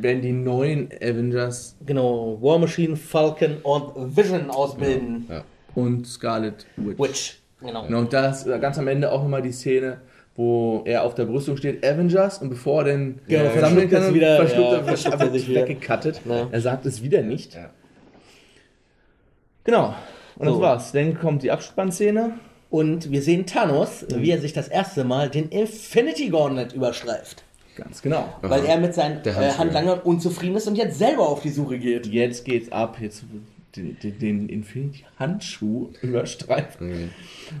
werden 0.00 0.22
die 0.22 0.32
neuen 0.32 0.88
Avengers 1.02 1.76
Genau, 1.84 2.38
War 2.40 2.58
Machine, 2.58 2.96
Falcon 2.96 3.58
und 3.62 4.16
Vision 4.16 4.50
ausbilden. 4.50 5.26
ja. 5.28 5.44
und 5.74 6.06
Scarlet 6.06 6.66
Witch. 6.76 6.98
Witch. 6.98 7.36
Genau. 7.60 7.84
Genau, 7.86 7.98
und 7.98 8.12
da 8.12 8.30
ist 8.30 8.46
äh, 8.46 8.58
ganz 8.58 8.78
am 8.78 8.88
Ende 8.88 9.12
auch 9.12 9.22
nochmal 9.22 9.42
die 9.42 9.52
Szene, 9.52 10.00
wo 10.40 10.80
er 10.86 11.04
auf 11.04 11.14
der 11.14 11.26
Brüstung 11.26 11.58
steht, 11.58 11.84
Avengers, 11.84 12.38
und 12.38 12.48
bevor 12.48 12.80
er 12.80 12.96
den 12.96 13.18
Genau, 13.28 13.44
äh, 13.44 13.50
verschluckt 13.50 13.92
er 13.92 14.00
es 14.08 14.14
wieder, 14.14 14.36
verschluckt 14.36 14.72
ja, 14.72 14.78
er, 14.78 14.84
verschluckt 14.84 15.20
er 15.20 15.30
sich 15.30 15.48
wieder. 15.48 15.60
weggecuttet. 15.68 16.20
Ja. 16.26 16.48
Er 16.50 16.60
sagt 16.62 16.86
es 16.86 17.02
wieder 17.02 17.20
nicht. 17.20 17.54
Ja. 17.54 17.68
Genau. 19.64 19.94
Und 20.36 20.46
das 20.46 20.54
So. 20.54 20.60
war's. 20.62 20.92
Dann 20.92 21.18
kommt 21.18 21.42
die 21.42 21.50
Abspannszene. 21.50 22.32
Und 22.70 23.10
wir 23.10 23.20
sehen 23.20 23.44
Thanos, 23.44 24.06
wie 24.14 24.30
er 24.30 24.40
sich 24.40 24.54
das 24.54 24.68
erste 24.68 25.04
Mal 25.04 25.28
den 25.28 25.48
Infinity 25.50 26.30
Gauntlet 26.30 26.72
überstreift. 26.72 27.42
Ganz 27.76 28.00
genau. 28.00 28.32
Weil 28.40 28.64
er 28.64 28.78
mit 28.78 28.94
seinen 28.94 29.22
äh. 29.26 29.32
Handlangern 29.58 30.00
unzufrieden 30.00 30.56
ist 30.56 30.68
und 30.68 30.76
jetzt 30.76 30.98
selber 30.98 31.28
auf 31.28 31.42
die 31.42 31.50
Suche 31.50 31.78
geht. 31.78 32.06
Jetzt 32.06 32.46
geht's 32.46 32.72
ab. 32.72 32.96
Jetzt 33.00 33.24
den, 33.76 33.98
den, 34.00 34.18
den 34.18 34.48
Infinity-Handschuh 34.48 35.90
überstreift. 36.02 36.80
Mhm. 36.80 37.10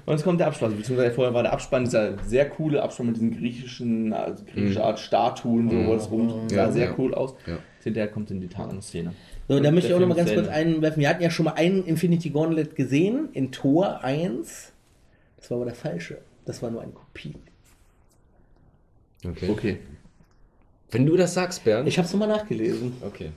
Und 0.06 0.14
es 0.14 0.22
kommt 0.22 0.40
der 0.40 0.48
Abspann, 0.48 0.76
beziehungsweise 0.76 1.14
vorher 1.14 1.34
war 1.34 1.42
der 1.42 1.52
Abspann, 1.52 1.84
dieser 1.84 2.18
sehr 2.24 2.48
coole 2.48 2.82
Abspann 2.82 3.06
mit 3.06 3.16
diesen 3.16 3.36
griechischen, 3.36 4.12
also 4.12 4.44
griechische 4.44 4.82
Art 4.84 4.98
Statuen, 4.98 5.70
so, 5.70 5.86
wo 5.86 5.94
das 5.94 6.10
rum 6.10 6.28
sah 6.28 6.36
Mhm. 6.36 6.48
Ja, 6.50 6.72
sehr 6.72 6.86
ja. 6.86 6.94
cool 6.98 7.14
aus. 7.14 7.34
Ja. 7.46 7.58
Hinterher 7.82 8.08
kommt 8.08 8.30
in 8.30 8.40
die 8.40 8.48
Tarnszene. 8.48 9.14
So, 9.48 9.58
da 9.58 9.70
möchte 9.72 9.88
ich 9.88 9.94
auch 9.94 10.00
noch 10.00 10.06
mal 10.08 10.14
ganz 10.14 10.32
kurz 10.32 10.48
einwerfen. 10.48 11.00
Wir 11.00 11.08
hatten 11.08 11.22
ja 11.22 11.30
schon 11.30 11.46
mal 11.46 11.54
einen 11.54 11.84
Infinity 11.84 12.30
Gauntlet 12.30 12.76
gesehen 12.76 13.30
in 13.32 13.50
Tor 13.52 14.04
1. 14.04 14.72
Das 15.38 15.50
war 15.50 15.56
aber 15.56 15.64
der 15.64 15.74
falsche. 15.74 16.18
Das 16.44 16.62
war 16.62 16.70
nur 16.70 16.82
eine 16.82 16.92
Kopie. 16.92 17.34
Okay. 19.26 19.48
Okay. 19.48 19.78
Wenn 20.90 21.06
du 21.06 21.16
das 21.16 21.34
sagst, 21.34 21.64
Bernd. 21.64 21.88
Ich 21.88 21.98
habe 21.98 22.06
es 22.06 22.12
nochmal 22.12 22.28
nachgelesen. 22.28 22.94
okay. 23.06 23.30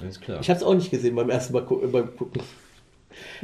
Alles 0.00 0.20
klar. 0.20 0.38
Ich 0.40 0.48
habe 0.50 0.58
es 0.58 0.64
auch 0.64 0.74
nicht 0.74 0.90
gesehen 0.90 1.14
beim 1.16 1.30
ersten 1.30 1.52
Mal 1.52 1.62
gu 1.62 1.86
beim 1.90 2.16
Gucken. 2.16 2.42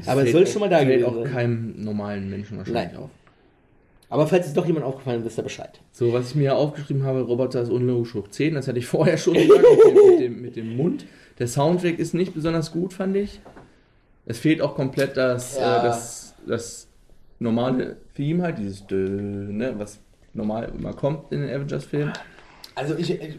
Aber 0.07 0.22
es 0.24 0.32
soll 0.32 0.44
auch- 0.44 0.46
schon 0.46 0.61
mal 0.61 0.68
da 0.68 0.78
fällt 0.78 0.88
gewesen 1.00 1.05
auch 1.07 1.22
sein. 1.24 1.32
keinem 1.32 1.74
normalen 1.84 2.30
Menschen 2.30 2.59
wahrscheinlich 2.59 2.92
Nein. 2.92 2.96
auf. 2.96 3.11
Aber 4.11 4.26
falls 4.28 4.46
es 4.46 4.52
doch 4.55 4.66
jemand 4.66 4.84
aufgefallen 4.84 5.20
ist, 5.20 5.26
wisst 5.26 5.38
ihr 5.38 5.42
Bescheid. 5.42 5.80
So, 5.90 6.12
was 6.12 6.30
ich 6.30 6.34
mir 6.36 6.55
aufgeschrieben 6.55 7.02
habe, 7.02 7.22
Roboter 7.22 7.62
ist 7.62 7.70
unlogisch 7.70 8.14
hoch 8.14 8.28
10, 8.28 8.55
das 8.55 8.68
hatte 8.68 8.78
ich 8.78 8.86
vorher 8.86 9.18
schon 9.18 9.34
gesagt, 9.34 9.62
mit, 9.62 9.84
dem, 9.86 9.94
mit, 10.11 10.20
dem, 10.20 10.42
mit 10.42 10.57
dem 10.57 10.76
Mund. 10.76 11.07
Der 11.40 11.48
Soundtrack 11.48 11.98
ist 11.98 12.14
nicht 12.14 12.32
besonders 12.34 12.70
gut, 12.70 12.92
fand 12.92 13.16
ich. 13.16 13.40
Es 14.26 14.38
fehlt 14.38 14.61
auch 14.62 14.76
komplett 14.76 15.16
das, 15.16 15.57
Ja. 15.59 15.80
äh, 15.80 15.82
das, 15.86 16.34
das 16.46 16.86
normale 17.40 17.96
Theme 18.14 18.44
halt, 18.44 18.59
dieses 18.59 18.86
Dö, 18.86 19.09
ne, 19.09 19.74
was 19.76 19.98
normal 20.32 20.70
immer 20.78 20.92
kommt 20.92 21.32
in 21.32 21.40
den 21.40 21.50
Avengers-Filmen. 21.50 22.12
Also 22.76 22.94
ich, 22.96 23.11
ich 23.11 23.36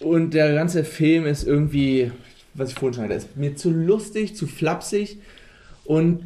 Und 0.00 0.32
der 0.32 0.54
ganze 0.54 0.84
Film 0.84 1.26
ist 1.26 1.46
irgendwie, 1.46 2.10
was 2.54 2.70
ich 2.70 2.74
vorhin 2.74 2.94
schon 2.94 3.02
sagte, 3.08 3.16
ist 3.16 3.36
mir 3.36 3.54
zu 3.56 3.70
lustig, 3.70 4.36
zu 4.36 4.46
flapsig 4.46 5.18
und 5.84 6.24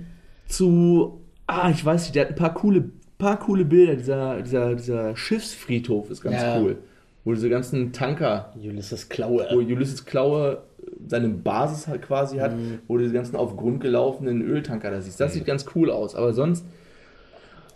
zu, 0.49 1.21
ah, 1.47 1.71
ich 1.71 1.85
weiß 1.85 2.03
nicht, 2.05 2.15
der 2.15 2.23
hat 2.25 2.31
ein 2.31 2.37
paar 2.37 2.55
coole, 2.55 2.85
paar 3.19 3.39
coole 3.39 3.65
Bilder. 3.65 3.97
Dieser, 3.97 4.43
dieser, 4.43 4.75
dieser 4.75 5.17
Schiffsfriedhof 5.17 6.11
ist 6.11 6.23
ganz 6.23 6.37
Ja. 6.37 6.59
cool. 6.61 6.77
Wo 7.25 7.33
diese 7.33 7.49
ganzen 7.49 7.93
Tanker, 7.93 8.53
Ulysses 8.63 9.09
Klaue. 9.09 9.47
wo 9.51 9.57
Ulysses 9.57 10.05
Klaue 10.05 10.63
seine 11.09 11.29
Basis 11.29 11.87
halt 11.89 12.03
quasi 12.03 12.37
hat, 12.39 12.53
wo 12.87 12.97
du 12.99 13.03
diese 13.05 13.15
ganzen 13.15 13.37
auf 13.37 13.57
Grund 13.57 13.81
gelaufenen 13.81 14.43
Öltanker 14.43 14.91
da 14.91 15.01
siehst. 15.01 15.19
Das 15.21 15.33
sieht 15.33 15.47
ganz 15.47 15.65
cool 15.75 15.91
aus, 15.91 16.15
aber 16.15 16.35
sonst, 16.35 16.65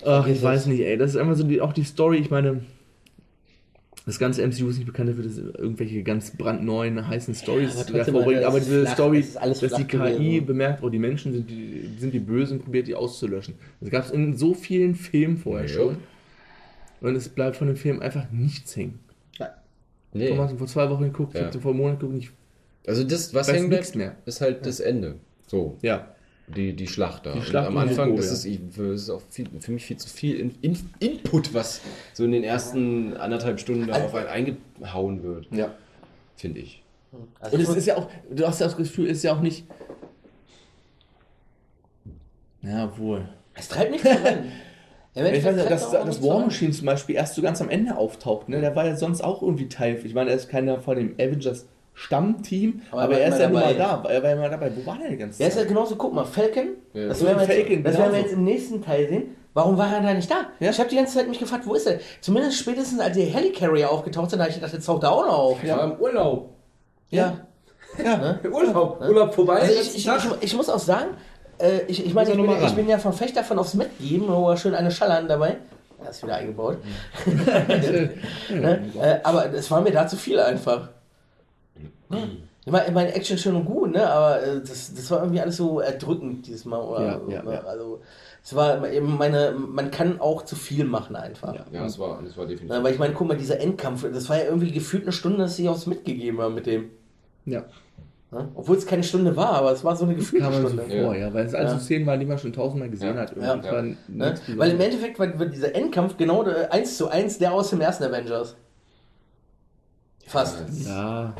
ach, 0.05 0.27
ich 0.27 0.43
weiß 0.43 0.67
nicht, 0.67 0.81
ey, 0.81 0.99
das 0.99 1.11
ist 1.13 1.17
einfach 1.17 1.35
so 1.37 1.45
die, 1.45 1.61
auch 1.63 1.73
die 1.73 1.85
Story, 1.85 2.19
ich 2.19 2.31
meine, 2.31 2.61
das 4.09 4.19
ganze 4.19 4.43
MCU 4.43 4.69
ist 4.71 4.77
nicht 4.79 4.87
bekannt 4.87 5.11
dafür, 5.11 5.23
dass 5.25 5.37
irgendwelche 5.37 6.03
ganz 6.03 6.31
brandneuen, 6.37 7.07
heißen 7.07 7.35
Stories 7.35 7.73
aber 7.77 7.81
trotzdem, 7.87 8.15
hervorbringt, 8.15 8.43
aber 8.43 8.59
diese 8.59 8.81
flach, 8.83 8.95
Story, 8.95 9.25
alles 9.37 9.61
dass 9.61 9.75
die 9.75 9.85
KI 9.85 9.99
gewesen. 9.99 10.47
bemerkt, 10.47 10.83
oh, 10.83 10.89
die 10.89 10.99
Menschen 10.99 11.33
sind 11.35 11.51
die, 11.51 11.91
sind 11.99 12.15
die 12.15 12.19
Bösen, 12.19 12.59
probiert 12.59 12.89
die 12.89 12.95
auszulöschen. 12.95 13.55
Das 13.81 13.91
gab 13.91 14.05
es 14.07 14.11
in 14.11 14.35
so 14.37 14.55
vielen 14.55 14.95
Filmen 14.95 15.37
vorher 15.37 15.69
Ja. 15.69 15.75
schon. 15.75 15.99
Und 17.01 17.15
es 17.15 17.29
bleibt 17.29 17.57
von 17.57 17.67
dem 17.69 17.77
Film 17.77 18.01
einfach 18.01 18.31
nichts 18.33 18.75
hängen. 18.77 18.99
Nee. 20.15 20.31
Thomas 20.31 20.53
vor 20.53 20.67
zwei 20.67 20.89
Wochen 20.89 21.03
geguckt, 21.05 21.35
ich 21.35 21.41
Ja. 21.43 21.51
vor 21.61 21.73
einem 21.73 21.81
Monat 21.83 22.01
geguckt, 22.01 22.17
ich, 22.19 22.31
Also 22.87 23.05
das, 23.05 23.35
was 23.35 23.53
nix 23.53 23.69
bleibt, 23.69 23.95
mehr. 23.97 24.17
ist 24.25 24.41
halt 24.41 24.65
das 24.65 24.81
Ende. 24.81 25.17
So, 25.47 25.77
ja. 25.83 26.09
Die, 26.55 26.75
die 26.75 26.87
Schlacht 26.87 27.27
da. 27.27 27.35
Die 27.35 27.43
Schlacht 27.43 27.69
und 27.69 27.75
um 27.75 27.81
am 27.81 27.89
Anfang 27.89 28.11
Yoko, 28.11 28.21
ist 28.21 28.27
ja. 28.27 28.33
es, 28.33 28.45
ich, 28.45 28.61
das 28.77 29.03
ist 29.03 29.11
auch 29.11 29.23
viel, 29.31 29.49
für 29.61 29.73
mich 29.73 29.85
viel 29.85 29.97
zu 29.97 30.09
viel 30.09 30.39
in, 30.39 30.55
in, 30.63 30.79
Input, 31.01 31.55
was 31.55 31.81
so 32.15 32.25
in 32.25 32.33
den 32.33 32.45
ersten 32.45 33.17
anderthalb 33.17 33.61
Stunden 33.61 33.87
da 33.87 34.05
auf 34.05 34.15
einen 34.15 34.29
eingehauen 34.29 35.23
wird, 35.23 35.49
ja. 35.51 35.75
finde 36.37 36.61
ich. 36.61 36.83
Also 37.41 37.57
Und 37.57 37.63
es 37.63 37.69
ist 37.71 37.87
ja 37.87 37.97
auch, 37.97 38.09
du 38.31 38.47
hast 38.47 38.61
ja 38.61 38.67
das 38.67 38.77
Gefühl, 38.77 39.07
es 39.07 39.19
ist 39.19 39.23
ja 39.25 39.35
auch 39.35 39.41
nicht. 39.41 39.65
Ja, 42.63 42.97
wohl. 42.99 43.29
es 43.55 43.69
treibt 43.69 43.91
nichts 43.91 44.09
voran. 44.09 44.53
Im 45.15 45.27
Ich 45.27 45.45
weiß 45.45 45.57
ja, 45.57 45.65
dass, 45.65 45.93
nichts 46.05 46.23
War. 46.23 46.41
Machine 46.41 46.71
zum 46.73 46.87
Beispiel 46.87 47.17
erst 47.17 47.35
so 47.35 47.43
ganz 47.43 47.61
am 47.61 47.71
Ende 47.71 47.97
auftaucht. 47.97 48.49
Ne? 48.49 48.61
Der 48.61 48.77
war 48.77 48.87
ja 48.87 48.97
sonst 48.97 49.23
auch 49.23 49.43
irgendwie 49.43 49.69
Teil. 49.69 50.01
Ich 50.05 50.15
meine, 50.15 50.31
er 50.31 50.37
ist 50.37 50.49
keiner 50.49 50.81
von 50.81 50.97
dem 50.97 51.15
Avengers 51.15 51.67
Stammteam, 51.99 52.81
Aber 52.93 53.03
aber, 53.03 53.13
er 53.15 53.19
war 53.19 53.25
er 53.25 53.29
ist 53.35 53.39
ja 53.41 53.45
immer 53.47 53.59
nur 53.59 53.69
mal 53.69 53.75
dabei. 53.75 54.03
da. 54.09 54.15
Er 54.15 54.23
war 54.23 54.31
ja 54.31 54.37
mal 54.37 54.51
dabei. 54.51 54.73
Wo 54.77 54.87
war 54.87 54.99
der 54.99 55.11
die 55.11 55.17
ganze 55.17 55.43
Ja, 55.43 55.49
ist 55.49 55.55
ja 55.57 55.61
Zeit? 55.63 55.69
genauso, 55.69 55.97
guck 55.97 56.15
mal, 56.15 56.25
Falcon, 56.25 56.69
Ja. 56.95 57.09
das 57.09 57.25
werden 57.25 57.41
wir, 57.41 57.47
Falcon, 57.47 57.73
jetzt, 57.73 57.87
das 57.87 57.99
werden 57.99 58.05
wir 58.05 58.05
genauso. 58.11 58.17
jetzt 58.23 58.33
im 58.33 58.45
nächsten 58.45 58.83
Teil 58.83 59.09
sehen. 59.09 59.37
Warum 59.55 59.77
war 59.77 59.93
er 59.93 60.01
da 60.03 60.15
nicht 60.15 60.31
da? 60.31 60.47
Ja. 60.61 60.71
Ich 60.71 60.79
habe 60.79 60.89
die 60.89 60.95
ganze 60.97 61.19
Zeit 61.19 61.29
mich 61.29 61.41
gefragt, 61.41 61.67
wo 61.67 61.75
ist 61.75 61.87
er? 61.89 61.99
Zumindest 62.21 62.59
spätestens 62.59 63.01
als 63.01 63.17
die 63.17 63.25
Helicarrier 63.25 63.91
aufgetaucht 63.91 64.31
sind, 64.31 64.39
habe 64.39 64.51
ich 64.51 64.55
gedacht, 64.57 64.73
jetzt 64.73 64.87
taucht 64.87 65.03
er 65.03 65.11
auch 65.13 65.27
noch 65.27 65.39
auf. 65.39 65.59
Ich 65.65 65.71
war 65.71 65.83
im 65.85 66.01
Urlaub. 66.01 66.51
Ja. 67.11 67.39
Ja. 68.05 68.39
Urlaub, 68.53 69.01
Urlaub 69.01 69.35
vorbei. 69.35 69.61
Also 69.61 69.73
ich, 69.73 69.97
ich, 69.97 70.07
ich, 70.07 70.25
ich 70.43 70.55
muss 70.57 70.69
auch 70.69 70.79
sagen, 70.79 71.09
äh, 71.59 71.81
ich, 71.89 72.07
ich 72.07 72.15
meine, 72.15 72.31
ich 72.31 72.39
er 72.39 72.43
bin, 72.45 72.65
ich 72.65 72.75
bin 72.75 72.89
ja 72.89 72.99
Verfechter 72.99 73.43
von 73.43 73.59
aufs 73.59 73.75
Met 73.75 73.89
geben, 73.99 74.27
wo 74.29 74.49
er 74.49 74.57
schön 74.57 74.75
eine 74.75 74.93
Schallern 74.93 75.27
dabei. 75.27 75.57
Er 76.05 76.11
ist 76.11 76.23
wieder 76.23 76.37
eingebaut. 76.37 76.77
ne? 78.51 78.85
äh, 79.01 79.17
aber 79.25 79.53
es 79.53 79.69
war 79.71 79.81
mir 79.81 79.91
da 79.91 80.07
zu 80.07 80.17
viel 80.17 80.39
einfach. 80.39 80.91
Ich 82.65 82.73
meine, 82.73 82.87
ich 82.89 82.93
meine, 82.93 83.13
Action 83.15 83.39
schön 83.39 83.55
und 83.55 83.65
gut, 83.65 83.93
ne? 83.93 84.07
aber 84.11 84.43
äh, 84.43 84.61
das, 84.61 84.93
das 84.95 85.11
war 85.11 85.21
irgendwie 85.21 85.41
alles 85.41 85.57
so 85.57 85.81
erdrückend 85.81 86.47
dieses 86.47 86.65
Mal. 86.67 86.81
Oder, 86.81 87.03
Ja, 87.03 87.21
ja, 87.29 87.43
ne? 87.43 87.55
ja. 87.55 87.61
Also, 87.63 88.01
es 88.45 88.55
war 88.55 88.87
eben 88.91 89.17
meine, 89.17 89.53
man 89.53 89.91
kann 89.91 90.21
auch 90.21 90.43
zu 90.45 90.55
viel 90.57 90.85
machen 90.85 91.17
einfach. 91.17 91.55
Ja. 91.55 91.65
Das 91.83 91.99
war, 91.99 92.21
das 92.23 92.37
war 92.37 92.47
definitiv. 92.47 92.77
Ne? 92.77 92.83
Weil 92.85 92.93
ich 92.93 92.99
meine, 92.99 93.15
guck 93.15 93.29
mal, 93.29 93.37
dieser 93.37 93.61
Endkampf, 93.61 94.03
das 94.13 94.29
war 94.29 94.37
ja 94.39 94.45
irgendwie 94.45 94.71
gefühlt 94.73 95.05
eine 95.05 95.13
Stunde, 95.13 95.39
dass 95.39 95.57
sie 95.57 95.69
aufs 95.69 95.87
mitgegeben 95.87 96.41
haben 96.41 96.55
mit 96.55 96.67
dem. 96.67 96.91
ja. 97.47 97.65
Ne? 98.31 98.47
Obwohl 98.55 98.77
es 98.77 98.85
keine 98.85 99.03
Stunde 99.05 99.35
war, 99.37 99.53
aber 99.55 99.73
es 99.73 99.83
war 99.85 99.97
so 99.97 100.05
eine 100.05 100.15
gefühlte 100.15 100.45
Kam 100.45 100.55
mir 100.63 100.69
so 100.69 100.75
Stunde. 100.75 101.03
vor, 101.03 101.17
ja. 101.17 101.33
Weil 101.33 101.47
es 101.47 101.55
alles 101.55 101.73
Ja. 101.73 101.79
so 101.79 101.83
Szenen 101.85 102.07
waren, 102.07 102.21
die 102.21 102.27
man 102.27 102.37
schon 102.39 102.53
tausendmal 102.53 102.91
gesehen 102.91 103.17
hat. 103.17 103.31
Es 103.35 103.39
Ne? 104.09 104.35
Weil 104.57 104.71
im. 104.73 104.81
Endeffekt 104.83 105.19
war, 105.19 105.27
dieser 105.29 105.75
Endkampf 105.75 106.19
genau 106.19 106.43
der 106.43 106.71
1 106.71 106.99
zu 106.99 107.09
1 107.09 107.39
der 107.39 107.55
aus 107.55 107.71
dem 107.71 107.81
ersten 107.81 108.05
Avengers. 108.05 108.55
Fast. 110.27 110.63
Ja. 110.87 111.33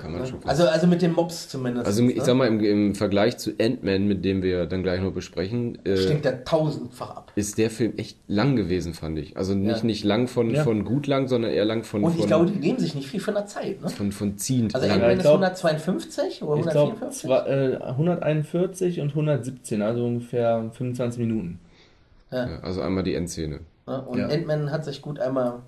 Kann 0.00 0.12
man 0.12 0.26
schon 0.26 0.40
fast 0.40 0.48
Also, 0.60 0.70
also 0.70 0.86
mit 0.86 1.02
den 1.02 1.12
Mobs 1.12 1.48
zumindest. 1.48 1.86
Also 1.86 2.02
ich 2.08 2.16
ne? 2.16 2.24
sag 2.24 2.34
mal, 2.36 2.48
im, 2.48 2.60
im 2.60 2.94
Vergleich 2.94 3.36
zu 3.38 3.50
Ant-Man, 3.60 4.06
mit 4.08 4.24
dem 4.24 4.42
wir 4.42 4.66
dann 4.66 4.82
gleich 4.82 5.00
noch 5.00 5.12
besprechen, 5.12 5.78
äh, 5.84 5.96
Stinkt 5.96 6.24
er 6.26 6.42
tausendfach 6.44 7.10
ab. 7.10 7.32
ist 7.36 7.58
der 7.58 7.70
Film 7.70 7.92
echt 7.96 8.16
lang 8.26 8.56
gewesen, 8.56 8.94
fand 8.94 9.18
ich. 9.18 9.36
Also 9.36 9.54
nicht, 9.54 9.78
Ja. 9.78 9.84
nicht 9.84 10.04
lang 10.04 10.26
von, 10.28 10.50
Ja. 10.50 10.64
von 10.64 10.84
gut 10.84 11.06
lang, 11.06 11.28
sondern 11.28 11.50
eher 11.52 11.64
lang 11.64 11.84
von, 11.84 12.02
Und 12.02 12.12
ich 12.12 12.18
von, 12.18 12.26
glaube, 12.26 12.46
die 12.50 12.58
nehmen 12.58 12.78
sich 12.78 12.94
nicht 12.94 13.08
viel 13.08 13.20
von 13.20 13.34
der 13.34 13.46
Zeit. 13.46 13.80
Ne? 13.82 13.88
von, 13.90 14.10
von 14.12 14.38
ziehend 14.38 14.74
Also. 14.74 14.88
Ant-Man 14.88 15.10
ist 15.12 15.20
glaub- 15.22 15.34
152 15.34 16.42
oder 16.42 16.60
Ich 16.64 16.70
glaube, 16.70 16.92
154? 16.96 17.30
äh, 17.30 17.90
141 17.90 19.00
und 19.00 19.10
117, 19.14 19.82
also 19.82 20.04
ungefähr 20.06 20.70
25 20.72 21.18
Minuten. 21.20 21.58
Ja, 22.32 22.60
also 22.62 22.80
einmal 22.80 23.02
die 23.02 23.14
Endszene. 23.14 23.60
Ne? 23.86 24.02
Und 24.02 24.18
Ja. 24.18 24.28
Ant-Man 24.28 24.70
hat 24.70 24.84
sich 24.84 25.02
gut 25.02 25.18
einmal... 25.18 25.60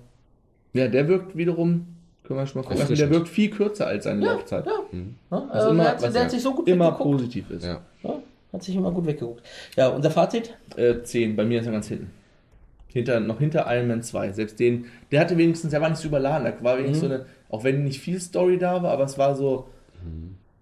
Ja, 0.73 0.87
der 0.87 1.07
wirkt 1.07 1.37
wiederum, 1.37 1.85
können 2.23 2.39
wir 2.39 2.47
schon 2.47 2.61
mal 2.61 2.67
gucken, 2.67 2.77
der 2.77 2.83
Erfrischend. 2.89 3.11
wirkt 3.11 3.27
viel 3.29 3.49
kürzer 3.49 3.87
als 3.87 4.03
seine 4.05 4.25
Laufzeit. 4.25 4.65
Ja. 4.65 4.71
Mhm. 4.91 5.15
Was 5.29 5.49
Also 5.51 5.69
immer- 5.71 5.83
der, 5.83 5.91
hat, 5.91 6.01
was 6.01 6.11
der 6.11 6.21
ja 6.21 6.25
hat 6.25 6.31
sich 6.31 6.41
so 6.41 6.53
gut 6.53 6.67
Immer 6.67 6.85
weggeguckt. 6.93 7.11
positiv 7.17 7.49
ist. 7.51 7.65
Ja. 7.65 7.81
Ja, 8.03 8.19
hat 8.53 8.63
sich 8.63 8.75
immer 8.75 8.91
gut 8.91 9.05
weggeguckt. 9.05 9.41
Ja, 9.75 9.89
unser 9.89 10.09
Fazit? 10.11 10.55
Äh, 10.77 11.01
10, 11.03 11.35
bei 11.35 11.43
mir 11.45 11.59
ist 11.59 11.65
er 11.65 11.71
ganz 11.73 11.87
hinten. 11.87 12.11
Hinter, 12.87 13.19
noch 13.19 13.39
hinter 13.39 13.65
Iron 13.75 13.87
Man 13.87 14.03
2. 14.03 14.31
Selbst 14.33 14.59
den, 14.59 14.85
der 15.11 15.19
hatte 15.21 15.37
wenigstens, 15.37 15.71
der 15.71 15.81
war 15.81 15.89
nicht 15.89 15.99
so 15.99 16.07
überladen. 16.07 16.45
Da 16.45 16.63
war 16.63 16.77
wenigstens 16.77 17.03
Mhm. 17.03 17.07
so 17.07 17.13
eine, 17.15 17.25
auch 17.49 17.63
wenn 17.63 17.83
nicht 17.83 17.99
viel 17.99 18.19
Story 18.19 18.57
da 18.57 18.81
war, 18.83 18.91
aber 18.91 19.03
es 19.05 19.17
war 19.17 19.35
so, 19.35 19.67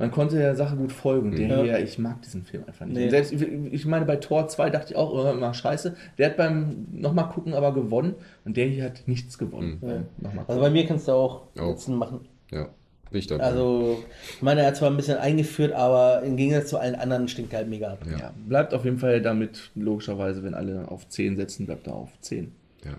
man 0.02 0.12
konnte 0.12 0.38
der 0.38 0.56
Sache 0.56 0.76
gut 0.76 0.92
folgen. 0.92 1.32
Der 1.36 1.48
Ja. 1.48 1.64
hier, 1.64 1.80
ich 1.80 1.98
mag 2.00 2.22
diesen 2.22 2.44
Film 2.44 2.64
einfach 2.68 2.86
nicht. 2.86 2.96
Nee. 2.98 3.10
Selbst, 3.10 3.32
ich- 3.32 3.86
meine, 3.86 4.06
bei 4.06 4.18
Tor 4.18 4.48
2 4.48 4.70
dachte 4.70 4.92
ich 4.94 4.96
auch 4.98 5.12
oh, 5.14 5.32
immer 5.32 5.54
scheiße. 5.54 5.96
Der 6.18 6.30
hat 6.30 6.38
beim 6.38 6.88
nochmal 6.92 7.30
gucken 7.30 7.54
aber 7.54 7.74
gewonnen 7.74 8.16
und 8.46 8.58
der 8.58 8.66
hier 8.68 8.84
hat 8.86 9.04
nichts 9.08 9.38
gewonnen. 9.38 9.80
Nochmal 10.18 10.46
Also 10.48 10.60
bei 10.62 10.70
mir 10.70 10.86
kannst 10.86 11.08
du 11.08 11.12
auch 11.14 11.44
Oh. 11.58 11.62
Nutzen 11.64 11.96
machen. 11.96 12.28
Ja, 12.52 12.68
dabei. 13.12 13.44
Also, 13.44 14.04
ich 14.36 14.42
meine, 14.42 14.62
er 14.62 14.68
hat 14.68 14.78
zwar 14.78 14.90
ein 14.90 14.96
bisschen 14.96 15.18
eingeführt, 15.18 15.74
aber 15.74 16.22
im 16.24 16.38
Gegensatz 16.38 16.70
zu 16.70 16.78
allen 16.78 16.96
anderen 16.96 17.28
stinkt 17.28 17.52
er 17.54 17.60
halt 17.60 17.70
mega 17.70 17.92
ab. 17.92 18.00
ja. 18.10 18.18
Ja, 18.18 18.34
bleibt 18.48 18.74
auf 18.74 18.86
jeden 18.86 19.00
Fall 19.00 19.22
damit, 19.22 19.70
logischerweise, 19.76 20.44
wenn 20.44 20.54
alle 20.54 20.88
auf 20.90 21.08
10 21.10 21.36
setzen, 21.36 21.66
bleibt 21.66 21.88
er 21.88 21.96
auf 21.96 22.10
10. 22.22 22.54
Ja. 22.86 22.92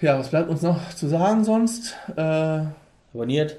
Ja, 0.00 0.18
was 0.18 0.28
bleibt 0.30 0.48
uns 0.48 0.62
noch 0.62 0.94
zu 0.94 1.08
sagen 1.08 1.44
sonst? 1.44 1.94
Äh, 2.16 2.64
Abonniert. 3.12 3.58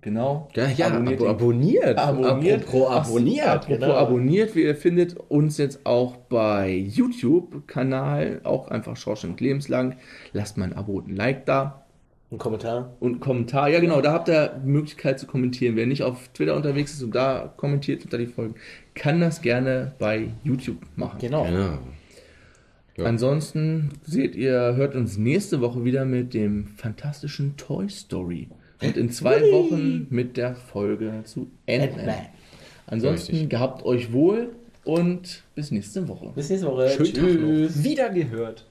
Genau. 0.00 0.48
Ja, 0.54 0.68
ja, 0.68 0.86
Abonniert 0.88 1.20
abo 1.20 1.24
den- 1.24 1.30
abonniert. 1.30 1.98
Abonniert. 1.98 2.62
Apropos 2.64 2.88
Ach, 2.90 3.06
abonniert. 3.08 3.46
Apropos 3.48 3.78
genau. 3.80 3.94
abonniert. 3.94 4.56
Ihr 4.56 4.76
findet 4.76 5.16
uns 5.16 5.58
jetzt 5.58 5.84
auch 5.86 6.16
bei 6.16 6.70
YouTube-Kanal, 6.76 8.40
auch 8.44 8.68
einfach 8.68 8.96
Schorschenk 8.96 9.40
lebenslang. 9.40 9.96
Lasst 10.32 10.56
mal 10.56 10.66
ein 10.66 10.72
Abo 10.76 10.92
und 10.98 11.08
ein 11.08 11.16
Like 11.16 11.46
da. 11.46 11.84
Ein 12.30 12.38
Kommentar. 12.38 12.92
Und 13.00 13.12
einen 13.12 13.20
Kommentar. 13.20 13.68
Ja, 13.70 13.80
genau, 13.80 14.02
da 14.02 14.12
habt 14.12 14.28
ihr 14.28 14.60
die 14.62 14.68
Möglichkeit 14.68 15.18
zu 15.18 15.26
kommentieren. 15.26 15.76
Wer 15.76 15.86
nicht 15.86 16.02
auf 16.02 16.28
Twitter 16.34 16.56
unterwegs 16.56 16.92
ist 16.92 17.02
und 17.02 17.14
da 17.14 17.52
kommentiert 17.56 18.04
unter 18.04 18.18
die 18.18 18.26
Folgen, 18.26 18.54
kann 18.94 19.20
das 19.20 19.40
gerne 19.40 19.92
bei 19.98 20.28
YouTube 20.44 20.76
machen. 20.96 21.18
Genau. 21.20 21.44
Genau. 21.44 21.78
Ja. 22.98 23.04
Ansonsten 23.04 23.90
seht 24.02 24.34
ihr, 24.34 24.74
hört 24.76 24.94
uns 24.96 25.16
nächste 25.16 25.60
Woche 25.60 25.84
wieder 25.84 26.04
mit 26.04 26.34
dem 26.34 26.66
fantastischen 26.66 27.56
Toy 27.56 27.88
Story 27.88 28.48
Und 28.82 28.96
in 28.96 29.10
zwei 29.10 29.40
Wochen 29.52 30.06
mit 30.10 30.36
der 30.36 30.54
Folge 30.54 31.22
zu. 31.24 31.50
Ant-Man. 31.68 32.26
Ansonsten 32.86 33.32
Richtig. 33.32 33.50
gehabt 33.50 33.84
euch 33.84 34.12
wohl 34.12 34.50
und 34.84 35.42
bis 35.54 35.70
nächste 35.70 36.08
Woche. 36.08 36.32
Bis 36.34 36.48
nächste 36.48 36.68
Woche. 36.68 36.88
Schönen 36.90 37.12
Tag 37.12 37.22
noch. 37.24 37.30
Tschüss. 37.30 37.84
Wieder 37.84 38.08
gehört. 38.10 38.66